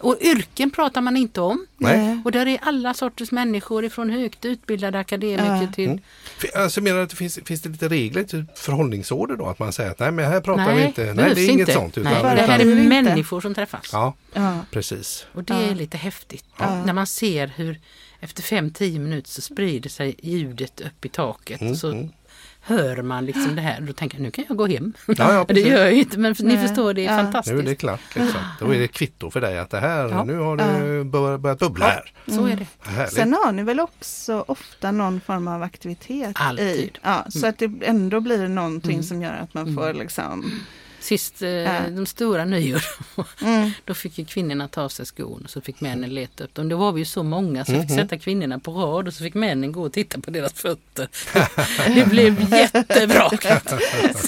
Och 0.00 0.16
yrken 0.20 0.70
pratar 0.70 1.00
man 1.00 1.16
inte 1.16 1.40
om. 1.40 1.66
Nej. 1.76 2.18
Och 2.24 2.32
där 2.32 2.46
är 2.48 2.58
alla 2.62 2.94
sorters 2.94 3.30
människor 3.32 3.84
ifrån 3.84 4.10
högt 4.10 4.44
utbildade 4.44 4.98
akademiker 4.98 5.62
Ja. 5.62 5.72
till... 5.74 5.88
Mm. 5.90 6.00
Alltså, 6.54 6.80
menar 6.80 6.96
du 6.96 7.02
att 7.02 7.10
det 7.10 7.16
finns, 7.16 7.38
finns 7.44 7.62
det 7.62 7.68
lite 7.68 7.88
regler, 7.88 8.24
typ 8.24 8.58
förhållningsorder 8.58 9.36
då? 9.36 9.46
Att 9.46 9.58
man 9.58 9.72
säger 9.72 9.90
att 9.90 9.98
nej 9.98 10.10
men 10.10 10.24
här 10.24 10.40
pratar 10.40 10.74
vi 10.74 10.84
inte. 10.84 11.14
Nej 11.14 11.34
det 11.34 11.40
är 11.40 11.44
inget 11.50 11.60
inte. 11.60 11.72
sånt. 11.72 11.98
Utan, 11.98 12.12
Nej, 12.12 12.22
det 12.22 12.42
här 12.42 12.58
utan, 12.64 12.78
är 12.78 12.88
människor 13.02 13.40
som 13.40 13.54
träffas. 13.54 13.88
Ja, 13.92 14.14
Ja. 14.32 14.58
precis. 14.70 15.26
Och 15.32 15.44
det 15.44 15.54
Ja. 15.54 15.60
är 15.60 15.74
lite 15.74 15.96
häftigt. 15.96 16.44
Ja. 16.58 16.84
När 16.84 16.92
man 16.92 17.06
ser 17.06 17.46
hur 17.56 17.80
efter 18.20 18.42
5-10 18.42 18.98
minuter 18.98 19.30
så 19.30 19.40
sprider 19.42 19.90
sig 19.90 20.14
ljudet 20.22 20.80
upp 20.80 21.04
i 21.04 21.08
taket. 21.08 21.60
Mm, 21.60 21.76
så 21.76 21.90
mm. 21.92 22.08
Hör 22.62 23.02
man 23.02 23.26
liksom 23.26 23.56
det 23.56 23.62
här. 23.62 23.80
Då 23.80 23.92
tänker 23.92 24.16
jag 24.16 24.22
nu 24.22 24.30
kan 24.30 24.44
jag 24.48 24.56
gå 24.56 24.66
hem. 24.66 24.92
Ja, 25.06 25.14
ja, 25.18 25.44
det 25.48 25.60
gör 25.60 25.84
jag 25.84 25.92
inte 25.92 26.18
men 26.18 26.34
ni 26.38 26.44
Nej. 26.54 26.66
förstår 26.68 26.94
det 26.94 27.06
är 27.06 27.12
Ja. 27.16 27.22
fantastiskt. 27.24 27.54
Nu 27.54 27.60
är 27.60 27.64
det 27.66 27.74
klart. 27.74 28.00
Liksom. 28.14 28.40
Då 28.60 28.74
är 28.74 28.78
det 28.78 28.88
kvitto 28.88 29.30
för 29.30 29.40
dig 29.40 29.58
att 29.58 29.70
det 29.70 29.80
här, 29.80 30.08
Ja. 30.08 30.24
nu 30.24 30.38
har 30.38 30.56
det 30.56 31.04
bör- 31.04 31.38
börjat 31.38 31.58
bubbla 31.58 31.86
här. 31.86 32.12
Så 32.26 32.46
är 32.46 32.56
det. 32.56 32.66
Härligt. 32.90 33.12
Sen 33.12 33.32
har 33.44 33.52
ni 33.52 33.62
väl 33.62 33.80
också 33.80 34.44
ofta 34.48 34.90
någon 34.90 35.20
form 35.20 35.48
av 35.48 35.62
aktivitet? 35.62 36.28
I, 36.30 36.32
Alltid. 36.34 36.98
ja, 37.02 37.26
så 37.28 37.46
att 37.46 37.58
det 37.58 37.70
ändå 37.82 38.20
blir 38.20 38.48
någonting 38.48 38.90
Mm. 38.92 39.02
som 39.02 39.22
gör 39.22 39.32
att 39.32 39.54
man 39.54 39.74
får 39.74 39.94
liksom... 39.94 40.52
Sist 41.00 41.42
eh, 41.42 41.48
Ja. 41.50 41.80
de 41.90 42.06
stora 42.06 42.44
nyår 42.44 42.84
Mm. 43.42 43.70
Då 43.84 43.94
fick 43.94 44.18
ju 44.18 44.24
kvinnorna 44.24 44.68
ta 44.68 44.82
av 44.82 44.88
sig 44.88 45.06
skorna 45.06 45.40
och 45.44 45.50
så 45.50 45.60
fick 45.60 45.80
männen 45.80 46.14
leta 46.14 46.44
upp 46.44 46.54
dem. 46.54 46.68
Då 46.68 46.76
var 46.76 46.92
vi 46.92 46.98
ju 47.00 47.04
så 47.04 47.22
många 47.22 47.64
så 47.64 47.72
jag 47.72 47.80
fick 47.80 47.90
Mhm. 47.90 47.98
sätta 47.98 48.18
kvinnorna 48.18 48.58
på 48.58 48.72
rad 48.72 49.08
och 49.08 49.14
så 49.14 49.24
fick 49.24 49.34
männen 49.34 49.72
gå 49.72 49.82
och 49.82 49.92
titta 49.92 50.20
på 50.20 50.30
deras 50.30 50.52
fötter. 50.52 51.08
Det 51.94 52.04
blev 52.08 52.52
jättebra. 52.54 53.22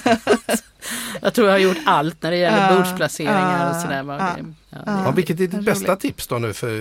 Att 0.04 0.62
jag 1.22 1.34
tror 1.34 1.46
jag 1.48 1.54
har 1.54 1.58
gjort 1.58 1.76
allt 1.86 2.22
när 2.22 2.30
det 2.30 2.36
gäller 2.36 2.70
Ja, 2.72 2.76
bordsplaceringar 2.76 3.70
och 3.70 3.76
sådär. 3.82 4.04
Ja, 4.08 4.36
ja, 4.70 4.78
ja. 4.86 5.10
vilket 5.10 5.40
är 5.40 5.46
ditt 5.46 5.64
bästa 5.64 5.96
tips 5.96 6.26
då 6.26 6.38
nu 6.38 6.52
för 6.52 6.72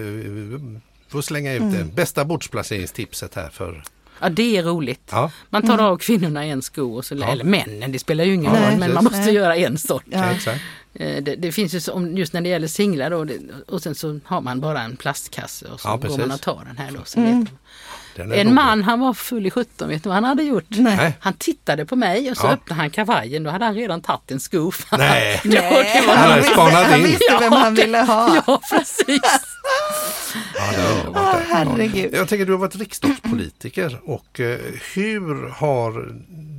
Får 1.10 1.21
slänga 1.21 1.54
ut 1.54 1.62
Mm. 1.62 1.73
det. 1.73 1.84
Bästa 1.84 2.25
bordsplaceringstipset 2.25 3.36
här 3.36 3.49
för... 3.49 3.84
ja, 4.22 4.30
det 4.30 4.58
är 4.58 4.64
roligt. 4.64 5.10
Ja, 5.12 5.32
Man 5.50 5.68
tar 5.68 5.78
av 5.78 5.98
kvinnorna 5.98 6.46
en 6.46 6.62
sko, 6.62 6.96
och 6.96 7.06
så, 7.06 7.16
Ja. 7.16 7.28
eller 7.32 7.44
männen, 7.44 7.92
det 7.92 8.00
spelar 8.00 8.24
ju 8.24 8.34
ingen 8.34 8.54
Ja, 8.56 8.70
roll, 8.70 8.80
men 8.80 8.80
man 8.80 8.90
precis. 8.90 9.04
måste 9.04 9.18
Nej. 9.26 9.34
göra 9.34 9.56
en 9.56 9.78
sort. 9.78 10.04
Eh, 10.14 11.24
Det, 11.24 11.36
det 11.36 11.52
finns 11.52 11.74
ju 11.74 11.80
så, 11.80 11.94
om- 11.94 12.18
just 12.18 12.34
när 12.34 12.42
det 12.42 12.50
gäller 12.50 12.68
singlar 12.68 13.10
då, 13.10 13.24
det, 13.24 13.38
och 13.68 13.82
sen 13.82 13.96
så 13.96 14.20
har 14.26 14.42
man 14.42 14.60
bara 14.62 14.82
en 14.82 14.96
plastkasse 14.98 15.66
och 15.66 15.80
så 15.82 15.88
Ja, 15.88 15.96
går 15.96 16.10
man 16.10 16.18
precis. 16.18 16.34
och 16.36 16.42
tar 16.42 16.66
den 16.66 16.78
här 16.78 16.92
då. 16.92 17.00
Så 17.06 17.20
Mm. 17.20 17.48
En 18.16 18.30
rolig. 18.30 18.48
man 18.48 18.84
han 18.84 19.00
var 19.00 19.14
full 19.14 19.46
i 19.46 19.52
17, 19.52 19.90
vet 19.90 20.04
du 20.04 20.10
vad 20.10 20.16
han 20.16 20.24
hade 20.24 20.44
gjort? 20.44 20.66
Nej. 20.70 21.18
Han 21.20 21.34
tittade 21.34 21.86
på 21.86 21.96
mig 21.96 22.32
och 22.32 22.38
så 22.38 22.48
Ja. 22.48 22.52
öppnade 22.52 22.82
han 22.82 22.90
kavajen, 22.90 23.44
då 23.44 23.50
hade 23.50 23.66
han 23.66 23.76
redan 23.76 24.02
tagit 24.02 24.32
en 24.32 24.40
sko. 24.40 24.72
Nej. 24.98 25.40
Det 25.44 25.60
var 25.62 26.16
Han 26.16 26.30
hade 26.32 26.44
spanat 26.44 26.74
Han 26.88 27.00
in. 27.00 27.06
visste 27.06 27.38
vem 27.40 27.54
han 27.54 27.76
ville 27.76 27.98
ha. 27.98 28.36
Ja, 28.48 28.62
precis. 28.72 29.22
Ja, 30.56 30.72
det 30.76 30.82
har 30.82 31.08
Åh, 31.08 31.13
varit 31.13 31.48
det. 31.48 31.54
herregud. 31.56 32.13
Jag 32.13 32.28
tänker 32.28 32.46
du 32.46 32.52
har 32.52 32.60
varit 32.60 32.76
riksdagspolitiker 32.76 34.00
och 34.04 34.39
eh, 34.39 34.60
hur 34.96 35.50
har 35.50 36.15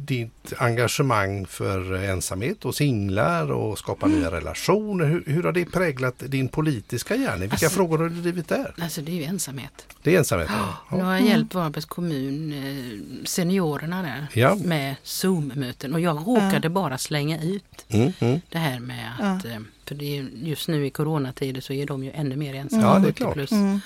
ditt 0.07 0.53
engagemang 0.59 1.47
för 1.47 1.95
ensamhet 1.95 2.65
och 2.65 2.75
singlar 2.75 3.53
och 3.53 3.79
skapa 3.79 4.07
nya 4.07 4.31
relationer, 4.31 5.05
hur, 5.05 5.25
hur 5.27 5.43
har 5.43 5.53
det 5.53 5.65
präglat 5.65 6.15
din 6.19 6.49
politiska 6.49 7.17
gärning? 7.17 7.41
Vilka 7.41 7.55
Alltså- 7.67 7.69
frågor 7.77 7.99
har 7.99 8.09
du 8.09 8.15
drivit 8.23 8.49
där? 8.49 8.75
Alltså 8.83 9.01
det 9.01 9.13
är 9.13 9.17
ju 9.17 9.23
ensamhet. 9.25 9.87
Det 10.03 10.15
är 10.15 10.19
ensamhet? 10.19 10.49
Nu 10.91 10.99
Ja. 10.99 11.05
har 11.05 11.13
jag 11.15 11.23
hjälpt 11.27 11.55
Varbergs 11.55 11.85
kommun, 11.85 12.53
eh, 12.53 13.25
seniorerna 13.27 14.03
där, 14.03 14.27
Ja. 14.33 14.55
med 14.55 14.95
Zoom-möten 15.03 15.95
och 15.95 16.01
jag 16.01 16.17
råkade 16.27 16.69
bara 16.69 16.99
slänga 16.99 17.43
ut 17.43 17.85
Mm, 17.89 18.13
mm. 18.21 18.41
det 18.49 18.59
här 18.59 18.81
med 18.81 19.11
att, 19.21 19.45
eh, 19.45 19.57
för 19.89 19.95
det 19.95 20.19
är, 20.19 20.29
just 20.35 20.69
nu 20.69 20.87
i 20.87 20.91
coronatider 20.91 21.61
så 21.61 21.73
är 21.73 21.87
de 21.87 22.05
ju 22.05 22.11
ännu 22.11 22.37
mer 22.37 22.55
ensamma. 22.55 22.83
Ja, 22.83 22.89
det 22.99 23.09
är 23.09 23.13
70 23.13 23.17
klart. 23.17 23.35
Plus. 23.35 23.53
Mm. 23.53 23.81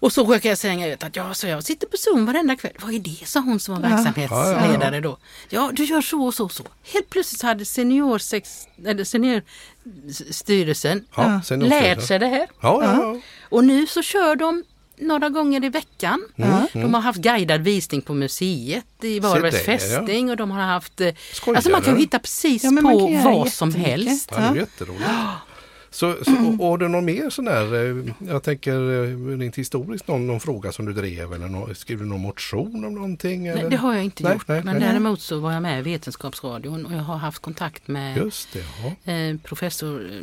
Och 0.00 0.12
så 0.12 0.20
råkade 0.22 0.48
jag 0.48 0.58
slänga 0.58 0.92
ut 0.92 1.02
att 1.04 1.16
ja, 1.16 1.34
så 1.34 1.46
jag 1.46 1.64
sitter 1.64 1.86
på 1.86 1.96
Zoom 1.96 2.26
varenda 2.26 2.56
kväll. 2.56 2.72
Vad 2.82 2.94
är 2.94 2.98
det, 2.98 3.26
sa 3.26 3.40
hon 3.40 3.60
som 3.60 3.82
var 3.82 3.90
Ja. 3.90 3.96
verksamhetsledare 3.96 5.00
då. 5.00 5.16
Ja, 5.48 5.70
du 5.74 5.84
gör 5.84 6.00
så 6.00 6.24
och 6.26 6.34
så 6.34 6.44
och 6.44 6.52
så. 6.52 6.64
Helt 6.92 7.10
plötsligt 7.10 7.40
så 7.40 7.46
hade 7.46 7.64
seniorsex, 7.64 8.68
eller 8.86 9.04
seniorstyrelsen 9.04 11.04
Ja, 11.16 11.40
lärt 11.56 12.02
sig 12.06 12.18
det 12.18 12.26
här. 12.26 12.48
Ja, 12.62 12.84
ja, 12.84 12.96
ja. 13.02 13.20
Och 13.48 13.64
nu 13.64 13.86
så 13.86 14.02
kör 14.02 14.36
de 14.36 14.64
några 14.98 15.28
gånger 15.28 15.64
i 15.64 15.68
veckan. 15.68 16.24
Mm, 16.36 16.66
De 16.72 16.94
har 16.94 17.00
haft 17.00 17.18
guidad 17.18 17.60
visning 17.60 18.02
på 18.02 18.14
museet 18.14 18.84
i 19.02 19.20
Varbergs 19.20 19.54
det, 19.54 19.72
ja. 19.72 19.78
fästning 19.78 20.30
och 20.30 20.36
de 20.36 20.50
har 20.50 20.62
haft... 20.62 21.00
eh, 21.00 21.14
Skojar 21.32 21.56
Alltså 21.56 21.70
man 21.70 21.82
kan 21.82 21.96
hitta 21.96 22.18
precis 22.18 22.64
Ja, 22.64 22.70
på 22.82 23.20
vad 23.24 23.48
som 23.52 23.74
helst. 23.74 24.28
Ja, 24.32 24.38
det 24.40 24.44
är 24.46 24.54
jätteroligt. 24.54 25.04
Så, 25.90 26.16
så, 26.24 26.32
och 26.60 26.66
har 26.68 26.78
du 26.78 26.88
någon 26.88 27.04
mer 27.04 27.30
sån 27.30 27.46
här, 27.48 27.74
eh, 27.74 28.04
jag 28.28 28.42
tänker 28.42 28.72
eh, 29.04 29.38
rent 29.38 29.56
historiskt, 29.58 30.08
någon, 30.08 30.26
någon 30.26 30.40
fråga 30.40 30.72
som 30.72 30.84
du 30.86 30.92
drev 30.92 31.32
eller 31.32 31.48
nå- 31.48 31.74
skrev 31.74 31.98
du 31.98 32.04
någon 32.04 32.20
motion 32.20 32.84
om 32.84 32.94
någonting? 32.94 33.46
Eller? 33.46 33.60
Nej, 33.62 33.70
det 33.70 33.76
har 33.76 33.94
jag 33.94 34.04
inte 34.04 34.22
Nej, 34.22 34.32
gjort. 34.32 34.48
nej, 34.48 34.62
men 34.64 34.76
nej. 34.78 34.88
däremot 34.88 35.20
så 35.20 35.38
var 35.38 35.52
jag 35.52 35.62
med 35.62 35.78
i 35.78 35.82
Vetenskapsradion 35.82 36.86
och 36.86 36.92
jag 36.92 36.98
har 36.98 37.16
haft 37.16 37.38
kontakt 37.42 37.88
med 37.88 38.16
Just 38.16 38.52
det, 38.52 38.64
ja. 39.04 39.12
eh, 39.12 39.36
professor 39.42 40.12
eh, 40.12 40.20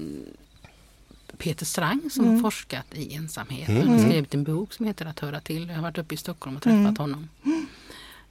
Peter 1.41 1.65
Strang 1.65 2.09
som 2.11 2.23
Mm. 2.25 2.35
har 2.35 2.51
forskat 2.51 2.85
i 2.93 3.13
ensamhet. 3.15 3.67
Han 3.67 3.87
har 3.89 3.99
skrivit 4.09 4.33
en 4.33 4.43
bok 4.43 4.73
som 4.73 4.85
heter 4.85 5.05
Att 5.05 5.19
höra 5.19 5.41
till. 5.41 5.67
Jag 5.67 5.75
har 5.75 5.81
varit 5.81 5.97
uppe 5.97 6.13
i 6.13 6.17
Stockholm 6.17 6.55
och 6.55 6.61
träffat 6.63 6.75
Mm. 6.79 6.95
honom. 6.97 7.29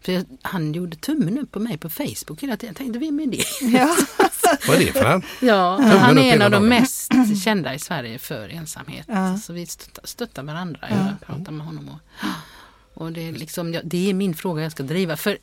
För 0.01 0.12
jag, 0.12 0.25
han 0.42 0.73
gjorde 0.73 0.96
tummen 0.96 1.38
upp 1.38 1.53
på 1.53 1.61
mig 1.61 1.79
på 1.79 1.90
Facebook 1.90 2.42
hela 2.42 2.57
tiden. 2.57 2.68
Jag 2.68 2.77
tänkte, 2.77 2.99
vem 2.99 3.20
är 3.20 3.27
det? 3.27 3.44
Ja. 3.79 3.96
Vad 4.68 4.77
är 4.77 4.87
det 4.87 4.92
för 4.92 5.05
en? 5.05 5.23
Ja, 5.40 5.77
Tummen 5.77 5.99
han 5.99 6.18
är 6.18 6.35
en 6.35 6.42
av 6.42 6.51
de 6.51 6.68
mest 6.68 7.12
kända 7.44 7.75
i 7.75 7.79
Sverige 7.79 8.18
för 8.18 8.49
ensamhet. 8.49 9.05
Ja. 9.09 9.38
Så 9.38 9.53
vi 9.53 9.66
stöttar, 9.66 10.07
stöttar 10.07 10.42
varandra. 10.42 10.81
Jag 10.90 11.27
pratar 11.27 11.53
med 11.53 11.66
honom. 11.66 11.88
Och, 11.88 13.03
och 13.03 13.12
det, 13.12 13.29
är 13.29 13.33
liksom, 13.33 13.75
ja, 13.75 13.81
det 13.85 14.11
är 14.11 14.14
min 14.14 14.35
fråga 14.35 14.62
jag 14.62 14.73
ska 14.73 14.83
driva. 14.83 15.16
För 15.16 15.38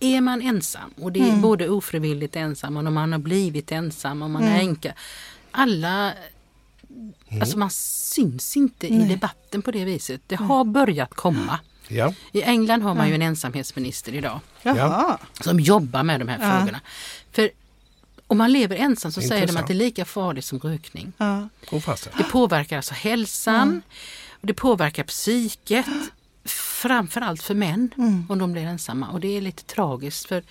är 0.00 0.20
man 0.20 0.42
ensam, 0.42 0.90
och 0.96 1.12
det 1.12 1.20
är 1.20 1.28
Mm. 1.28 1.40
både 1.40 1.68
ofrivilligt 1.68 2.36
ensam 2.36 2.76
och 2.76 2.86
om 2.86 2.94
man 2.94 3.12
har 3.12 3.18
blivit 3.18 3.72
ensam 3.72 4.22
och 4.22 4.30
man 4.30 4.42
är 4.44 4.60
änka. 4.60 4.92
Alla, 5.50 6.12
alltså 7.40 7.58
man 7.58 7.70
syns 7.70 8.56
inte 8.56 8.86
i 8.86 8.98
Nej. 8.98 9.08
debatten 9.08 9.62
på 9.62 9.70
det 9.70 9.84
viset. 9.84 10.20
Det 10.26 10.36
har 10.36 10.64
börjat 10.64 11.14
komma. 11.14 11.58
Ja, 11.88 12.14
I 12.32 12.42
England 12.42 12.82
har 12.82 12.94
man 12.94 13.08
ju 13.08 13.14
en 13.14 13.22
ensamhetsminister 13.22 14.14
idag 14.14 14.40
Jaha. 14.62 15.18
som 15.40 15.60
jobbar 15.60 16.02
med 16.02 16.20
de 16.20 16.28
här 16.28 16.38
Ja. 16.50 16.58
frågorna. 16.58 16.80
För 17.32 17.50
om 18.26 18.38
man 18.38 18.52
lever 18.52 18.76
ensam 18.76 19.12
så 19.12 19.20
säger 19.20 19.30
de 19.30 19.36
Intressant. 19.40 19.60
att 19.62 19.66
det 19.68 19.72
är 19.72 19.84
lika 19.84 20.04
farligt 20.04 20.44
som 20.44 20.58
rökning. 20.58 21.12
Ja. 21.16 21.48
Det 22.16 22.24
påverkar 22.30 22.76
alltså 22.76 22.94
hälsan, 22.94 23.82
och 24.30 24.46
det 24.46 24.54
påverkar 24.54 25.04
psyket, 25.04 25.86
framförallt 26.44 27.42
för 27.42 27.54
män 27.54 27.90
Mm. 27.98 28.26
om 28.28 28.38
de 28.38 28.52
blir 28.52 28.62
ensamma. 28.62 29.08
Och 29.08 29.20
det 29.20 29.36
är 29.36 29.40
lite 29.40 29.64
tragiskt 29.64 30.26
för 30.26 30.42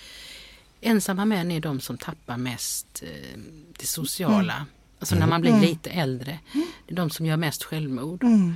ensamma 0.81 1.25
män 1.25 1.51
är 1.51 1.59
de 1.59 1.79
som 1.79 1.97
tappar 1.97 2.37
mest 2.37 3.03
eh, 3.03 3.39
det 3.79 3.85
sociala. 3.85 4.65
Alltså 4.99 5.15
när 5.15 5.27
man 5.27 5.41
blir 5.41 5.59
lite 5.59 5.89
äldre. 5.89 6.39
Det 6.87 6.93
är 6.93 6.95
de 6.95 7.09
som 7.09 7.25
gör 7.25 7.37
mest 7.37 7.63
självmord. 7.63 8.23
Mm. 8.23 8.53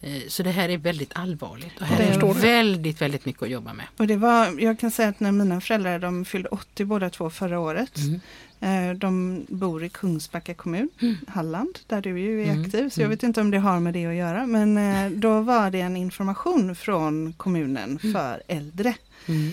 Eh, 0.00 0.22
Så 0.28 0.42
det 0.42 0.50
här 0.50 0.68
är 0.68 0.78
väldigt 0.78 1.10
allvarligt 1.14 1.80
och 1.80 1.86
här 1.86 2.00
är 2.00 2.34
väldigt, 2.34 3.00
väldigt 3.02 3.24
mycket 3.26 3.42
att 3.42 3.50
jobba 3.50 3.72
med. 3.72 3.86
Och 3.96 4.06
det 4.06 4.16
var, 4.16 4.60
jag 4.60 4.78
kan 4.78 4.90
säga 4.90 5.08
att 5.08 5.20
när 5.20 5.32
mina 5.32 5.60
föräldrar 5.60 5.98
de 5.98 6.24
fyllde 6.24 6.48
80 6.48 6.84
båda 6.84 7.10
två 7.10 7.30
förra 7.30 7.60
året. 7.60 7.92
Mm. 7.98 8.20
Eh, 8.62 8.96
de 8.96 9.44
bor 9.48 9.84
i 9.84 9.88
Kungsbacka 9.88 10.54
kommun, 10.54 10.88
Halland, 11.28 11.78
där 11.86 12.00
du 12.00 12.20
ju 12.20 12.42
är 12.42 12.48
Mm. 12.52 12.62
aktiv. 12.64 12.88
Så 12.88 13.00
jag 13.00 13.08
vet 13.08 13.22
inte 13.22 13.40
om 13.40 13.50
det 13.50 13.58
har 13.58 13.80
med 13.80 13.94
det 13.94 14.06
att 14.06 14.14
göra. 14.14 14.46
Men 14.46 14.76
eh, 14.76 15.10
då 15.20 15.40
var 15.40 15.70
det 15.70 15.80
en 15.80 15.96
information 15.96 16.74
från 16.76 17.32
kommunen 17.32 17.98
för 17.98 18.42
äldre. 18.48 18.94
Mm. 19.26 19.52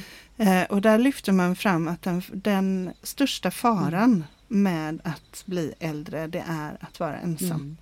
Och 0.69 0.81
där 0.81 0.97
lyfter 0.97 1.31
man 1.31 1.55
fram 1.55 1.87
att 1.87 2.01
den, 2.01 2.21
den 2.33 2.91
största 3.03 3.51
faran 3.51 4.23
med 4.47 4.99
att 5.03 5.43
bli 5.45 5.73
äldre 5.79 6.27
det 6.27 6.43
är 6.47 6.77
att 6.79 6.99
vara 6.99 7.17
ensam. 7.17 7.51
Mm. 7.51 7.77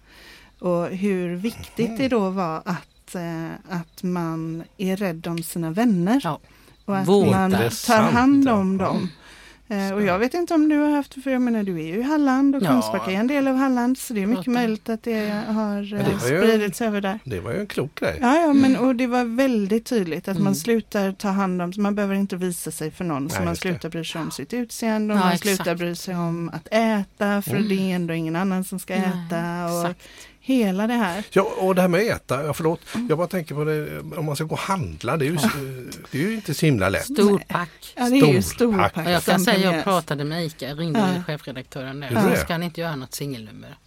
Och 0.60 0.88
hur 0.88 1.36
viktigt 1.36 1.98
det 1.98 2.08
då 2.08 2.30
var 2.30 2.62
att, 2.66 3.16
eh, 3.16 3.52
att 3.70 4.04
man 4.04 4.64
är 4.78 4.98
rädd 4.98 5.28
om 5.28 5.44
sina 5.44 5.72
vänner. 5.72 6.22
Ja. 6.24 6.40
Och 6.86 6.98
att 6.98 7.08
Vårdar. 7.08 7.50
man 7.50 7.52
tar 7.86 8.12
hand 8.12 8.48
ja. 8.48 8.54
om 8.54 8.78
dem. 8.78 9.10
Eh, 9.68 9.94
och 9.94 10.02
jag 10.04 10.20
vet 10.20 10.34
inte 10.34 10.54
om 10.54 10.70
du 10.70 10.78
har 10.78 10.90
haft, 10.92 11.24
för 11.24 11.32
jag 11.32 11.42
menar 11.42 11.64
du 11.64 11.80
är 11.82 11.86
ju 11.88 11.96
i 12.00 12.02
Halland 12.02 12.56
och 12.56 12.64
Ja. 12.64 12.68
Kungsbacka 12.68 13.12
är 13.12 13.16
en 13.16 13.28
del 13.28 13.48
av 13.48 13.56
Halland. 13.56 13.98
Så 13.98 14.14
det 14.14 14.22
är 14.24 14.28
mycket 14.28 14.48
möjligt 14.48 14.90
att 14.90 15.04
det 15.04 15.30
har 15.48 15.82
det 15.98 16.02
eh, 16.02 16.12
ju- 16.12 16.20
spridits 16.20 16.82
över 16.82 17.02
där. 17.02 17.20
Det 17.24 17.40
var 17.40 17.52
ju 17.52 17.60
en 17.60 17.68
klok 17.68 18.00
grej. 18.00 18.18
Ja, 18.22 18.36
ja 18.42 18.54
men 18.54 18.76
och 18.78 18.96
det 18.96 19.08
var 19.08 19.24
väldigt 19.36 19.86
tydligt 19.86 20.28
att 20.28 20.36
Mm. 20.36 20.44
man 20.44 20.56
slutar 20.56 21.12
ta 21.12 21.30
hand 21.30 21.62
om, 21.62 21.74
så 21.74 21.82
man 21.82 21.96
behöver 21.96 22.16
inte 22.16 22.36
visa 22.36 22.72
sig 22.72 22.92
för 22.92 23.04
någon, 23.04 23.30
så 23.30 23.36
Nej, 23.36 23.46
man 23.46 23.52
just 23.52 23.64
det. 23.64 23.70
slutar 23.70 23.90
bry 23.90 24.04
sig 24.06 24.22
om 24.22 24.32
sitt 24.32 24.54
utseende 24.54 25.14
och 25.14 25.20
Ja, 25.20 25.24
man 25.24 25.34
exakt. 25.34 25.56
slutar 25.56 25.76
bry 25.76 25.96
sig 25.96 26.16
om 26.16 26.50
att 26.54 26.68
äta, 26.72 27.42
för 27.42 27.52
Mm. 27.56 27.68
det 27.70 27.76
är 27.92 27.96
ändå 27.96 28.14
ingen 28.14 28.36
annan 28.36 28.64
som 28.64 28.80
ska 28.80 28.94
Nej, 28.96 29.04
äta 29.28 29.66
och 29.66 29.82
exakt. 29.90 30.02
Hela 30.46 30.88
det 30.88 30.94
här. 30.94 31.24
Ja, 31.32 31.42
och 31.58 31.76
det 31.76 31.82
här 31.82 31.88
med 31.88 32.02
att 32.02 32.08
äta, 32.22 32.46
ja, 32.46 32.54
förlåt, 32.54 32.80
jag 33.10 33.18
bara 33.18 33.28
tänker 33.28 33.56
på 33.56 33.64
det, 33.64 34.00
om 34.18 34.26
man 34.26 34.36
ska 34.36 34.46
gå 34.46 34.52
och 34.56 34.60
handla, 34.60 35.18
det 35.18 35.26
är 35.26 35.30
ju, 35.30 35.38
det 36.12 36.18
är 36.18 36.22
ju 36.22 36.34
inte 36.36 36.54
så 36.54 36.66
himla 36.66 36.90
lätt. 36.90 37.04
Storpack. 37.06 37.94
Ja, 37.96 38.10
det 38.10 38.20
är 38.20 38.34
ju 38.34 38.42
Storpack. 38.42 38.92
storpack. 38.92 38.98
Och 39.08 39.12
jag 39.12 39.24
kan 39.24 39.40
säga, 39.40 39.72
jag 39.76 39.84
pratade 39.84 40.24
med 40.24 40.46
ICA, 40.46 40.74
ringde 40.74 41.00
Ja. 41.00 41.24
chefredaktören 41.24 42.00
där. 42.00 42.30
Det? 42.30 42.38
ska 42.38 42.54
han 42.54 42.64
inte 42.64 42.82
göra 42.82 42.96
något 42.96 43.14
singelnummer. 43.14 43.78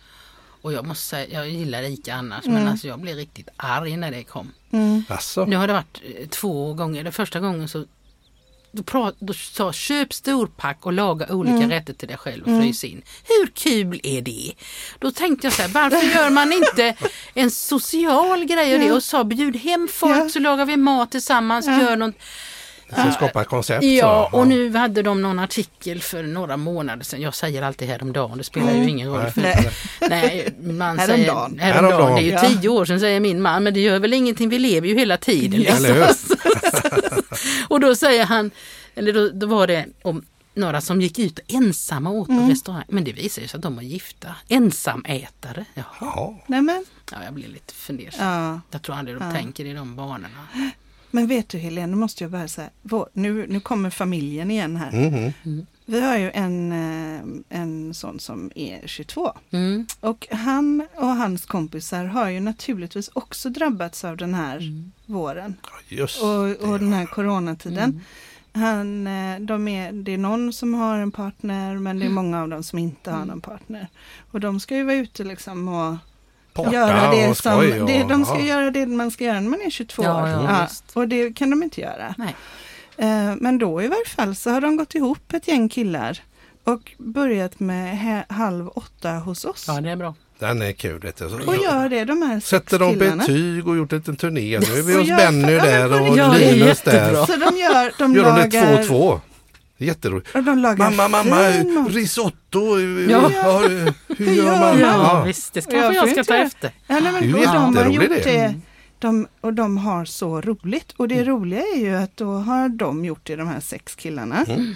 Och 0.63 0.73
jag 0.73 0.87
måste 0.87 1.05
säga, 1.05 1.27
jag 1.33 1.49
gillar 1.51 1.83
ICA 1.83 2.15
annars, 2.15 2.45
Mm. 2.47 2.59
men 2.59 2.69
alltså 2.73 2.89
jag 2.89 3.01
blev 3.01 3.17
riktigt 3.17 3.49
arg 3.57 3.97
när 3.97 4.11
det 4.11 4.23
kom. 4.25 4.53
Mm. 4.71 5.03
Alltså, 5.09 5.45
Nu 5.45 5.57
har 5.57 5.67
det 5.67 5.73
varit 5.73 6.01
eh, 6.19 6.27
två 6.29 6.75
gånger, 6.75 7.05
det 7.05 7.13
första 7.13 7.41
gången 7.41 7.69
så 7.69 7.85
då, 8.73 8.83
prat, 8.83 9.15
då 9.19 9.33
sa 9.33 9.73
köp 9.73 10.13
storpack 10.13 10.87
och 10.87 10.93
laga 10.93 11.27
olika 11.29 11.55
Mm. 11.57 11.71
rätter 11.71 11.93
till 11.93 12.09
dig 12.09 12.17
själv 12.17 12.43
och 12.45 12.63
frys 12.63 12.85
in. 12.85 13.03
Hur 13.29 13.47
kul 13.55 14.01
är 14.03 14.23
det? 14.23 14.53
Då 14.99 15.11
tänkte 15.11 15.47
jag 15.47 15.55
så 15.55 15.63
här, 15.63 15.69
varför 15.69 16.07
gör 16.17 16.31
man 16.31 16.53
inte 16.53 16.95
en 17.35 17.51
social 17.51 18.45
grej 18.45 18.75
av 18.75 18.81
det 18.81 18.93
och 18.93 19.03
sa 19.03 19.25
bjud 19.25 19.57
hem 19.57 19.89
folk 19.93 20.17
Ja. 20.17 20.29
så 20.29 20.39
lagar 20.39 20.67
vi 20.67 20.77
mat 20.77 21.11
tillsammans, 21.11 21.67
Ja. 21.67 21.83
gör 21.83 21.97
något 21.97 22.15
jag 22.97 23.01
ska 23.01 23.13
skapa 23.13 23.43
ett 23.43 23.49
koncept. 23.49 23.85
Ja, 23.85 24.29
och 24.33 24.47
nu 24.47 24.77
hade 24.77 25.03
de 25.03 25.23
någon 25.23 25.39
artikel 25.39 26.01
för 26.03 26.23
några 26.23 26.57
månader 26.57 27.05
sedan. 27.05 27.21
Jag 27.21 27.35
säger 27.35 27.63
alltid 27.63 27.89
häromdagen, 27.89 28.39
det 28.39 28.45
spelar 28.45 28.73
ju 28.73 28.89
ingen 28.89 29.09
roll. 29.09 29.31
För, 29.31 29.41
Nej. 29.41 29.71
nej, 30.01 30.55
man 30.63 30.97
säger, 30.97 31.09
häromdagen. 31.25 31.59
Häromdagen. 31.59 32.15
Det 32.15 32.21
är 32.21 32.25
ju 32.25 32.31
Ja. 32.31 32.41
tio 32.49 32.69
år 32.69 32.85
sedan 32.85 33.01
säger 33.01 33.21
min 33.21 33.43
man, 33.43 33.63
men 33.65 33.75
det 33.75 33.81
gör 33.81 33.99
väl 33.99 34.13
ingenting, 34.15 34.49
vi 34.49 34.59
lever 34.59 34.89
ju 34.89 34.99
hela 34.99 35.17
tiden. 35.17 35.63
Ja. 35.63 35.75
Liksom. 35.79 36.37
Och 37.69 37.81
då 37.81 37.95
säger 37.95 38.25
han, 38.27 38.51
eller 38.95 39.13
då, 39.13 39.29
då 39.29 39.47
var 39.47 39.67
det 39.67 39.87
om 40.03 40.25
några 40.55 40.81
som 40.81 41.01
gick 41.01 41.19
ut 41.19 41.41
ensamma 41.49 42.11
åt 42.11 42.29
Mm. 42.29 42.45
på 42.47 42.51
restaurang. 42.53 42.85
Men 42.89 43.05
det 43.05 43.13
visar 43.13 43.43
sig 43.43 43.57
att 43.57 43.63
de 43.63 43.75
var 43.77 43.83
gifta. 43.83 44.35
Ensamätare. 44.49 45.65
Jaha. 45.75 45.85
Ja, 46.01 46.39
Nej, 46.47 46.63
men, 46.63 46.85
Ja, 47.13 47.25
jag 47.25 47.35
blir 47.35 47.49
lite 47.49 47.75
fundersam. 47.75 48.27
ja. 48.27 48.61
Jag 48.71 48.83
tror 48.83 48.97
aldrig 48.97 49.17
de 49.19 49.25
Ja. 49.27 49.33
tänker 49.33 49.65
i 49.65 49.73
de 49.73 49.97
banorna. 49.97 50.29
men 51.11 51.27
vet 51.27 51.49
du 51.49 51.59
Helene, 51.59 51.87
nu 51.87 51.97
måste 51.97 52.25
jag 52.25 52.31
bara 52.31 52.49
säga, 52.49 52.71
nu, 53.13 53.47
nu 53.49 53.61
kommer 53.61 53.91
familjen 53.91 54.51
igen 54.51 54.77
här. 54.77 54.93
mhm. 55.45 55.67
Vi 55.91 56.01
har 56.01 56.17
ju 56.19 56.31
en, 56.35 56.73
eh, 56.73 57.59
en 57.61 57.95
sån 57.95 58.21
som 58.21 58.51
är 58.55 58.87
22 58.87 59.33
Mm. 59.51 59.87
och 60.01 60.27
han 60.31 60.87
och 60.95 61.07
hans 61.07 61.47
kompisar 61.47 62.05
har 62.05 62.29
ju 62.29 62.41
naturligtvis 62.41 63.11
också 63.13 63.49
drabbats 63.51 64.05
av 64.05 64.17
den 64.17 64.35
här 64.35 64.57
Mm. 64.57 64.93
våren 65.07 65.57
just 65.89 66.23
och, 66.23 66.71
och 66.71 66.79
den 66.79 66.93
här 66.93 67.07
coronatiden. 67.07 68.01
Mm. 68.55 68.65
Han, 68.65 69.07
eh, 69.07 69.41
de 69.41 69.69
är, 69.69 69.93
det 69.93 70.15
är 70.15 70.19
någon 70.19 70.53
som 70.53 70.75
har 70.75 70.99
en 70.99 71.11
partner 71.11 71.75
men 71.79 71.99
det 71.99 72.07
är 72.07 72.11
många 72.11 72.43
av 72.43 72.49
dem 72.49 72.63
som 72.63 72.79
inte 72.79 73.11
har 73.11 73.25
någon 73.25 73.41
partner. 73.41 73.89
Och 74.31 74.41
de 74.41 74.61
ska 74.61 74.77
ju 74.77 74.85
vara 74.85 74.97
ute 74.97 75.25
liksom 75.25 75.69
och 75.69 76.73
göra 76.73 77.11
det 77.11 77.29
och 77.31 77.37
som, 77.37 77.57
och- 77.57 77.63
det, 77.87 78.05
de 78.09 78.25
ska 78.25 78.39
ja. 78.39 78.45
göra 78.47 78.71
det 78.71 78.87
man 78.87 79.11
ska 79.11 79.25
göra 79.25 79.41
när 79.41 79.51
man 79.51 79.61
är 79.61 79.71
22 79.71 80.03
Ja, 80.03 80.23
år. 80.23 80.29
ja, 80.29 80.69
och 80.95 81.09
det 81.09 81.33
kan 81.37 81.51
de 81.51 81.63
inte 81.63 81.81
göra. 81.81 82.15
Nej. 82.19 82.37
Eh, 82.99 83.35
Men 83.41 83.59
då 83.59 83.83
i 83.83 83.87
varje 83.89 84.05
fall 84.07 84.35
så 84.35 84.51
har 84.51 84.61
de 84.61 84.77
gått 84.77 84.95
ihop 84.95 85.33
ett 85.33 85.49
gäng 85.49 85.69
killar 85.69 86.19
och 86.65 86.93
börjat 86.99 87.61
med 87.61 88.25
halv 88.29 88.69
åtta 88.69 89.11
hos 89.11 89.45
oss. 89.45 89.65
Ja, 89.69 89.81
det 89.81 89.91
är 89.91 89.97
bra. 89.97 90.15
Den 90.39 90.63
är 90.63 90.73
kul. 90.73 91.01
Vet 91.01 91.17
du. 91.17 91.25
Och 91.25 91.57
gör 91.57 91.89
det 91.89 92.05
de 92.05 92.23
här 92.23 92.41
Sätter 92.41 92.79
de 92.79 92.93
killarna. 92.95 93.17
betyg 93.17 93.69
och 93.69 93.77
gjort 93.77 93.93
en 93.93 94.17
turné. 94.17 94.59
Nu 94.59 94.79
är 94.79 94.83
vi 94.83 94.95
hos 94.95 95.09
Benny 95.09 95.53
ja, 95.53 95.65
där 95.65 96.01
och 96.11 96.19
ja, 96.19 96.29
det 96.29 96.53
Linus 96.53 96.81
där. 96.83 97.15
Så 97.27 97.33
de 97.33 97.57
gör, 97.59 97.99
de 97.99 98.15
Gör 98.15 98.25
de 98.25 98.49
det 98.51 98.63
lagar, 98.63 98.83
2-2. 98.83 99.21
Jätteroligt. 99.81 100.35
och 100.35 100.43
de 100.43 100.59
lagar 100.59 100.91
Mamma, 100.91 101.09
mamma, 101.09 101.53
fin 101.53 101.75
mat. 101.75 101.93
risotto. 101.93 102.79
Ja. 103.11 103.31
Ja. 103.35 103.59
Hur 103.59 103.93
Hur 104.17 104.33
gör 104.33 104.59
man? 104.61 104.79
Ja, 104.79 104.87
Ja. 104.97 105.23
visst, 105.27 105.53
det 105.55 105.61
kanske 105.61 105.79
jag 105.81 105.95
jag 105.95 106.11
ska 106.11 106.25
ta 106.25 106.35
efter. 106.37 106.71
Ja, 106.87 107.01
nej, 107.01 107.13
men, 107.13 107.15
Det 107.15 107.19
är 107.19 107.27
ju 107.29 107.35
och 107.35 107.43
de 107.73 107.77
har 107.77 107.91
gjort 107.91 108.09
det. 108.09 108.25
det. 108.25 108.55
De, 108.99 109.27
och 109.41 109.55
de 109.55 109.79
har 109.79 110.05
så 110.05 110.41
roligt. 110.41 110.93
Och 110.97 111.05
Mm. 111.05 111.19
det 111.19 111.25
roliga 111.31 111.61
är 111.75 111.79
ju 111.79 111.95
att 111.97 112.17
då 112.17 112.33
har 112.35 112.69
de 112.69 113.05
gjort 113.05 113.27
det, 113.27 113.37
de 113.37 113.49
här 113.49 113.61
sex 113.61 113.95
killarna. 113.95 114.45
Mm. 114.45 114.75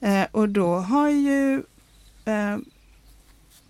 Eh, 0.00 0.26
och 0.30 0.48
då 0.48 0.74
har 0.76 1.08
ju 1.08 1.62
eh, 2.24 2.56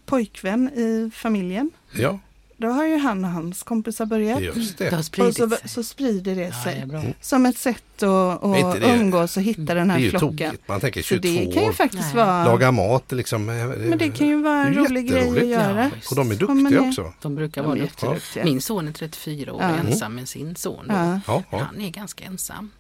pojkvän 0.07 0.69
i 0.69 1.11
familjen, 1.14 1.71
Ja, 1.99 2.19
då 2.57 2.69
har 2.69 2.85
ju 2.87 2.99
han 2.99 3.25
och 3.25 3.31
hans 3.31 3.62
kompisar 3.62 4.07
börjat. 4.07 4.40
just 4.43 4.79
Det 4.79 4.90
det. 4.90 5.23
Och 5.27 5.35
så, 5.35 5.51
så 5.64 5.83
sprider 5.83 6.35
det 6.35 6.40
Ja, 6.43 6.49
det 6.49 6.55
sig. 6.55 6.79
är 6.79 6.87
bra. 6.87 7.03
Som 7.21 7.47
ett 7.47 7.59
sätt 7.59 8.03
att, 8.03 8.45
att 8.45 8.81
det- 8.81 8.97
umgås 8.97 9.37
och 9.37 9.43
hitta 9.43 9.75
den 9.75 9.88
Det 9.88 9.95
är 9.95 9.99
här 9.99 9.99
ju 10.05 10.11
flocken. 10.11 10.31
tokigt. 10.51 10.69
Man 10.69 10.81
tänker 10.81 11.03
Så 11.03 11.07
22 11.09 11.23
det 11.29 11.53
kan 11.55 11.62
ju 11.64 11.73
faktiskt 11.73 12.14
Nej. 12.14 12.25
vara... 12.25 12.45
Laga 12.45 12.73
mat 12.73 13.12
liksom. 13.12 13.45
Men 13.47 13.99
det 13.99 14.11
kan 14.11 14.27
ju 14.27 14.43
vara 14.43 14.64
en 14.67 14.73
Det 14.75 14.79
rolig 14.81 15.09
grej 15.11 15.29
att 15.40 15.47
göra. 15.47 15.85
Ja. 15.85 15.90
Och 16.11 16.17
de 16.17 16.31
är 16.31 16.35
duktiga 16.35 16.55
ner. 16.81 16.88
också. 16.88 17.12
De 17.23 17.35
brukar 17.35 17.62
De 17.62 17.69
vara 17.69 17.79
duktiga. 17.81 18.11
jätteduktiga. 18.11 18.45
Min 18.45 18.61
son 18.61 18.88
är 18.88 18.93
34 18.93 19.53
år 19.53 19.57
och 19.57 19.62
Ja. 19.62 19.69
ensam 19.77 20.14
med 20.14 20.29
sin 20.29 20.57
son. 20.57 20.87
Ja. 20.88 21.21
Ja, 21.27 21.43
ja. 21.51 21.59
Han 21.59 21.81
är 21.81 21.90
ganska 21.90 22.25
ensam. 22.25 22.71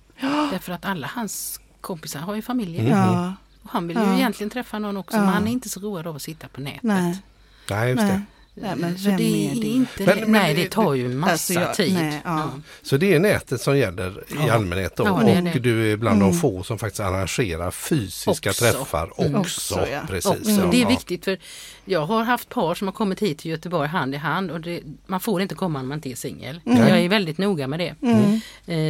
Därför 0.50 0.72
att 0.72 0.84
alla 0.84 1.06
hans 1.14 1.60
kompisar 1.80 2.20
har 2.20 2.34
ju 2.34 2.42
familjer. 2.42 2.80
Mm. 2.80 2.92
Ja. 2.98 3.34
Och 3.62 3.70
han 3.70 3.88
vill 3.88 3.96
ju 3.96 4.02
Ja. 4.02 4.14
egentligen 4.16 4.50
träffa 4.50 4.78
någon 4.78 4.96
också 4.96 5.16
Ja. 5.16 5.20
men 5.24 5.32
han 5.32 5.46
är 5.48 5.52
inte 5.52 5.68
så 5.68 5.80
road 5.80 6.06
av 6.06 6.16
att 6.16 6.22
sitta 6.22 6.48
på 6.48 6.60
nätet. 6.60 6.82
Nej. 6.82 7.18
Nej, 7.70 7.88
just 7.90 8.02
det. 8.02 8.22
Nej. 8.56 8.72
Men 8.76 8.94
vem 8.96 9.16
det 9.16 9.22
är 9.22 9.50
är 9.56 9.60
det? 9.60 9.66
inte 9.66 9.90
Men- 10.06 10.06
det. 10.06 10.20
men 10.22 10.32
Nej, 10.32 10.54
det- 10.54 10.62
det 10.62 10.68
tar 10.70 10.94
ju 10.94 11.08
massa 11.08 11.32
Alltså, 11.32 11.52
jag- 11.52 11.74
tid. 11.74 11.94
nej, 11.94 12.20
ja. 12.24 12.50
Så 12.82 12.96
det 12.96 13.14
är 13.14 13.20
nätet 13.20 13.60
som 13.60 13.78
gäller 13.78 14.18
i 14.20 14.34
Ja. 14.46 14.52
allmänhet 14.52 14.96
då. 14.96 15.04
Ja, 15.04 15.22
det 15.24 15.32
är 15.32 15.38
och 15.38 15.44
det. 15.44 15.58
du 15.58 15.92
är 15.92 15.96
bland 15.96 16.22
Mm. 16.22 16.32
de 16.32 16.38
få 16.38 16.62
som 16.62 16.78
faktiskt 16.78 17.00
arrangerar 17.00 17.70
fysiska 17.70 18.50
Också. 18.50 18.64
träffar 18.64 19.10
Mm. 19.18 19.34
också. 19.40 19.74
Också, 19.74 19.88
ja. 19.92 20.00
Precis, 20.08 20.30
Och 20.30 20.64
ja. 20.64 20.68
det 20.70 20.82
är 20.82 20.86
viktigt 20.88 21.24
för 21.24 21.38
jag 21.84 22.06
har 22.06 22.24
haft 22.24 22.48
par 22.48 22.74
som 22.74 22.88
har 22.88 22.92
kommit 22.92 23.20
hit 23.22 23.38
till 23.38 23.50
Göteborg 23.50 23.88
hand 23.88 24.14
i 24.14 24.18
hand 24.18 24.50
och 24.50 24.60
det, 24.60 24.80
man 25.06 25.20
får 25.20 25.42
inte 25.42 25.54
komma 25.54 25.80
om 25.80 25.88
man 25.88 25.98
inte 25.98 26.10
är 26.10 26.14
singel. 26.14 26.60
Mm. 26.66 26.88
Jag 26.88 26.98
är 27.00 27.08
väldigt 27.08 27.38
noga 27.38 27.66
med 27.66 27.78
det. 27.78 27.94
Mm. 28.02 28.40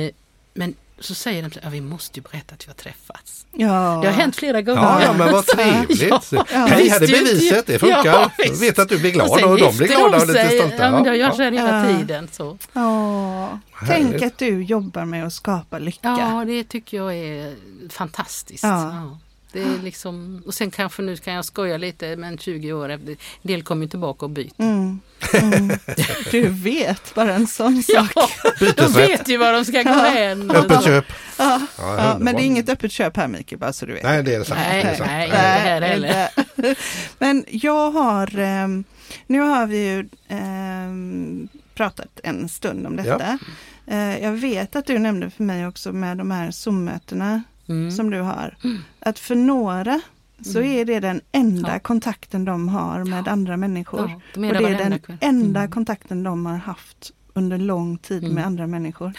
Eh, 0.07 0.11
men 0.55 0.75
så 0.99 1.15
säger 1.15 1.43
de 1.43 1.67
att 1.67 1.73
vi 1.73 1.81
måste 1.81 2.19
ju 2.21 2.23
berätta 2.23 2.55
att 2.55 2.65
vi 2.67 2.71
har 2.71 2.75
träffats. 2.75 3.47
Ja. 3.53 3.69
Det 4.03 4.09
har 4.09 4.13
hänt 4.15 4.37
flera 4.37 4.63
gånger. 4.63 4.83
Ja, 4.83 5.03
ja, 5.03 5.13
men 5.13 5.33
vad 5.33 5.47
trevligt. 5.57 6.33
Ja, 6.33 6.45
Hej, 6.49 6.89
här 6.89 7.03
är 7.03 7.07
beviset, 7.25 7.67
det 7.67 7.79
funkar. 7.79 8.05
Ja, 8.05 8.31
visst. 8.39 8.63
vet 8.63 8.79
att 8.79 8.89
du 8.89 8.99
blir 8.99 9.11
glad 9.11 9.31
sen 9.41 9.45
och, 9.49 9.59
de 9.59 9.77
blir 9.77 9.87
glada 9.89 10.05
och 10.05 10.27
de 10.27 10.33
lite 10.33 10.49
stolta. 10.49 10.77
Ja, 10.85 10.91
men 10.91 11.05
jag 11.05 11.17
Ja, 11.17 11.21
gör 11.21 11.31
så 11.33 11.43
här 11.43 11.53
hela 11.53 11.91
Ja. 11.91 11.99
tiden. 11.99 12.29
Så. 12.33 12.59
Ja. 12.73 13.59
Tänk 13.89 14.23
att 14.23 14.39
du 14.39 14.63
jobbar 14.63 15.05
med 15.05 15.27
att 15.27 15.33
skapa 15.33 15.79
lycka. 15.79 16.17
Ja, 16.21 16.45
det 16.47 16.65
tycker 16.65 16.97
jag 16.97 17.15
är 17.15 17.55
fantastiskt. 17.91 18.65
Ja. 18.65 19.19
Det 19.55 19.63
är 19.63 19.83
liksom, 19.83 20.43
och 20.47 20.55
sen 20.55 20.71
kanske 20.71 21.03
nu 21.03 21.17
kan 21.17 21.35
jag 21.35 21.45
skoja 21.45 21.77
lite 21.77 22.17
men 22.17 22.39
20 22.39 22.73
år 22.73 22.89
efter, 22.89 23.11
en 23.11 23.17
del 23.43 23.63
kommer 23.63 23.83
ju 23.83 23.89
tillbaka 23.89 24.27
och 24.27 24.31
byter. 24.31 24.51
Mm. 24.59 25.01
Mm. 25.43 25.71
Du 26.31 26.49
vet 26.49 27.15
bara 27.15 27.35
en 27.35 27.47
sån 27.47 27.83
sak. 27.83 28.11
Ja, 28.15 28.29
de 28.77 28.93
vet 28.93 29.29
ju 29.29 29.37
var 29.37 29.53
de 29.53 29.65
ska 29.65 29.83
gå 29.83 29.91
hän. 29.91 30.51
Öppet 30.51 30.85
köp. 30.85 31.05
Ja. 31.39 31.61
Ja, 31.79 31.97
Ja, 31.99 32.17
men 32.21 32.35
det 32.37 32.43
är 32.43 32.45
inget 32.47 32.69
öppet 32.69 32.93
köp 32.93 33.17
här 33.17 33.29
Mikael, 33.29 33.59
bara 33.59 33.73
så 33.73 33.87
du 33.87 33.93
vet. 33.93 34.03
Nej, 34.03 34.23
det 34.23 34.35
är 34.35 34.39
det 34.39 34.45
sant. 34.45 34.61
Nej, 34.69 34.85
det 34.85 34.91
är 34.91 34.97
sant. 34.97 35.11
nej. 35.11 35.25
inte 35.25 35.37
här 35.37 35.81
heller. 35.81 36.29
Men 37.19 37.45
jag 37.49 37.91
har, 37.91 38.39
ehm, 38.39 38.85
nu 39.27 39.41
har 39.41 39.67
vi 39.67 39.79
ju 39.89 40.09
ehm, 40.29 41.49
pratat 41.75 42.21
en 42.23 42.49
stund 42.49 42.87
om 42.87 42.97
detta. 42.97 43.39
Eh, 43.87 44.19
Jag 44.23 44.33
vet 44.33 44.77
att 44.77 44.87
du 44.87 44.99
nämnde 44.99 45.31
för 45.31 45.43
mig 45.43 45.67
också 45.67 45.93
med 45.93 46.17
de 46.19 46.31
här 46.31 46.51
Zoom-mötena 46.51 47.43
Mm. 47.69 47.91
som 47.91 48.11
du 48.11 48.21
har, 48.21 48.57
att 49.01 49.19
för 49.19 49.35
några 49.35 50.01
så 50.45 50.59
Mm. 50.59 50.71
är 50.71 50.85
det 50.85 51.01
den 51.01 51.21
enda 51.33 51.73
Ja. 51.73 51.79
kontakten 51.79 52.45
de 52.45 52.69
har 52.69 53.05
med 53.05 53.29
andra 53.29 53.57
människor. 53.57 54.01
Ja, 54.11 54.21
de 54.35 54.45
är 54.45 54.49
och 54.57 54.63
det 54.63 54.69
är 54.69 54.79
den 54.91 54.99
kväll. 54.99 55.17
enda 55.21 55.61
Mm. 55.61 55.71
kontakten 55.71 56.23
de 56.23 56.47
har 56.47 56.57
haft 56.57 57.13
under 57.33 57.59
lång 57.59 57.99
tid 57.99 58.23
Mm. 58.23 58.35
med 58.35 58.47
andra 58.47 58.67
människor. 58.67 59.13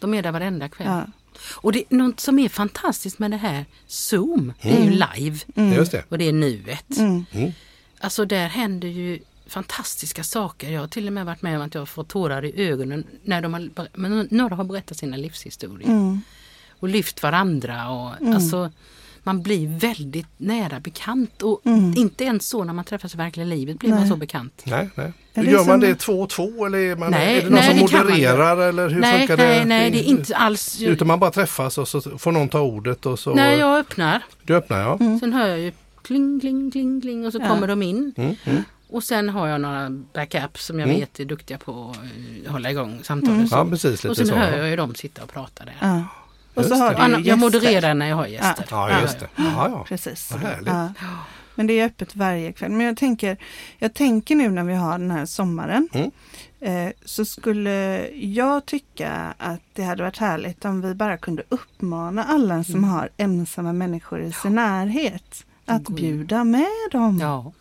De 0.00 0.14
är 0.14 0.22
där 0.22 0.32
varenda 0.32 0.68
kväll. 0.68 0.86
Ja. 0.86 1.04
Och 1.54 1.72
det 1.72 1.78
är 1.92 1.96
något 1.96 2.20
som 2.20 2.38
är 2.38 2.48
fantastiskt 2.48 3.18
med 3.18 3.30
det 3.30 3.36
här 3.36 3.64
Zoom, 3.86 4.52
det 4.62 4.76
är 4.80 4.84
ju 4.84 4.90
live 4.90 5.38
Mm. 5.56 5.84
Det. 5.90 6.04
och 6.08 6.18
det 6.18 6.24
är 6.28 6.32
nuet. 6.32 6.98
Mm. 6.98 7.24
Mm. 7.32 7.52
Alltså 8.00 8.24
där 8.24 8.48
händer 8.48 8.88
ju 8.88 9.18
fantastiska 9.46 10.24
saker. 10.24 10.70
Jag 10.70 10.80
har 10.80 10.88
till 10.88 11.06
och 11.06 11.12
med 11.12 11.26
varit 11.26 11.42
med 11.42 11.56
om 11.56 11.62
att 11.66 11.74
jag 11.74 11.88
fått 11.88 12.08
tårar 12.08 12.44
i 12.44 12.68
ögonen 12.68 13.04
när 13.24 13.40
de 13.42 13.54
har, 13.54 13.88
men 13.98 14.28
några 14.30 14.54
har 14.54 14.64
berättat 14.64 14.96
sina 14.98 15.16
livshistorier. 15.16 15.88
Mm. 15.88 16.20
Och 16.80 16.88
lyft 16.88 17.22
varandra. 17.22 17.88
Och, 17.90 18.20
Mm. 18.20 18.32
alltså, 18.34 18.70
man 19.22 19.42
blir 19.42 19.78
väldigt 19.78 20.26
nära 20.36 20.80
bekant. 20.80 21.42
Och 21.42 21.60
Mm. 21.66 21.94
inte 21.96 22.24
ens 22.24 22.48
så 22.48 22.64
när 22.64 22.72
man 22.72 22.84
träffas 22.84 23.14
i 23.14 23.16
verkliga 23.16 23.46
livet 23.46 23.78
blir 23.78 23.90
man 23.90 23.98
Nej. 24.00 24.08
så 24.08 24.16
bekant. 24.16 24.62
Nej, 24.66 24.88
nej. 24.94 25.12
Gör 25.34 25.64
man 25.64 25.80
det 25.80 25.94
två 25.94 26.12
och 26.22 26.30
två 26.30 26.66
eller 26.66 26.78
är, 26.78 26.96
man, 26.96 27.10
Nej, 27.10 27.36
är 27.38 27.42
det 27.42 27.44
någon 27.50 27.52
nej, 27.54 27.62
som 27.78 27.86
det 27.86 27.92
man 27.96 28.06
modererar 28.06 28.68
eller 28.68 28.88
hur 28.88 29.00
nej, 29.00 29.18
funkar 29.18 29.36
nej, 29.36 29.58
det? 29.58 29.64
nej, 29.64 29.90
det 29.90 29.98
är 30.00 30.04
inte 30.04 30.36
alls... 30.36 30.82
Utan 30.82 31.08
man 31.08 31.18
bara 31.20 31.30
träffas 31.30 31.78
och 31.78 31.88
så 31.88 32.00
får 32.00 32.32
någon 32.32 32.48
ta 32.48 32.60
ordet 32.60 33.06
och 33.06 33.18
så 33.18 33.34
Nej, 33.34 33.58
jag 33.58 33.78
öppnar. 33.78 34.22
du 34.42 34.54
öppnar 34.56 34.80
ja. 34.80 34.96
Mm. 35.00 35.20
Sen 35.20 35.32
hör 35.32 35.46
jag 35.48 35.58
ju 35.58 35.72
kling, 36.02 36.40
kling, 36.40 36.70
kling, 36.70 37.00
kling 37.00 37.26
och 37.26 37.32
så 37.32 37.38
Ja. 37.42 37.48
kommer 37.48 37.66
de 37.68 37.82
in. 37.82 38.14
Mm, 38.16 38.34
mm. 38.44 38.62
Och 38.90 39.04
sen 39.04 39.28
har 39.28 39.48
jag 39.48 39.60
några 39.60 39.90
backups 40.14 40.66
som 40.66 40.78
jag 40.78 40.88
Mm. 40.88 41.00
vet 41.00 41.20
är 41.20 41.24
duktiga 41.24 41.58
på 41.58 41.94
att 42.46 42.52
hålla 42.52 42.70
igång 42.70 43.00
samtalet. 43.02 43.36
Mm. 43.36 43.48
Så. 43.48 43.56
Ja 43.56 43.64
precis 43.70 43.90
lite 44.04 44.08
och 44.08 44.16
sen 44.16 44.26
så. 44.26 44.34
hör 44.34 44.58
jag 44.58 44.68
ju 44.70 44.76
dem 44.76 44.94
sitta 44.94 45.22
och 45.22 45.32
prata 45.32 45.64
där. 45.64 45.76
Ja. 45.80 46.02
Och 46.56 46.64
så 46.64 46.74
har 46.74 47.08
du 47.08 47.16
ju 47.16 47.28
jag 47.28 47.38
modererar 47.38 47.94
när 47.94 48.06
jag 48.08 48.16
har 48.16 48.26
gäster. 48.26 48.66
Ja 48.70 49.00
just 49.00 49.18
det. 49.20 49.28
Ja, 49.36 49.68
ja. 49.68 49.84
Precis. 49.88 50.32
Ja. 50.66 50.88
Men 51.54 51.66
det 51.66 51.80
är 51.80 51.86
öppet 51.86 52.16
varje 52.16 52.52
kväll. 52.52 52.70
Men 52.70 52.86
jag 52.86 52.96
tänker, 52.96 53.36
jag 53.78 53.94
tänker 53.94 54.34
nu 54.36 54.48
när 54.50 54.64
vi 54.64 54.74
har 54.74 54.98
den 54.98 55.10
här 55.10 55.26
sommaren 55.26 55.88
Mm. 55.92 56.10
eh, 56.60 56.92
så 57.04 57.24
skulle 57.24 58.08
jag 58.14 58.66
tycka 58.66 59.34
att 59.38 59.60
det 59.72 59.82
hade 59.82 60.02
varit 60.02 60.18
härligt 60.18 60.64
om 60.64 60.80
vi 60.80 60.94
bara 60.94 61.16
kunde 61.16 61.42
uppmana 61.48 62.24
alla 62.24 62.64
som 62.64 62.74
Mm. 62.74 62.90
har 62.90 63.08
ensamma 63.16 63.72
människor 63.72 64.20
i 64.22 64.32
sin 64.32 64.54
närhet 64.54 65.44
att 65.66 65.88
bjuda 65.88 66.44
med 66.44 66.66
dem. 66.92 67.18
Ja. 67.22 67.52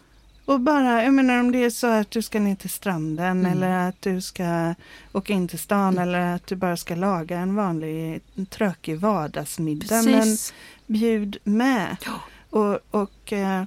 Och 0.46 0.60
bara, 0.60 1.04
jag 1.04 1.14
menar 1.14 1.40
om 1.40 1.52
det 1.52 1.64
är 1.64 1.70
så 1.70 1.88
att 1.88 2.12
du 2.12 2.22
ska 2.22 2.40
ner 2.40 2.56
till 2.56 2.70
stranden 2.70 3.40
Mm. 3.46 3.52
eller 3.52 3.90
att 3.90 4.02
du 4.02 4.22
ska 4.22 4.76
åka 5.14 5.34
in 5.34 5.48
till 5.48 5.60
stan 5.60 5.98
eller 5.98 6.36
att 6.36 6.48
du 6.48 6.56
bara 6.56 6.78
ska 6.78 6.96
laga 6.96 7.38
en 7.40 7.56
vanlig 7.56 8.22
tråkig 8.50 9.00
vardagsmiddag. 9.00 10.02
Men 10.04 10.14
Precis. 10.20 10.54
bjud 10.88 11.38
med. 11.44 11.98
Ja. 12.06 12.20
Och, 12.50 12.80
och, 13.02 13.34
eh, 13.34 13.64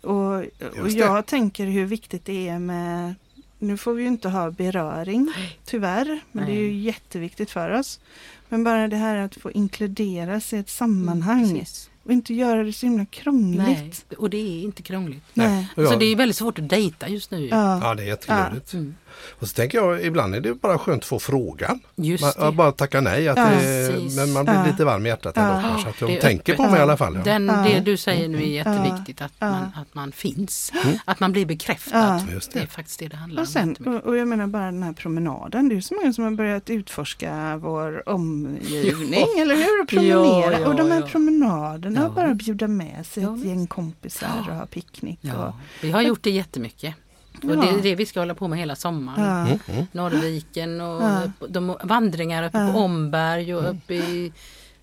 och, 0.00 0.34
och 0.82 0.90
jag 0.90 1.26
tänker 1.26 1.66
hur 1.66 1.84
viktigt 1.86 2.24
det 2.24 2.48
är 2.48 2.58
med 2.58 3.14
nu 3.58 3.76
får 3.76 3.94
vi 3.94 4.02
ju 4.02 4.08
inte 4.08 4.28
ha 4.28 4.50
beröring, 4.50 5.32
Nej. 5.36 5.58
tyvärr, 5.64 6.20
men 6.32 6.46
det 6.46 6.52
är 6.52 6.60
ju 6.60 6.68
Nej. 6.68 6.80
jätteviktigt 6.80 7.50
för 7.50 7.70
oss. 7.70 8.00
Men 8.48 8.64
bara 8.64 8.88
det 8.88 8.96
här 8.96 9.16
att 9.16 9.34
få 9.34 9.50
inkluderas 9.50 10.52
i 10.52 10.56
ett 10.56 10.68
sammanhang 10.70 11.54
Precis. 11.54 11.90
Och 12.08 12.14
inte 12.14 12.34
göra 12.34 12.64
det 12.64 12.72
så 12.72 12.86
himla 12.86 12.98
Nej. 12.98 13.08
krångligt. 13.10 14.04
Och 14.18 14.30
det 14.30 14.36
är 14.36 14.62
inte 14.62 14.82
krångligt. 14.82 15.22
Nej. 15.34 15.68
Så 15.76 15.96
det 15.96 16.04
är 16.04 16.16
väldigt 16.16 16.36
svårt 16.36 16.58
att 16.58 16.68
dejta 16.68 17.08
just 17.08 17.30
nu. 17.30 17.48
Ja. 17.48 17.80
Ja 17.82 17.94
det 17.94 18.02
är 18.02 18.06
jätteklurigt. 18.06 18.72
Mm. 18.72 18.94
Och 19.30 19.48
så 19.48 19.54
tänker 19.54 19.78
jag 19.78 20.04
ibland 20.04 20.34
är 20.34 20.40
det 20.40 20.54
bara 20.54 20.78
skönt 20.78 21.02
att 21.02 21.08
få 21.08 21.18
frågan. 21.18 21.80
Just 21.96 22.36
Man, 22.38 22.46
det. 22.50 22.56
bara 22.56 22.72
tacka 22.72 23.00
nej, 23.00 23.28
att 23.28 23.36
Ja, 23.38 23.44
det, 23.50 24.16
men 24.16 24.32
man 24.32 24.44
blir 24.44 24.54
Ja. 24.54 24.66
lite 24.66 24.84
varm 24.84 25.06
i 25.06 25.08
hjärtat 25.08 25.36
ändå 25.36 25.52
Ja. 25.54 25.60
kanske. 25.62 25.88
Att 25.88 25.98
Det 25.98 26.06
de 26.06 26.16
är 26.16 26.20
tänker 26.20 26.56
på 26.56 26.62
mig 26.62 26.78
i 26.78 26.82
alla 26.82 26.96
fall. 26.96 27.14
Ja. 27.16 27.22
Den, 27.24 27.46
Ja. 27.46 27.64
Det 27.74 27.80
du 27.80 27.96
säger 27.96 28.28
nu 28.28 28.38
är 28.38 28.46
jätteviktigt, 28.46 29.22
att, 29.22 29.32
Ja. 29.38 29.50
man, 29.50 29.62
att 29.62 29.94
man 29.94 30.12
finns. 30.12 30.72
Mm. 30.84 30.98
Att 31.04 31.20
man 31.20 31.32
blir 31.32 31.46
bekräftad. 31.46 31.98
Ja. 32.28 32.32
Just 32.34 32.52
Det 32.52 32.58
är 32.58 32.60
det. 32.60 32.66
faktiskt 32.68 32.98
det 32.98 33.08
det 33.08 33.16
handlar 33.16 33.42
Och, 33.42 33.48
sen, 33.48 33.76
om. 33.86 33.96
och, 34.00 34.16
jag 34.16 34.28
menar 34.28 34.46
bara 34.46 34.64
den 34.64 34.82
här 34.82 34.92
promenaden. 34.92 35.68
Det 35.68 35.76
är 35.76 35.80
så 35.80 35.94
många 35.94 36.12
som 36.12 36.24
har 36.24 36.30
börjat 36.30 36.70
utforska 36.70 37.56
vår 37.62 38.08
omgivning, 38.08 39.26
eller 39.40 39.54
hur? 39.54 39.82
Och 39.82 39.88
promenera. 39.88 40.52
Ja, 40.52 40.58
ja, 40.60 40.66
och 40.68 40.74
de 40.76 40.90
här 40.90 41.00
ja. 41.00 41.06
promenaderna, 41.06 42.00
Ja, 42.00 42.08
bara 42.14 42.34
bjuda 42.34 42.68
med 42.68 43.06
sig 43.06 43.22
Ja, 43.22 43.34
ett 43.36 43.44
gäng 43.44 43.66
kompisar 43.66 44.46
och 44.48 44.54
ha 44.54 44.66
picknick. 44.66 45.18
Och, 45.22 45.28
Ja, 45.28 45.54
vi 45.82 45.90
har 45.90 46.02
gjort 46.02 46.22
det 46.22 46.30
jättemycket. 46.30 46.94
Och 47.44 47.50
Ja. 47.50 47.60
det 47.60 47.68
är 47.68 47.82
det 47.82 47.94
vi 47.94 48.06
ska 48.06 48.20
hålla 48.20 48.34
på 48.34 48.48
med 48.48 48.58
hela 48.58 48.76
sommaren. 48.76 49.24
ja. 49.24 49.46
Mm, 49.46 49.58
mm. 49.68 49.86
Norrviken 49.92 50.80
och 50.80 51.02
Ja. 51.02 51.22
upp- 51.40 51.52
de 51.52 51.76
vandringar 51.84 52.42
uppe 52.48 52.58
Ja. 52.58 52.72
på 52.72 52.78
Omberg 52.78 53.54
och 53.54 53.70
uppe 53.70 53.94
i... 53.94 54.32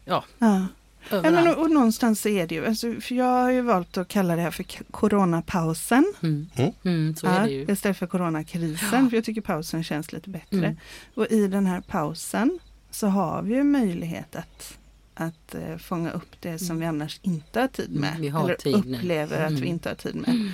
Ja, 0.05 0.23
Ja. 0.39 0.65
Ja, 1.09 1.21
men, 1.21 1.25
överallt. 1.35 1.57
och, 1.57 1.63
och 1.63 1.71
någonstans 1.71 2.25
är 2.25 2.47
det 2.47 2.55
ju, 2.55 2.65
alltså, 2.65 2.93
för 3.01 3.15
jag 3.15 3.25
har 3.25 3.51
ju 3.51 3.61
valt 3.61 3.97
att 3.97 4.07
kalla 4.07 4.35
det 4.35 4.41
här 4.41 4.51
för 4.51 4.65
coronapausen. 4.91 6.13
Mm. 6.23 6.47
Mm. 6.55 6.71
Mm, 6.83 7.15
så 7.15 7.27
är 7.27 7.43
det 7.43 7.51
ju. 7.51 7.65
Istället 7.71 7.97
för 7.97 8.07
coronakrisen, 8.07 9.03
Ja. 9.03 9.09
för 9.09 9.17
jag 9.17 9.23
tycker 9.25 9.41
pausen 9.41 9.83
känns 9.83 10.13
lite 10.13 10.29
bättre. 10.29 10.57
Mm. 10.57 10.77
Och 11.15 11.27
i 11.31 11.47
den 11.47 11.65
här 11.65 11.81
pausen 11.81 12.59
så 12.91 13.07
har 13.07 13.41
vi 13.41 13.53
ju 13.55 13.63
möjlighet 13.63 14.35
att, 14.35 14.77
att 15.13 15.55
eh, 15.55 15.77
fånga 15.77 16.11
upp 16.11 16.31
det 16.39 16.59
som 16.59 16.67
Mm. 16.75 16.79
vi 16.79 16.85
annars 16.85 17.19
inte 17.21 17.59
har 17.59 17.67
tid 17.67 17.91
med. 17.91 18.09
Mm, 18.09 18.21
vi 18.21 18.29
har 18.29 18.43
eller 18.45 18.55
tid 18.55 18.85
nu. 18.85 18.97
upplever 18.97 19.45
att 19.45 19.51
vi 19.51 19.57
Mm. 19.57 19.69
inte 19.69 19.89
har 19.89 19.95
tid 19.95 20.15
med. 20.15 20.51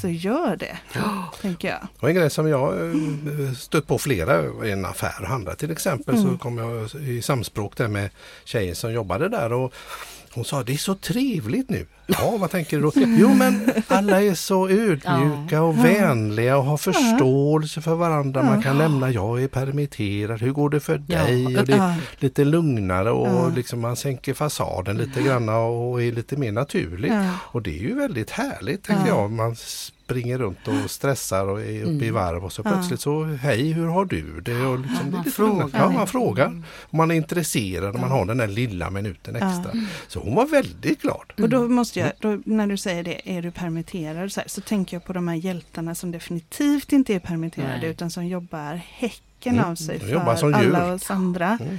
Så 0.00 0.08
gör 0.08 0.56
det, 0.56 0.78
tänker 1.42 1.68
jag. 1.68 1.86
Och 2.00 2.08
en 2.08 2.14
grej 2.14 2.30
som 2.30 2.48
jag 2.48 2.74
eh, 2.86 3.52
stött 3.56 3.86
på 3.86 3.98
flera 3.98 4.66
i 4.66 4.70
en 4.70 4.84
affär 4.84 5.14
och 5.20 5.26
handla 5.26 5.54
till 5.54 5.70
exempel 5.70 6.16
så 6.16 6.22
Mm. 6.22 6.38
kom 6.38 6.58
jag 6.58 6.94
i 6.94 7.22
samspråk 7.22 7.76
där 7.76 7.88
med 7.88 8.10
tjejen 8.44 8.74
som 8.76 8.92
jobbade 8.92 9.28
där 9.28 9.52
och 9.52 9.72
hon 10.34 10.44
sa 10.44 10.62
det 10.62 10.72
är 10.72 10.76
så 10.76 10.94
trevligt 10.94 11.70
nu. 11.70 11.86
Ja, 12.06 12.36
vad 12.40 12.50
tänker 12.50 12.76
du 12.76 12.82
då? 12.82 12.92
Jo, 12.94 13.34
men 13.34 13.70
alla 13.88 14.22
är 14.22 14.34
så 14.34 14.68
ödmjuka 14.68 15.62
och 15.62 15.84
vänliga 15.84 16.56
och 16.56 16.64
har 16.64 16.76
förståelse 16.76 17.80
för 17.80 17.94
varandra. 17.94 18.42
Man 18.42 18.62
kan 18.62 18.78
nämna 18.78 19.10
jag 19.10 19.42
är 19.42 19.48
permitterad, 19.48 20.40
hur 20.40 20.52
går 20.52 20.70
det 20.70 20.80
för 20.80 20.98
dig? 20.98 21.46
Och 21.58 21.64
det 21.66 21.72
är 21.72 21.94
lite 22.18 22.44
lugnare 22.44 23.10
och 23.10 23.52
liksom 23.52 23.80
man 23.80 23.96
sänker 23.96 24.34
fasaden 24.34 24.96
lite 24.96 25.22
grann 25.22 25.48
och 25.48 26.02
är 26.02 26.12
lite 26.12 26.36
mer 26.36 26.52
naturligt. 26.52 27.12
Ja. 27.12 27.30
Och 27.42 27.62
det 27.62 27.70
är 27.78 27.82
ju 27.82 27.94
väldigt 27.94 28.30
härligt 28.30 28.82
tänker 28.84 29.08
Ja. 29.08 29.20
jag. 29.20 29.30
Man 29.30 29.56
springer 30.04 30.38
runt 30.38 30.68
och 30.68 30.90
stressar 30.90 31.46
och 31.48 31.60
är 31.60 31.82
uppe 31.82 31.90
i 32.04 32.08
Mm. 32.08 32.14
varv 32.14 32.44
och 32.44 32.52
så 32.52 32.62
Ja. 32.64 32.70
plötsligt 32.70 33.00
så 33.00 33.24
hej 33.24 33.72
hur 33.72 33.86
har 33.86 34.04
du 34.04 34.40
det? 34.40 34.66
Och 34.66 34.78
liksom, 34.78 35.04
det 35.04 35.10
man 35.10 35.24
lite 35.24 35.36
frågar. 35.36 35.70
Ja, 35.72 35.90
man 35.90 36.06
frågar. 36.06 36.62
Och 36.80 36.94
man 36.94 37.10
är 37.10 37.14
intresserad 37.14 37.94
och 37.94 38.00
man 38.00 38.10
har 38.10 38.24
den 38.26 38.36
där 38.36 38.46
lilla 38.48 38.90
minuten 38.90 39.36
Ja. 39.40 39.48
extra. 39.48 39.72
Så 40.08 40.20
hon 40.20 40.34
var 40.34 40.46
väldigt 40.46 41.02
glad. 41.02 41.32
Och 41.42 41.48
då 41.48 41.68
måste 41.68 42.00
jag, 42.00 42.12
då, 42.20 42.38
när 42.44 42.66
du 42.66 42.76
säger 42.76 43.02
det, 43.04 43.36
är 43.36 43.42
du 43.42 43.50
permitterad 43.50 44.32
så, 44.32 44.40
här, 44.40 44.48
så 44.48 44.60
tänker 44.60 44.96
jag 44.96 45.04
på 45.04 45.12
de 45.12 45.28
här 45.28 45.34
hjältarna 45.36 45.94
som 45.94 46.12
definitivt 46.12 46.92
inte 46.92 47.14
är 47.14 47.18
permitterade 47.20 47.78
Nej. 47.80 47.90
utan 47.90 48.10
som 48.10 48.26
jobbar 48.26 48.74
häcken 48.90 49.20
Mm, 49.46 49.64
av 49.64 49.74
sig 49.74 49.98
de 49.98 50.10
jobbar 50.10 50.36
för 50.36 50.52
alla 50.52 50.92
oss 50.94 51.10
andra. 51.10 51.58
Mm. 51.60 51.76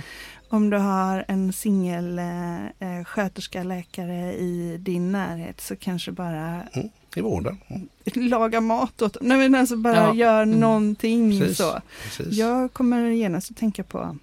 Om 0.49 0.69
du 0.69 0.77
har 0.77 1.25
en 1.27 1.53
singel 1.53 2.19
eh, 2.19 2.65
eh, 2.99 3.03
sköterska, 3.05 3.63
läkare 3.63 4.33
i 4.33 4.77
din 4.79 5.11
närhet 5.11 5.61
så 5.61 5.75
kanske 5.75 6.11
bara 6.11 6.61
Mm. 6.73 6.89
I 7.15 7.21
vården. 7.21 7.57
Mm. 7.67 8.29
laga 8.29 8.61
mat 8.61 9.01
åt 9.01 9.17
Nej 9.21 9.37
men 9.37 9.55
alltså 9.55 9.75
bara 9.77 9.95
Ja. 9.95 10.13
gör 10.13 10.43
Mm. 10.43 10.59
någonting 10.59 11.39
Precis. 11.39 11.57
så. 11.57 11.81
Precis. 12.03 12.33
Jag 12.37 12.73
kommer 12.73 13.09
genast 13.09 13.51
att 13.51 13.57
tänka 13.57 13.83
på 13.83 14.17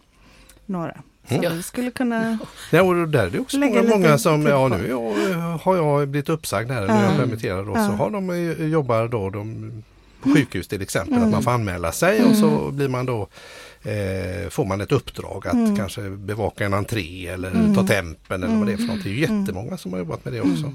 några. 0.66 0.96
Så 1.28 1.34
Mm. 1.34 1.56
vi 1.56 1.62
skulle 1.62 1.90
kunna... 1.90 2.38
Ja, 2.70 2.82
och 2.82 3.08
där 3.08 3.26
är 3.26 3.30
det 3.30 3.38
också 3.38 3.56
Lägga 3.58 3.82
många, 3.82 3.96
många 3.96 4.18
som, 4.18 4.46
ja 4.46 4.68
nu 4.68 4.88
jag, 4.88 5.58
har 5.58 5.76
jag 5.76 6.08
blivit 6.08 6.28
uppsagd 6.28 6.70
här, 6.70 6.80
nu 6.80 6.86
är 6.92 7.02
Ja. 7.02 7.08
jag 7.08 7.16
permitterad 7.16 7.66
då, 7.66 7.74
så 7.74 7.80
har 7.80 8.10
de 8.10 8.30
eh, 8.30 8.66
jobbar 8.66 9.08
då 9.08 9.30
de, 9.30 9.72
på 10.22 10.28
sjukhus 10.34 10.68
till 10.68 10.82
exempel, 10.82 11.14
Mm. 11.14 11.24
att 11.24 11.30
man 11.32 11.42
får 11.42 11.50
anmäla 11.50 11.92
sig 11.92 12.24
och 12.24 12.36
så 12.36 12.70
blir 12.70 12.88
man 12.88 13.06
då 13.06 13.28
eh, 13.82 14.48
får 14.50 14.64
man 14.64 14.80
ett 14.80 14.92
uppdrag 14.92 15.46
att 15.46 15.52
Mm. 15.54 15.76
kanske 15.76 16.00
bevaka 16.10 16.64
en 16.66 16.74
entré 16.74 17.26
eller 17.26 17.50
Mm. 17.50 17.74
ta 17.74 17.86
tempen 17.86 18.42
eller 18.42 18.56
vad 18.56 18.66
det 18.66 18.72
är 18.72 18.76
för 18.76 18.82
Mm. 18.84 18.94
något. 18.96 19.04
Det 19.04 19.10
är 19.10 19.14
ju 19.14 19.20
jättemånga 19.20 19.76
som 19.76 19.92
har 19.92 19.98
jobbat 19.98 20.24
med 20.24 20.34
det 20.34 20.40
också. 20.40 20.72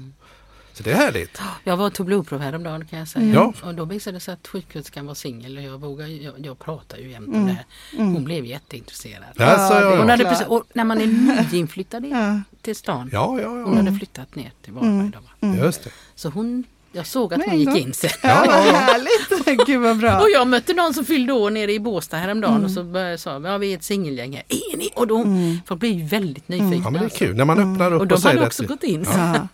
Så 0.78 0.84
det 0.84 0.90
är 0.92 0.96
härligt. 0.96 1.40
Jag 1.64 1.76
var 1.76 1.86
och 1.86 1.94
tog 1.94 2.06
blodprov 2.06 2.40
häromdagen 2.40 2.86
kan 2.86 2.98
jag 2.98 3.08
säga. 3.08 3.24
Mm. 3.24 3.34
Ja. 3.34 3.52
Och 3.68 3.74
då 3.74 3.84
visade 3.84 4.16
det 4.16 4.20
sig 4.20 4.34
att 4.34 4.46
sjuksköterskan 4.48 5.06
var 5.06 5.14
singel 5.14 5.56
och 5.56 5.62
jag 5.62 5.78
vågar, 5.78 6.06
jag, 6.06 6.34
jag 6.46 6.58
pratar 6.58 6.98
ju 6.98 7.10
jämt 7.10 7.28
om 7.28 7.34
Mm. 7.34 7.46
det 7.46 7.52
här. 7.52 7.64
Mm. 7.94 8.12
Hon 8.14 8.24
blev 8.24 8.44
jätteintresserad. 8.44 9.24
Ja, 9.36 9.44
ja, 9.70 9.80
ja. 9.90 9.96
Hon 9.98 10.08
hade 10.08 10.24
precis, 10.24 10.46
och 10.46 10.64
när 10.72 10.84
man 10.84 11.00
är 11.00 11.06
nyinflyttad 11.52 12.04
i- 12.06 12.10
Ja. 12.10 12.40
till 12.62 12.76
stan. 12.76 13.10
Ja, 13.12 13.40
ja, 13.40 13.48
Hon 13.48 13.72
ja. 13.72 13.76
hade 13.82 13.92
flyttat 13.98 14.34
ner 14.34 14.52
till 14.62 14.72
Varberg. 14.72 14.90
Mm. 14.92 15.10
Då, 15.10 15.18
va? 15.18 15.30
Mm. 15.48 15.58
Just 15.64 15.84
det. 15.84 15.90
Så 16.14 16.28
hon, 16.28 16.64
jag 16.92 17.06
såg 17.06 17.34
att 17.34 17.38
Med 17.38 17.48
hon 17.48 17.58
gick 17.58 17.76
in 17.86 17.92
sen. 17.94 18.10
Ja, 18.22 18.44
vad 18.46 18.54
härligt! 18.74 19.66
Gud 19.66 19.80
vad 19.80 19.98
bra. 19.98 20.20
Och 20.20 20.30
jag 20.34 20.46
mötte 20.46 20.74
någon 20.74 20.94
som 20.94 21.04
fyllde 21.04 21.32
år 21.32 21.50
nere 21.50 21.72
i 21.72 21.80
Båstad 21.80 22.16
häromdagen 22.16 22.54
Mm. 22.54 22.64
och 22.64 22.70
så 22.70 23.22
sa 23.30 23.40
ja, 23.40 23.58
vi 23.58 23.72
är 23.72 23.76
ett 23.76 23.84
singelgäng 23.84 24.32
här. 24.32 24.42
Är 24.48 24.76
ni? 24.76 24.90
Och 24.94 25.06
då, 25.06 25.16
Mm. 25.22 25.56
folk 25.66 25.80
blir 25.80 25.92
ju 25.92 26.04
väldigt 26.04 26.48
nyfikna. 26.48 26.76
Ja 26.76 26.90
men 26.90 27.00
det 27.00 27.06
är 27.06 27.08
kul 27.18 27.36
när 27.36 27.44
man 27.44 27.58
öppnar 27.72 27.92
upp 27.92 28.00
Och 28.00 28.06
de 28.06 28.14
och 28.14 28.20
säger 28.20 28.34
hade 28.34 28.46
att 28.46 28.52
också 28.52 28.62
det- 28.62 28.68
gått 28.68 28.84
in. 28.84 29.06
Ja, 29.16 29.48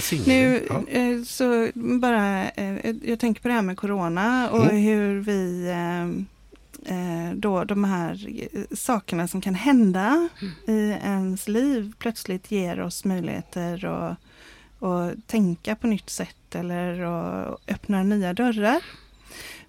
singel. 0.00 0.24
Nu, 0.26 0.66
Ja. 0.68 0.98
eh, 0.98 1.22
så 1.26 1.68
bara, 1.74 2.44
eh, 2.50 2.94
jag 3.04 3.18
tänker 3.20 3.42
på 3.42 3.48
det 3.48 3.54
här 3.54 3.62
med 3.62 3.76
Corona 3.76 4.50
och 4.50 4.62
Mm. 4.64 4.76
hur 4.76 5.20
vi 5.20 5.70
eh, 5.70 7.34
då 7.34 7.64
de 7.64 7.84
här 7.84 8.18
sakerna 8.76 9.28
som 9.28 9.40
kan 9.40 9.54
hända 9.54 10.28
i 10.66 10.90
ens 11.04 11.48
liv 11.48 11.92
plötsligt 11.98 12.50
ger 12.50 12.80
oss 12.80 13.04
möjligheter 13.04 13.84
att 13.86 14.16
och 14.84 15.12
tänka 15.26 15.76
på 15.76 15.86
nytt 15.86 16.10
sätt 16.10 16.54
eller 16.54 17.00
och 17.00 17.58
öppnar 17.68 18.04
nya 18.04 18.32
dörrar. 18.34 18.82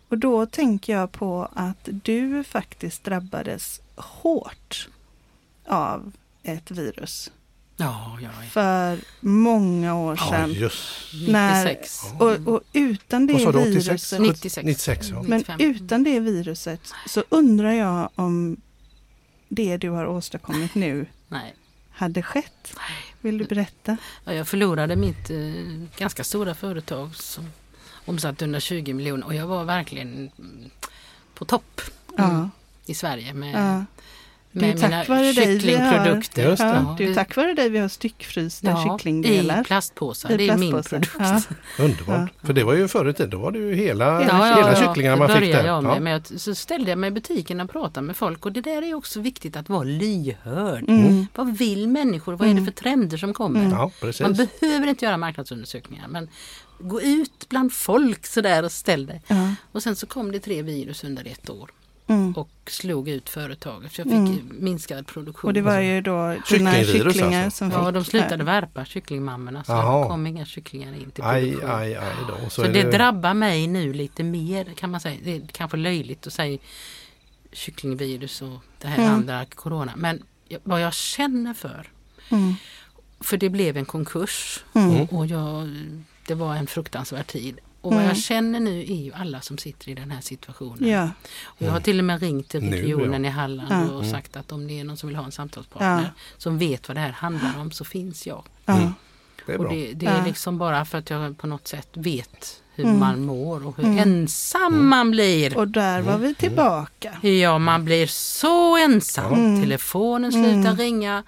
Och 0.10 0.18
då 0.18 0.46
tänker 0.46 0.94
jag 0.94 1.12
på 1.12 1.50
att 1.54 1.90
du 2.04 2.44
faktiskt 2.44 3.04
drabbades 3.04 3.82
hårt 3.96 4.88
av 5.68 6.12
ett 6.44 6.72
virus 6.72 7.32
Ja, 7.78 8.18
ja, 8.22 8.30
ja. 8.42 8.50
för 8.50 9.00
många 9.20 9.96
år 9.96 10.18
Ja, 10.20 10.30
sedan. 10.32 10.54
just. 10.54 11.14
När- 11.28 11.66
96. 11.66 12.02
Och, 12.20 12.48
och 12.54 12.62
utan 12.74 13.28
det 13.28 13.34
Vad 13.34 13.42
sa 13.42 13.52
du, 13.52 13.60
86? 13.60 13.88
viruset, 14.14 14.22
96. 14.22 14.66
96 14.66 15.10
ja. 15.10 15.22
men 15.22 15.38
95. 15.38 15.58
utan 15.62 16.04
det 16.04 16.20
viruset 16.20 16.82
så 17.08 17.24
undrar 17.30 17.72
jag 17.72 18.10
om 18.16 18.58
det 19.50 19.78
du 19.78 19.90
har 19.90 20.06
åstadkommit 20.06 20.76
nu 20.76 21.06
Nej. 21.28 21.56
Hade 21.96 22.22
skett. 22.22 22.76
Vill 23.22 23.38
du 23.38 23.46
berätta? 23.46 23.98
Ja, 24.24 24.34
jag 24.34 24.48
förlorade 24.48 24.96
mitt 24.96 25.30
eh, 25.30 25.38
ganska 25.98 26.24
stora 26.24 26.56
företag 26.56 27.16
som 27.16 27.52
omsatte 28.06 28.46
120 28.46 28.94
miljoner 28.94 29.26
och 29.26 29.36
jag 29.36 29.48
var 29.48 29.64
verkligen 29.64 30.32
på 31.34 31.46
topp 31.46 31.82
mm, 32.18 32.50
i 32.86 32.94
Sverige 32.94 33.34
med. 33.34 33.86
Det 34.60 34.66
är 34.66 34.68
med 34.74 34.80
tack 34.82 34.90
mina 34.92 35.04
vare 35.20 35.26
har- 35.26 35.34
kycklingprodukter. 35.34 36.50
Just 36.50 36.62
det. 36.62 36.66
ja. 36.68 36.96
Det 36.98 37.06
är 37.06 37.14
tack 37.14 37.36
vare 37.36 37.54
dig 37.54 37.70
vi 37.70 37.78
har 37.80 37.88
styckfrysta 37.88 38.68
Ja, 38.68 38.84
kycklingdelar. 38.98 39.62
I 39.62 39.64
plastpåsar, 39.64 40.32
I 40.32 40.38
det 40.38 40.50
är 40.50 40.58
min 40.58 40.72
produkt. 40.72 41.12
Ja. 41.20 41.42
Underbart. 41.80 42.30
För 42.44 42.54
det 42.54 42.64
var 42.64 42.74
ju 42.74 42.88
förr 42.88 43.10
i 43.10 43.14
tiden, 43.14 43.30
då 43.30 43.38
var 43.38 43.52
det 43.52 43.60
ju 43.60 43.76
hela, 43.76 44.06
Ja, 44.06 44.20
hela 44.22 44.74
ja, 44.74 44.76
kycklingarna 44.88 45.16
det 45.16 45.34
man 45.34 45.42
fick 45.42 45.54
där. 45.54 45.66
jag 45.66 45.84
med. 45.84 45.96
Ja. 45.96 46.00
Men 46.00 46.14
jag, 46.14 46.40
så 46.40 46.56
ställde 46.56 46.90
jag 46.90 46.98
mig 46.98 47.08
i 47.08 47.12
butiken 47.12 47.62
och 47.62 47.70
pratade 47.70 48.08
med 48.08 48.16
folk 48.16 48.46
och 48.46 48.52
det 48.52 48.62
där 48.62 48.82
är 48.82 48.94
också 48.94 49.20
viktigt 49.20 49.56
att 49.56 49.70
vara 49.70 49.84
lyhörd. 49.84 50.90
Mm. 50.90 51.28
Vad 51.36 51.58
vill 51.58 51.88
människor? 51.88 52.34
Vad 52.34 52.48
är 52.50 52.54
det 52.54 52.66
för 52.66 52.72
trender 52.72 53.18
som 53.18 53.34
kommer? 53.34 53.60
Mm. 53.60 53.72
ja, 53.72 53.92
precis. 54.02 54.22
Man 54.22 54.34
behöver 54.60 54.88
inte 54.88 55.06
göra 55.06 55.18
marknadsundersökningar 55.18 56.08
men 56.08 56.30
gå 56.80 57.02
ut 57.02 57.46
bland 57.50 57.74
folk 57.74 58.26
sådär 58.26 58.64
och 58.66 58.72
ställ 58.72 59.06
dig. 59.06 59.22
Ja. 59.28 59.50
Och 59.72 59.84
sen 59.84 59.96
så 59.96 60.06
kom 60.08 60.32
det 60.32 60.40
tre 60.40 60.62
virus 60.62 61.04
under 61.04 61.28
ett 61.28 61.50
år 61.50 61.70
Mm. 62.08 62.34
och 62.34 62.50
slog 62.68 63.10
ut 63.10 63.30
företaget. 63.30 63.92
Så 63.94 64.02
jag 64.02 64.06
fick 64.08 64.16
Mm. 64.16 64.50
minskad 64.60 65.08
produktion. 65.08 65.48
Och 65.50 65.54
det 65.54 65.62
var 65.62 65.80
ju 65.80 66.02
då 66.02 66.36
dina 66.50 66.74
kycklingar 66.84 67.46
alltså? 67.46 67.58
som 67.58 67.72
Ja, 67.72 67.86
fick 67.86 67.94
de 67.94 68.04
slutade 68.06 68.38
här. 68.38 68.44
värpa 68.62 68.86
kycklingmammorna 68.86 69.64
så 69.64 69.72
Jaha. 69.72 70.02
det 70.04 70.08
kom 70.10 70.28
inga 70.28 70.46
kycklingar 70.46 70.94
in 70.94 71.12
till 71.12 71.24
Aj, 71.24 71.42
produktion. 71.52 71.72
aj, 71.72 71.96
aj 71.96 72.14
då. 72.28 72.36
Så, 72.44 72.50
Så 72.50 72.64
är 72.64 72.74
det 72.74 72.92
drabbar 72.92 73.34
mig 73.34 73.68
nu 73.68 73.94
lite 73.94 74.24
mer 74.24 74.66
kan 74.76 74.92
man 74.92 75.00
säga. 75.00 75.18
Det 75.24 75.36
är 75.36 75.42
kanske 75.52 75.78
löjligt 75.78 76.28
att 76.28 76.34
säga 76.34 76.58
kycklingvirus 77.52 78.42
och 78.42 78.60
det 78.82 78.88
här 78.88 78.98
Mm. 78.98 79.14
andra 79.14 79.46
corona. 79.46 79.94
Men 79.96 80.24
vad 80.64 80.82
jag 80.82 80.94
känner 80.94 81.54
för, 81.54 81.90
Mm. 82.30 82.54
för 83.20 83.38
det 83.38 83.50
blev 83.50 83.78
en 83.78 83.86
konkurs 83.86 84.64
Mm. 84.74 85.02
och, 85.02 85.14
och 85.14 85.26
jag, 85.26 85.70
det 86.28 86.34
var 86.36 86.56
en 86.56 86.68
fruktansvärd 86.68 87.28
tid. 87.28 87.60
Och 87.86 87.92
vad 87.92 88.00
Mm. 88.02 88.08
jag 88.08 88.18
känner 88.18 88.60
nu 88.60 88.80
är 88.80 89.04
ju 89.04 89.14
alla 89.14 89.42
som 89.42 89.58
sitter 89.58 89.90
i 89.90 89.94
den 89.94 90.12
här 90.12 90.22
situationen. 90.22 90.90
Ja. 90.90 91.10
Och 91.46 91.62
jag 91.62 91.72
har 91.72 91.80
till 91.80 92.00
och 92.00 92.06
med 92.06 92.20
ringt 92.22 92.50
till 92.50 92.62
Nu, 92.64 92.72
regionen 92.72 93.24
ja. 93.24 93.30
i 93.30 93.34
Halland 93.34 93.90
Ja. 93.92 93.94
och 93.96 94.06
sagt 94.06 94.36
att 94.38 94.52
om 94.52 94.68
det 94.68 94.80
är 94.80 94.84
någon 94.84 94.98
som 94.98 95.08
vill 95.10 95.16
ha 95.16 95.26
en 95.26 95.32
samtalspartner 95.32 96.02
Ja. 96.02 96.10
som 96.38 96.58
vet 96.58 96.88
vad 96.88 96.98
det 96.98 97.02
här 97.02 97.12
handlar 97.12 97.60
om 97.60 97.72
så 97.72 97.86
finns 97.86 98.28
jag. 98.28 98.44
Ja. 98.66 98.74
Mm. 98.78 98.94
det 99.46 99.52
är 99.54 99.58
Och 99.58 99.64
bra. 99.64 99.74
det, 99.74 99.94
det 99.94 100.06
är 100.06 100.18
Ja. 100.18 100.26
liksom 100.26 100.58
bara 100.58 100.86
för 100.86 100.98
att 100.98 101.10
jag 101.10 101.38
på 101.38 101.48
något 101.48 101.68
sätt 101.68 101.90
vet 101.94 102.62
hur 102.76 102.84
Mm. 102.86 103.00
man 103.00 103.26
mår 103.26 103.68
och 103.68 103.78
hur 103.78 103.84
Mm. 103.84 103.98
ensam 104.00 104.90
man 104.90 105.12
blir. 105.12 105.58
Och 105.58 105.68
där 105.68 106.02
var 106.02 106.18
vi 106.18 106.36
tillbaka. 106.36 107.18
Ja, 107.22 107.58
man 107.58 107.86
blir 107.86 108.08
så 108.08 108.78
ensam. 108.78 109.34
Mm. 109.34 109.62
Telefonen 109.62 110.32
slutar 110.32 110.50
Mm. 110.60 110.78
ringa. 110.78 111.24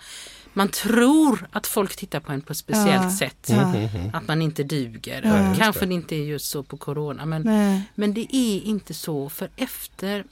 Man 0.57 0.69
tror 0.69 1.47
att 1.51 1.67
folk 1.67 1.95
tittar 1.95 2.19
på 2.19 2.31
en 2.31 2.41
på 2.41 2.51
ett 2.51 2.57
speciellt 2.57 3.03
Ja. 3.03 3.17
sätt. 3.17 3.49
Mm, 3.49 3.65
mm, 3.75 3.89
mm. 3.95 4.09
Att 4.15 4.27
man 4.27 4.41
inte 4.41 4.63
duger. 4.63 5.21
Ja, 5.23 5.55
Kanske 5.57 5.85
det. 5.85 5.93
inte 5.93 6.15
är 6.15 6.23
just 6.23 6.49
så 6.49 6.63
på 6.63 6.77
Corona. 6.77 7.25
Men, 7.25 7.41
Nej. 7.41 7.81
men 7.95 8.13
det 8.13 8.35
är 8.35 8.61
inte 8.61 8.93
så. 8.93 9.29
För 9.29 9.49
efter 9.55 10.23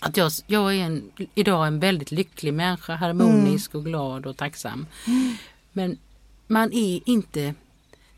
att 0.00 0.16
jag, 0.16 0.32
jag 0.46 0.74
är 0.74 0.78
en, 0.84 1.10
idag 1.34 1.66
en 1.66 1.80
väldigt 1.80 2.10
lycklig 2.10 2.54
människa. 2.54 2.94
Harmonisk 2.94 3.74
och 3.74 3.84
glad 3.84 4.26
och 4.26 4.36
tacksam. 4.36 4.86
Men 5.72 5.98
man 6.46 6.72
är 6.72 7.00
inte 7.04 7.54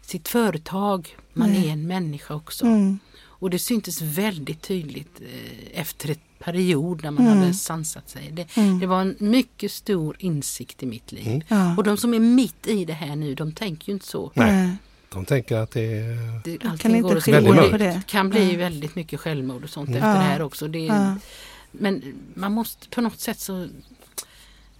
sitt 0.02 0.28
företag. 0.28 1.16
Man 1.32 1.50
Nej. 1.50 1.68
är 1.68 1.72
en 1.72 1.86
människa 1.86 2.34
också. 2.34 2.66
Mm. 2.66 2.98
Och 3.38 3.50
det 3.50 3.58
syntes 3.58 4.02
väldigt 4.02 4.62
tydligt 4.62 5.20
eh, 5.20 5.80
efter 5.80 6.10
ett 6.10 6.25
period 6.38 7.02
när 7.02 7.10
man 7.10 7.26
Mm. 7.26 7.38
hade 7.38 7.54
sansat 7.54 8.08
sig. 8.08 8.30
Det, 8.32 8.56
Mm. 8.56 8.78
det 8.78 8.86
var 8.86 9.00
en 9.00 9.16
mycket 9.18 9.72
stor 9.72 10.16
insikt 10.18 10.82
i 10.82 10.86
mitt 10.86 11.12
liv. 11.12 11.26
Mm. 11.26 11.42
Ja. 11.48 11.76
Och 11.76 11.84
de 11.84 11.96
som 11.96 12.14
är 12.14 12.18
mitt 12.20 12.66
i 12.66 12.84
det 12.84 12.92
här 12.92 13.16
nu, 13.16 13.34
de 13.34 13.52
tänker 13.52 13.88
ju 13.88 13.92
inte 13.92 14.06
så. 14.06 14.32
Nej. 14.34 14.76
De 15.12 15.24
tänker 15.24 15.56
att 15.56 15.70
det. 15.70 16.00
Det, 16.44 16.58
kan 16.78 16.94
inte 16.94 17.20
skilja 17.20 17.70
på 17.70 17.76
det. 17.78 18.02
kan 18.06 18.30
bli 18.30 18.52
Ja. 18.52 18.58
väldigt 18.58 18.94
mycket 18.94 19.20
självmord 19.20 19.64
och 19.64 19.70
sånt 19.70 19.88
Mm. 19.88 19.98
efter 19.98 20.10
Ja. 20.10 20.16
det 20.18 20.22
här 20.24 20.42
också. 20.42 20.68
Det, 20.68 20.78
Ja. 20.78 21.16
Men 21.72 22.02
man 22.34 22.52
måste 22.52 22.88
på 22.88 23.00
något 23.00 23.20
sätt 23.20 23.40
så... 23.40 23.68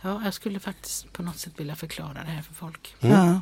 Ja, 0.03 0.21
jag 0.25 0.35
skulle 0.35 0.61
faktiskt 0.61 1.13
på 1.13 1.23
något 1.23 1.39
sätt 1.39 1.53
vilja 1.57 1.77
förklara 1.77 2.13
det 2.25 2.31
här 2.31 2.43
för 2.43 2.55
folk. 2.55 2.95
Mm. 3.01 3.17
Ja. 3.17 3.41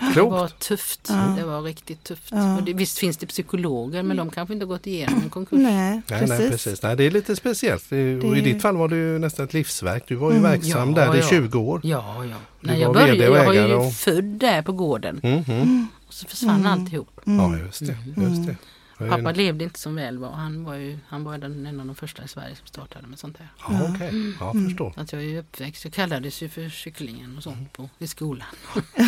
Det 0.00 0.20
var 0.22 0.38
Klokt. 0.48 0.58
tufft. 0.68 1.00
Ja. 1.08 1.34
Det 1.38 1.44
var 1.44 1.62
riktigt 1.62 2.04
tufft. 2.04 2.28
Ja. 2.30 2.56
Och 2.56 2.62
det, 2.62 2.72
visst 2.72 2.98
finns 2.98 3.16
det 3.16 3.26
psykologer 3.26 4.02
men 4.02 4.16
de 4.16 4.30
kanske 4.30 4.52
inte 4.54 4.66
har 4.66 4.68
gått 4.68 4.86
igenom 4.86 5.22
en 5.22 5.30
konkurs. 5.30 5.58
Nej, 5.62 5.90
Nej, 5.90 6.02
precis. 6.20 6.28
nej, 6.38 6.50
precis. 6.50 6.82
Nej, 6.82 6.96
det 6.96 7.04
är 7.04 7.10
lite 7.10 7.36
speciellt. 7.36 7.84
Det, 7.90 8.16
och 8.20 8.36
I 8.36 8.40
ditt 8.40 8.62
fall 8.62 8.76
var 8.76 8.88
det 8.88 8.96
ju 8.96 9.18
nästan 9.18 9.44
ett 9.46 9.54
livsverk. 9.54 10.04
Du 10.08 10.14
var 10.14 10.30
ju 10.30 10.36
Mm. 10.38 10.50
verksam 10.50 10.88
Ja, 10.88 10.94
där 11.06 11.14
i 11.14 11.18
ja. 11.18 11.26
20 11.28 11.58
år. 11.58 11.80
Ja, 11.84 12.24
ja. 12.24 12.36
Du 12.60 12.66
När 12.66 12.76
jag 12.76 12.94
började, 12.94 13.24
jag 13.24 13.44
var 13.44 13.52
ju 13.54 13.74
och- 13.74 13.92
född 13.92 14.24
där 14.24 14.62
på 14.62 14.72
gården. 14.72 15.20
Mm, 15.22 15.44
mm. 15.48 15.86
Och 16.08 16.14
så 16.14 16.26
försvann 16.26 16.60
Mm. 16.60 16.72
alltihop. 16.72 17.20
Mm. 17.26 17.52
Ja, 17.52 17.58
just 17.66 17.86
det. 17.86 17.96
Just 18.22 18.46
det. 18.46 18.56
Pappa 18.98 19.30
en- 19.30 19.36
levde 19.36 19.64
inte 19.64 19.78
som 19.78 19.94
väl 19.94 20.18
var. 20.18 20.30
Han 20.32 20.64
var 20.64 20.74
ju 20.74 20.98
han 21.08 21.24
var 21.24 21.38
den, 21.38 21.66
en 21.66 21.80
av 21.80 21.86
de 21.86 21.94
första 21.96 22.24
i 22.24 22.28
Sverige 22.28 22.56
som 22.56 22.66
startade 22.66 23.06
med 23.06 23.18
sånt 23.18 23.38
här. 23.38 23.48
Ja, 23.58 23.90
okej. 23.94 24.34
Ja, 24.40 24.50
Mm. 24.50 24.68
förstår. 24.68 24.92
Så 24.94 25.00
att 25.00 25.12
jag 25.12 25.22
är 25.22 25.26
ju 25.26 25.38
uppväxt. 25.38 25.84
Jag 25.84 25.92
kallades 25.92 26.42
ju 26.42 26.48
för 26.48 26.68
kycklingen 26.68 27.36
och 27.36 27.42
sånt 27.42 27.72
på, 27.72 27.88
i 27.98 28.06
skolan. 28.06 28.46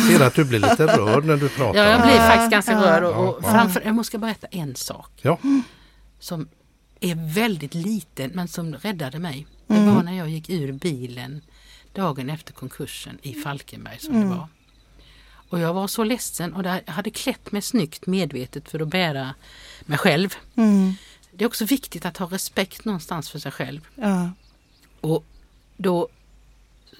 Ser 0.09 0.25
att 0.25 0.35
du 0.35 0.45
blir 0.45 0.59
lite 0.59 0.85
rörd 0.97 1.25
när 1.25 1.37
du 1.37 1.49
pratar. 1.49 1.79
Ja, 1.79 1.89
jag 1.89 2.01
blir 2.01 2.17
faktiskt 2.17 2.51
ganska 2.51 2.71
ja. 2.71 2.81
rörd. 3.01 3.03
Och, 3.03 3.27
och 3.37 3.43
Ja. 3.43 3.51
framför, 3.51 3.81
jag 3.85 3.95
måste 3.95 4.17
berätta 4.17 4.47
en 4.47 4.75
sak. 4.75 5.11
Ja. 5.21 5.37
Som 6.19 6.47
är 6.99 7.33
väldigt 7.33 7.73
liten 7.73 8.31
men 8.33 8.47
som 8.47 8.73
räddade 8.75 9.19
mig. 9.19 9.47
Det 9.67 9.73
Mm. 9.75 9.95
var 9.95 10.03
när 10.03 10.17
jag 10.17 10.29
gick 10.29 10.49
ur 10.49 10.71
bilen 10.71 11.41
dagen 11.93 12.29
efter 12.29 12.53
konkursen 12.53 13.17
i 13.21 13.33
Falkenberg 13.33 13.99
som 13.99 14.15
Mm. 14.15 14.29
det 14.29 14.35
var. 14.35 14.47
Och 15.49 15.59
jag 15.59 15.73
var 15.73 15.87
så 15.87 16.03
ledsen 16.03 16.53
och 16.53 16.65
jag 16.65 16.81
hade 16.87 17.09
klätt 17.09 17.51
mig 17.51 17.61
snyggt 17.61 18.07
medvetet 18.07 18.69
för 18.69 18.79
att 18.79 18.87
bära 18.87 19.35
mig 19.85 19.97
själv. 19.97 20.35
Mm. 20.55 20.93
Det 21.31 21.43
är 21.43 21.47
också 21.47 21.65
viktigt 21.65 22.05
att 22.05 22.17
ha 22.17 22.25
respekt 22.25 22.85
någonstans 22.85 23.29
för 23.29 23.39
sig 23.39 23.51
själv. 23.51 23.87
Ja. 23.95 24.31
Och 25.01 25.25
då 25.77 26.07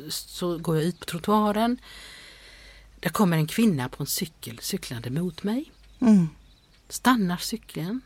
så 0.09 0.57
går 0.57 0.75
jag 0.75 0.85
ut 0.85 0.99
på 0.99 1.05
trottoaren. 1.05 1.77
Där 2.99 3.09
kommer 3.09 3.37
en 3.37 3.47
kvinna 3.47 3.89
på 3.89 4.03
en 4.03 4.07
cykel 4.07 4.59
cyklande 4.61 5.09
mot 5.09 5.43
mig. 5.43 5.71
Mm. 6.01 6.29
stannar 6.89 7.37
cykeln, 7.37 8.01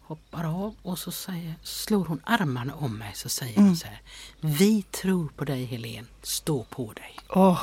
hoppar 0.00 0.44
av 0.44 0.74
och 0.82 0.98
så 0.98 1.12
säger, 1.12 1.54
slår 1.62 2.04
hon 2.04 2.20
armarna 2.24 2.74
om 2.74 2.98
mig 2.98 3.12
så 3.14 3.28
säger 3.28 3.56
hon 3.56 3.76
så 3.76 3.86
här. 3.86 4.02
Vi 4.40 4.82
tror 4.82 5.28
på 5.28 5.44
dig 5.44 5.64
Helen, 5.64 6.06
stå 6.22 6.64
på 6.64 6.92
dig. 6.92 7.16
Åh, 7.28 7.60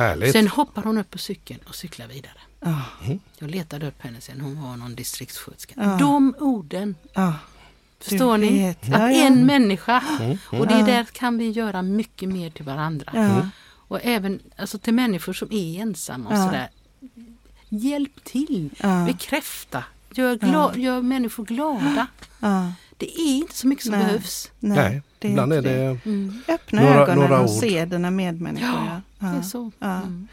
Härligt. 0.00 0.32
Sen 0.32 0.48
hoppar 0.48 0.82
hon 0.82 0.98
upp 0.98 1.10
på 1.10 1.18
cykeln 1.18 1.60
och 1.68 1.74
cyklar 1.74 2.06
vidare. 2.06 2.32
ja, 2.60 2.82
Jag 3.38 3.50
letade 3.50 3.88
upp 3.88 4.02
henne 4.02 4.20
sen, 4.20 4.40
hon 4.40 4.62
var 4.62 4.76
någon 4.76 4.94
distriktssköterska. 4.94 5.74
Ja. 5.76 5.96
De 6.00 6.34
orden, 6.38 6.94
ja. 7.12 7.34
förstår 8.00 8.38
Du 8.38 8.44
ni? 8.44 8.58
vet. 8.58 8.82
Att 8.82 8.88
Ja, 8.88 9.10
en 9.10 9.46
människa, 9.46 10.02
och 10.52 10.66
det 10.66 10.82
där 10.82 11.04
kan 11.04 11.38
vi 11.38 11.50
göra 11.50 11.82
mycket 11.82 12.28
mer 12.28 12.50
till 12.50 12.64
varandra. 12.64 13.12
Ja. 13.14 13.48
Och 13.88 14.00
även 14.02 14.40
alltså, 14.56 14.78
till 14.78 14.94
människor 14.94 15.32
som 15.32 15.48
är 15.52 15.80
ensamma 15.80 16.30
och 16.30 16.36
sådär. 16.36 16.70
Hjälp 17.68 18.24
till, 18.24 18.70
bekräfta, 19.06 19.84
gör, 20.12 20.36
gla- 20.36 20.78
gör 20.78 21.02
människor 21.02 21.44
glada. 21.44 22.06
Det 22.96 23.20
är 23.20 23.34
inte 23.34 23.54
så 23.54 23.66
mycket 23.66 23.84
som 23.84 23.92
Nej. 23.94 24.04
behövs. 24.04 24.50
Nej, 24.58 25.02
det 25.20 25.28
är 25.28 25.30
ibland 25.30 25.52
är 25.52 25.56
inte 25.58 25.70
det... 25.70 25.98
Mm. 26.10 26.34
Öppna 26.48 26.82
Några- 26.82 26.94
ögonen 26.94 27.18
några 27.18 27.38
och 27.40 27.44
ord. 27.50 27.60
se 27.60 27.84
dina 27.84 28.10
medmänniskor. 28.10 28.68
Ja, 28.68 29.00
Ja, 29.18 29.26
Det 29.26 29.38
är 29.38 29.42
så. 29.42 29.70
Ja. 29.78 29.96
Mm. 29.96 30.28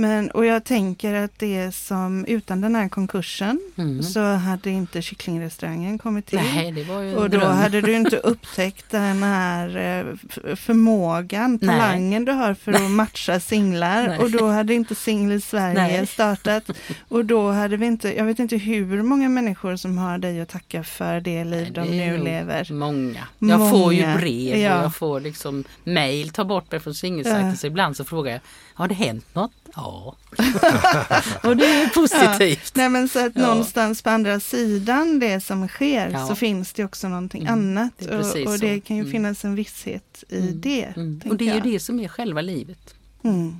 Men, 0.00 0.30
och 0.30 0.44
jag 0.46 0.64
tänker 0.64 1.14
att 1.14 1.38
det 1.38 1.56
är 1.56 1.70
som 1.70 2.24
utan 2.24 2.60
den 2.60 2.74
här 2.74 2.88
konkursen 2.88 3.60
Mm. 3.76 4.02
så 4.02 4.20
hade 4.20 4.70
inte 4.70 5.02
kycklingrestaurangen 5.02 5.98
kommit 5.98 6.26
till. 6.26 6.38
Nej, 6.38 6.90
Och 7.16 7.30
då 7.30 7.38
dröm. 7.38 7.56
hade 7.56 7.80
du 7.80 7.92
inte 7.96 8.16
upptäckt 8.16 8.90
den 8.90 9.22
här 9.22 9.76
eh, 9.76 10.56
förmågan, 10.56 11.58
Nej. 11.62 11.78
talangen 11.78 12.24
du 12.24 12.32
har 12.32 12.54
för 12.54 12.72
att 12.72 12.90
matcha 12.90 13.40
singlar. 13.40 14.08
Nej. 14.08 14.18
Och 14.18 14.30
då 14.30 14.46
hade 14.46 14.74
inte 14.74 14.94
Singel 14.94 15.42
Sverige 15.42 16.06
startat. 16.06 16.70
Och 17.08 17.24
då 17.24 17.50
hade 17.50 17.76
vi 17.76 17.86
inte, 17.86 18.16
jag 18.16 18.24
vet 18.24 18.38
inte 18.38 18.56
hur 18.56 19.02
många 19.02 19.28
människor 19.28 19.76
som 19.76 19.98
har 19.98 20.18
dig 20.18 20.40
att 20.40 20.48
tacka 20.48 20.84
för 20.84 21.20
det 21.20 21.44
liv 21.44 21.72
de 21.72 21.80
Det 21.90 21.96
nu 21.96 22.18
lever. 22.24 22.72
Många. 22.72 23.26
Jag 23.38 23.70
får 23.70 23.94
ju 23.94 24.02
Många. 24.06 24.16
brev 24.16 24.56
Ja. 24.58 24.78
och 24.78 24.84
jag 24.84 24.94
får 24.96 25.20
liksom 25.20 25.64
mail, 25.84 26.30
ta 26.30 26.44
bort 26.44 26.70
mig 26.72 26.80
från 26.80 26.94
singelsajten. 26.94 27.48
Ja. 27.48 27.56
Så 27.56 27.66
ibland 27.66 27.96
så 27.96 28.04
frågar 28.04 28.32
jag, 28.32 28.40
har 28.74 28.88
det 28.88 28.94
hänt 28.94 29.34
något? 29.34 29.52
Ja. 29.74 30.16
och 31.42 31.56
det 31.56 31.66
är 31.66 31.88
positivt. 31.88 32.72
Nej 32.74 32.88
men 32.88 33.08
så 33.08 33.26
att 33.26 33.32
Ja. 33.34 33.46
någonstans 33.46 34.02
på 34.02 34.10
andra 34.10 34.40
sidan 34.40 35.18
det 35.18 35.40
som 35.40 35.68
sker 35.68 36.10
Ja. 36.10 36.26
så 36.28 36.34
finns 36.34 36.72
det 36.72 36.84
också 36.84 37.08
någonting 37.08 37.42
Mm, 37.42 37.52
annat. 37.54 37.92
det 37.98 38.04
är 38.10 38.18
och, 38.18 38.52
och 38.52 38.58
det 38.58 38.74
så. 38.80 38.86
kan 38.86 38.96
ju 38.96 39.00
Mm. 39.02 39.12
finnas 39.12 39.44
en 39.44 39.54
visshet 39.54 40.24
i 40.28 40.38
Mm, 40.38 40.60
det. 40.60 40.84
Mm. 40.96 41.20
Och 41.28 41.36
det 41.36 41.44
är 41.44 41.48
ju 41.48 41.54
jag. 41.54 41.62
det 41.62 41.80
som 41.80 42.00
är 42.00 42.08
själva 42.08 42.40
livet. 42.40 42.94
Mm. 43.24 43.56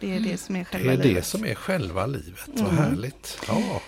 Det 0.00 0.16
är 0.16 0.20
det 0.20 0.40
som 0.40 0.56
är 0.56 0.58
Det 0.58 0.64
själva 0.64 0.92
är 0.92 0.96
livet. 0.96 1.14
det 1.16 1.22
som 1.22 1.44
är 1.44 1.54
själva 1.54 2.06
livet. 2.06 2.40
Vad 2.46 2.60
Mm. 2.72 2.76
härligt. 2.84 3.38
Ja. 3.48 3.80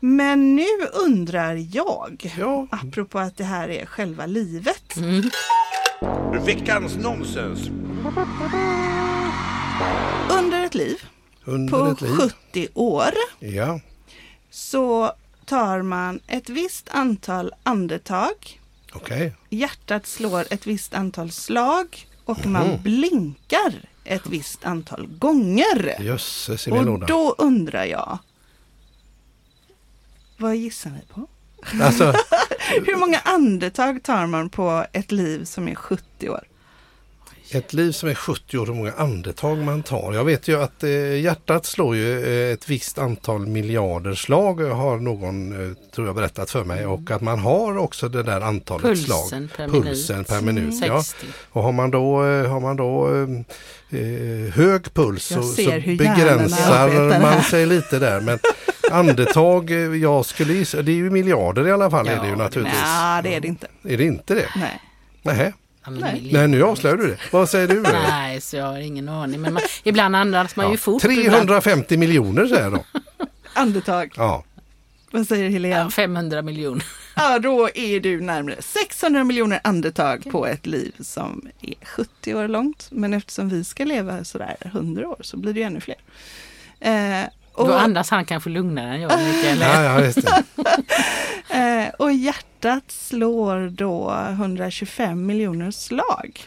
Men 0.00 0.56
nu 0.56 0.66
undrar 1.04 1.54
jag, 1.76 2.32
ja. 2.38 2.66
apropå 2.70 3.18
att 3.18 3.36
det 3.36 3.44
här 3.44 3.68
är 3.68 3.86
själva 3.86 4.26
livet. 4.26 4.96
Mm. 4.96 5.30
Veckans 6.46 6.96
nonsens. 6.96 7.60
Under 10.30 10.64
ett 10.64 10.74
liv 10.74 10.96
på 11.44 11.86
ett 11.86 12.00
liv. 12.00 12.16
70 12.16 12.68
år 12.74 13.10
Ja. 13.38 13.80
så 14.50 15.12
tar 15.44 15.82
man 15.82 16.20
ett 16.26 16.48
visst 16.48 16.88
antal 16.88 17.52
andetag, 17.62 18.60
Okej. 18.92 19.34
hjärtat 19.50 20.06
slår 20.06 20.40
ett 20.52 20.66
visst 20.66 20.94
antal 20.94 21.30
slag 21.30 22.06
och 22.24 22.46
man 22.46 22.82
blinkar 22.82 23.74
ett 24.04 24.26
visst 24.26 24.64
antal 24.64 25.06
gånger. 25.06 26.02
Jösses 26.02 26.66
Och 26.66 27.06
då 27.06 27.34
undrar 27.38 27.84
jag, 27.84 28.18
vad 30.36 30.56
gissar 30.56 30.90
ni 30.90 31.00
på? 31.14 31.26
Alltså, 31.82 32.04
Hur 32.86 32.96
många 32.96 33.18
andetag 33.18 34.02
tar 34.02 34.26
man 34.26 34.50
på 34.50 34.86
ett 34.92 35.12
liv 35.12 35.44
som 35.44 35.68
är 35.68 35.74
70 35.74 36.28
år? 36.28 36.44
Ett 37.50 37.72
liv 37.72 37.92
som 37.92 38.08
är 38.08 38.14
70 38.14 38.58
år, 38.58 38.66
hur 38.66 38.74
många 38.74 38.92
andetag 38.92 39.58
man 39.58 39.82
tar. 39.82 40.12
Jag 40.12 40.24
vet 40.24 40.48
ju 40.48 40.62
att 40.62 40.82
eh, 40.82 41.20
hjärtat 41.20 41.66
slår 41.66 41.96
ju 41.96 42.24
eh, 42.48 42.52
ett 42.52 42.68
visst 42.68 42.98
antal 42.98 43.46
miljarder 43.46 44.14
slag 44.14 44.60
har 44.60 44.96
någon, 44.96 45.52
eh, 45.70 45.76
tror 45.94 46.06
jag, 46.06 46.16
berättat 46.16 46.50
för 46.50 46.64
mig. 46.64 46.86
Och 46.86 47.10
att 47.10 47.20
man 47.22 47.38
har 47.38 47.76
också 47.78 48.08
det 48.08 48.22
där 48.22 48.40
antalet 48.40 48.82
Pulsen 48.84 49.06
slag. 49.28 49.48
per 49.56 49.68
Pulsen 49.68 50.16
minut. 50.16 50.28
per 50.28 50.40
minut. 50.40 50.74
Ja. 50.86 51.02
60. 51.02 51.26
Och 51.50 51.62
har 51.62 51.72
man 51.72 51.90
då, 51.90 52.24
eh, 52.26 52.50
har 52.50 52.60
man 52.60 52.76
då 52.76 53.08
eh, 53.14 54.00
eh, 54.00 54.54
hög 54.54 54.94
puls 54.94 55.24
så, 55.24 55.42
så 55.42 55.70
begränsar 55.98 57.20
man 57.20 57.42
sig 57.42 57.66
lite 57.66 57.98
där. 57.98 58.20
Men 58.20 58.38
andetag, 58.90 59.70
eh, 59.70 59.76
jag 59.78 60.26
skulle 60.26 60.52
gissa, 60.52 60.82
det 60.82 60.92
är 60.92 60.96
ju 60.96 61.10
miljarder 61.10 61.68
i 61.68 61.72
alla 61.72 61.90
fall 61.90 62.06
Ja, 62.06 62.12
är 62.12 62.20
det 62.20 62.28
ju 62.28 62.36
naturligtvis. 62.36 62.82
Nej, 62.82 63.22
det 63.22 63.34
är 63.34 63.40
det 63.40 63.48
inte. 63.48 63.66
Är 63.88 63.96
det 63.98 64.04
inte 64.04 64.34
det? 64.34 64.48
Nej. 64.56 64.80
Nej. 65.22 65.52
Nej. 65.88 66.28
Nej, 66.32 66.48
nu 66.48 66.62
avslöjar 66.62 66.96
du 66.96 67.06
det. 67.06 67.16
Vad 67.32 67.48
säger 67.48 67.68
du? 67.68 67.80
Nej, 67.80 68.40
så 68.40 68.56
jag 68.56 68.64
har 68.66 68.78
ingen 68.78 69.08
aning. 69.08 69.40
Men 69.40 69.52
man, 69.54 69.62
ibland 69.82 70.16
andas 70.16 70.56
man 70.56 70.66
ju 70.66 70.72
Ja, 70.72 70.78
fort. 70.78 71.04
Ibland, 71.04 71.48
350 71.48 71.96
miljoner 71.96 72.46
säger 72.46 72.70
då. 72.70 72.84
Andetag. 73.54 74.12
Ja. 74.16 74.44
Vad 75.10 75.26
säger 75.28 75.50
Helene? 75.50 75.74
ja, 75.76 75.90
500 75.90 76.42
miljoner. 76.42 76.84
Ja, 77.16 77.38
då 77.38 77.68
är 77.74 78.00
du 78.00 78.20
närmare 78.20 78.62
600 78.62 79.24
miljoner 79.24 79.60
andetag 79.64 80.24
på 80.30 80.46
ett 80.46 80.66
liv 80.66 80.92
som 81.00 81.48
är 81.60 81.74
70 81.84 82.34
år 82.34 82.48
långt. 82.48 82.86
Men 82.90 83.14
eftersom 83.14 83.48
vi 83.48 83.64
ska 83.64 83.84
leva 83.84 84.24
sådär 84.24 84.56
100 84.60 85.08
år 85.08 85.16
så 85.20 85.36
blir 85.36 85.52
det 85.54 85.60
ju 85.60 85.66
ännu 85.66 85.80
fler. 85.80 85.96
Eh, 86.80 87.24
och, 87.54 87.68
Då 87.68 87.74
andas 87.74 88.10
han 88.10 88.24
kanske 88.24 88.50
lugnare 88.50 88.94
än 88.94 89.00
jag. 89.00 89.10
Mikael. 89.34 89.58
Ja, 89.60 89.82
ja, 89.82 90.00
just 90.04 90.18
det. 90.22 90.42
eh, 91.88 91.94
och 91.98 92.12
hjärtat 92.12 92.84
slår 92.88 93.70
då 93.70 94.14
125 94.30 95.26
miljoner 95.26 95.70
slag. 95.70 96.40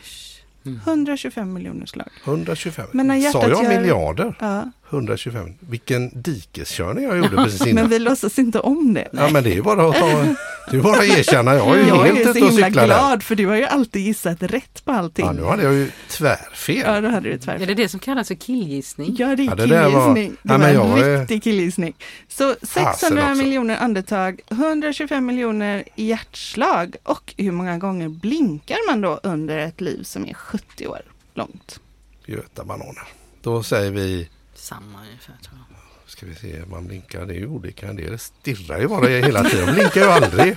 Mm. 0.65 0.79
125 0.85 1.53
miljoner 1.53 1.85
slag. 1.85 2.07
125. 2.25 2.85
Men 2.91 3.07
när 3.07 3.15
hjärtat 3.15 3.41
Sa 3.41 3.49
jag 3.49 3.63
gör- 3.63 3.79
miljarder? 3.79 4.35
Ja, 4.39 4.71
125. 4.89 5.53
Vilken 5.59 6.21
dikeskörning 6.21 7.03
jag 7.03 7.17
gjorde 7.17 7.29
precis 7.35 7.61
innan. 7.67 7.75
men 7.83 7.89
vi 7.89 7.99
låtsas 7.99 8.39
inte 8.39 8.59
om 8.59 8.93
det. 8.93 9.07
Ja 9.11 9.29
men 9.31 9.43
det 9.43 9.51
är 9.51 9.55
ju 9.55 9.61
bara 9.61 9.89
att 9.89 9.95
ta, 9.95 10.25
är 10.71 10.75
ju 10.77 10.81
bara 10.81 11.05
erkänna. 11.05 11.53
Jag 11.55 11.75
är 11.77 11.81
ju 11.81 11.87
Jag 11.87 12.03
helt 12.03 12.19
är 12.19 12.23
så 12.23 12.29
ute 12.29 12.39
och 12.41 12.49
himla 12.51 12.65
cyklar 12.67 12.87
där. 12.87 12.95
glad 12.95 13.23
för 13.23 13.35
du 13.35 13.47
har 13.47 13.55
ju 13.55 13.63
alltid 13.63 14.01
gissat 14.01 14.43
rätt 14.43 14.85
på 14.85 14.91
allting. 14.91 15.25
Ja, 15.25 15.31
nu 15.31 15.43
hade 15.43 15.63
jag 15.63 15.73
ju 15.73 15.91
tvärfel. 16.09 16.77
Ja, 16.85 17.01
då 17.01 17.09
hade 17.09 17.29
du 17.29 17.33
Är 17.33 17.37
tvärfel. 17.37 17.67
det 17.67 17.73
det 17.73 17.89
som 17.89 17.99
kallas 17.99 18.27
för 18.27 18.35
killgissning? 18.35 19.15
Ja, 19.19 19.35
det 19.35 19.43
är 19.43 19.45
Ja, 19.45 19.55
det 19.55 19.65
där 19.65 19.89
var- 19.89 20.13
killgissning. 20.15 20.37
Det 20.43 20.53
Ja, 20.53 20.57
var 20.57 20.67
en 20.67 20.73
jag 20.75 20.99
är- 20.99 21.19
riktig 21.19 21.43
killgissning. 21.43 21.93
Så 22.27 22.55
600 22.61 22.91
Fasen 22.91 23.17
också. 23.17 23.43
miljoner 23.43 23.77
andetag, 23.77 24.41
125 24.49 25.25
miljoner 25.25 25.83
hjärtslag 25.95 26.95
och 27.03 27.33
hur 27.37 27.51
många 27.51 27.77
gånger 27.77 28.09
blinkar 28.09 28.77
man 28.91 29.01
då 29.01 29.19
under 29.23 29.57
ett 29.57 29.81
liv 29.81 30.03
som 30.03 30.25
är 30.25 30.33
70 30.33 30.87
år 30.87 31.01
långt? 31.33 31.79
Götabananer. 32.25 33.03
Då 33.41 33.63
säger 33.63 33.91
vi, 33.91 34.29
Samma 34.55 34.99
ungefär 34.99 35.33
tror 35.43 35.57
jag. 35.69 35.76
Ska 36.17 36.25
vi 36.25 36.35
se, 36.35 36.61
man 36.69 36.87
blinkar, 36.87 37.25
det 37.25 37.33
är 37.33 37.37
ju 37.37 37.47
olika. 37.47 37.87
En 37.87 37.95
del 37.95 38.19
stirrar 38.19 38.79
ju 38.79 38.87
bara 38.87 39.07
hela 39.07 39.43
tiden. 39.43 39.65
De 39.65 39.71
blinkar 39.73 40.01
ju 40.01 40.07
aldrig. 40.07 40.53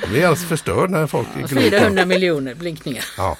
Jag 0.00 0.08
blir 0.10 0.24
alldeles 0.26 0.44
förstörd 0.44 0.90
när 0.90 1.06
folk 1.06 1.28
Ja, 1.40 1.46
glor 1.46 1.60
på. 1.62 1.70
400 1.70 2.04
miljoner 2.06 2.54
blinkningar. 2.54 3.04
Ja. 3.18 3.36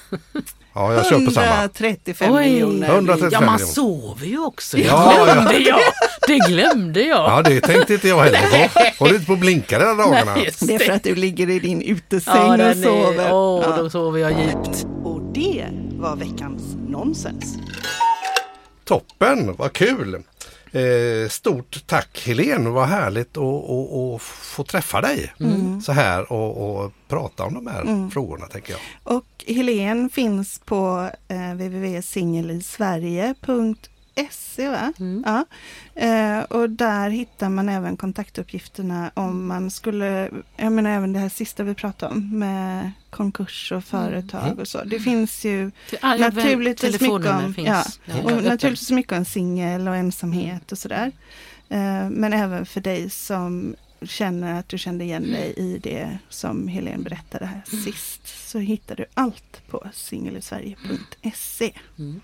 ja, 0.73 0.93
jag 0.93 1.05
kör 1.05 1.25
på 1.25 1.31
samma. 1.31 1.45
135 1.57 2.35
miljoner. 2.35 2.87
135 2.89 3.29
ja 3.31 3.41
man 3.41 3.59
sover 3.59 4.25
ju 4.25 4.39
också. 4.45 4.77
Ja, 4.77 5.25
det 5.25 5.33
glömde 5.33 5.59
jag. 5.59 5.79
Det 6.27 6.37
glömde 6.53 7.01
jag. 7.01 7.17
Ja, 7.31 7.41
det 7.41 7.61
tänkte 7.61 7.93
inte 7.93 8.07
jag 8.07 8.23
heller 8.23 8.67
på. 8.67 9.03
Håller 9.03 9.13
inte 9.13 9.25
på 9.25 9.33
att 9.33 9.39
blinka 9.39 9.79
hela 9.79 9.93
dagarna. 9.93 10.33
Nej, 10.35 10.45
just 10.45 10.67
Det 10.67 10.75
är 10.75 10.79
för 10.79 10.93
att 10.93 11.03
du 11.03 11.15
ligger 11.15 11.49
i 11.49 11.59
din 11.59 11.81
utesäng 11.81 12.33
ja, 12.59 12.69
och 12.71 12.77
sover. 12.77 13.33
åh, 13.33 13.63
Ja. 13.69 13.77
då 13.77 13.89
sover 13.89 14.19
jag 14.19 14.31
djupt. 14.31 14.85
Och 15.03 15.21
det 15.33 15.65
var 15.91 16.15
veckans 16.15 16.61
nonsens. 16.87 17.57
Toppen, 18.85 19.55
vad 19.55 19.73
kul! 19.73 20.23
Eh, 20.71 21.29
stort 21.29 21.87
tack 21.87 22.23
Helene, 22.25 22.69
vad 22.69 22.87
härligt 22.87 23.37
att, 23.37 24.21
få 24.21 24.63
träffa 24.63 25.01
dig 25.01 25.33
så 25.83 25.91
här 25.91 26.31
och, 26.31 26.83
och 26.83 26.91
prata 27.07 27.43
om 27.43 27.53
de 27.53 27.67
här 27.67 28.09
frågorna 28.09 28.47
tänker 28.47 28.71
jag. 28.71 28.79
Och 29.03 29.45
Helen 29.47 30.09
finns 30.09 30.61
på 30.65 31.09
eh, 31.27 31.53
www.singelisverige.se 31.53 33.96
va? 34.57 34.93
Mm. 34.99 35.23
Ja. 35.25 35.45
Eh, 36.01 36.39
och 36.43 36.69
där 36.69 37.09
hittar 37.09 37.49
man 37.49 37.69
även 37.69 37.97
kontaktuppgifterna 37.97 39.11
om 39.13 39.47
man 39.47 39.71
skulle, 39.71 40.29
jag 40.57 40.71
menar 40.71 40.89
även 40.89 41.13
det 41.13 41.19
här 41.19 41.29
sista 41.29 41.63
vi 41.63 41.73
pratade 41.73 42.11
om 42.13 42.39
med 42.39 42.91
konkurs 43.09 43.71
och 43.71 43.83
företag 43.83 44.45
Mm. 44.47 44.59
och 44.59 44.67
så. 44.67 44.83
Det 44.83 44.99
finns 44.99 45.45
ju 45.45 45.71
vet, 45.91 46.19
naturligtvis 46.19 47.01
mycket 47.01 47.11
om, 47.31 47.53
finns. 47.53 47.67
ja, 47.67 47.83
Ja, 48.05 48.21
och 48.23 48.43
naturligtvis 48.43 48.91
mycket 48.91 49.13
om 49.17 49.25
singel 49.25 49.87
och 49.87 49.95
ensamhet 49.95 50.71
och 50.71 50.77
sådär. 50.77 51.11
Eh, 51.69 52.09
men 52.09 52.33
även 52.33 52.65
för 52.65 52.81
dig 52.81 53.09
som 53.09 53.75
känner 54.01 54.59
att 54.59 54.69
du 54.69 54.77
kände 54.77 55.03
igen 55.03 55.31
dig 55.31 55.53
i 55.57 55.79
det 55.83 56.17
som 56.29 56.67
Helene 56.67 57.03
berättade 57.03 57.45
här 57.45 57.61
sist 57.83 58.49
så 58.49 58.59
hittar 58.59 58.95
du 58.95 59.05
allt 59.13 59.61
på 59.69 59.83
singelisverige.se. 59.93 61.73
Mm. 61.99 62.21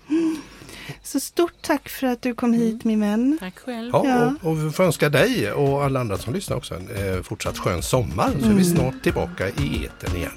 Så 1.02 1.20
stort 1.20 1.62
tack 1.62 1.88
för 1.88 2.06
att 2.06 2.22
du 2.22 2.34
kom 2.34 2.52
hit 2.52 2.84
min 2.84 3.00
vän. 3.00 3.36
Tack 3.40 3.58
själv. 3.58 3.90
Ja, 3.92 4.02
Ja. 4.06 4.34
Och, 4.42 4.50
och 4.50 4.66
vi 4.66 4.70
får 4.70 4.84
önska 4.84 5.08
dig 5.08 5.52
och 5.52 5.84
alla 5.84 6.00
andra 6.00 6.18
som 6.18 6.34
lyssnar 6.34 6.56
också 6.56 6.74
en 6.74 6.88
eh, 6.88 7.22
fortsatt 7.22 7.58
skön 7.58 7.82
sommar. 7.82 8.30
Så 8.40 8.46
är 8.46 8.54
vi 8.54 8.64
snart 8.64 9.02
tillbaka 9.02 9.48
i 9.48 9.84
etern 9.86 10.16
igen. 10.16 10.32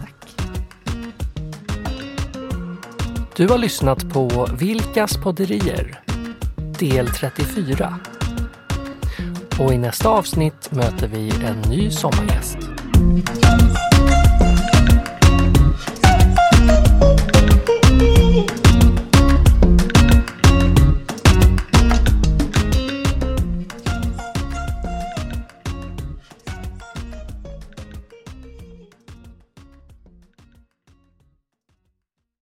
Tack. 0.00 0.46
Du 3.36 3.48
har 3.48 3.58
lyssnat 3.58 4.12
på 4.12 4.48
Vilkas 4.58 5.16
podderier, 5.16 6.00
del 6.78 7.08
34. 7.08 8.00
Och 9.60 9.72
i 9.72 9.78
nästa 9.78 10.08
avsnitt 10.08 10.72
möter 10.72 11.08
vi 11.08 11.30
en 11.30 11.70
ny 11.70 11.90
sommargäst. 11.90 12.58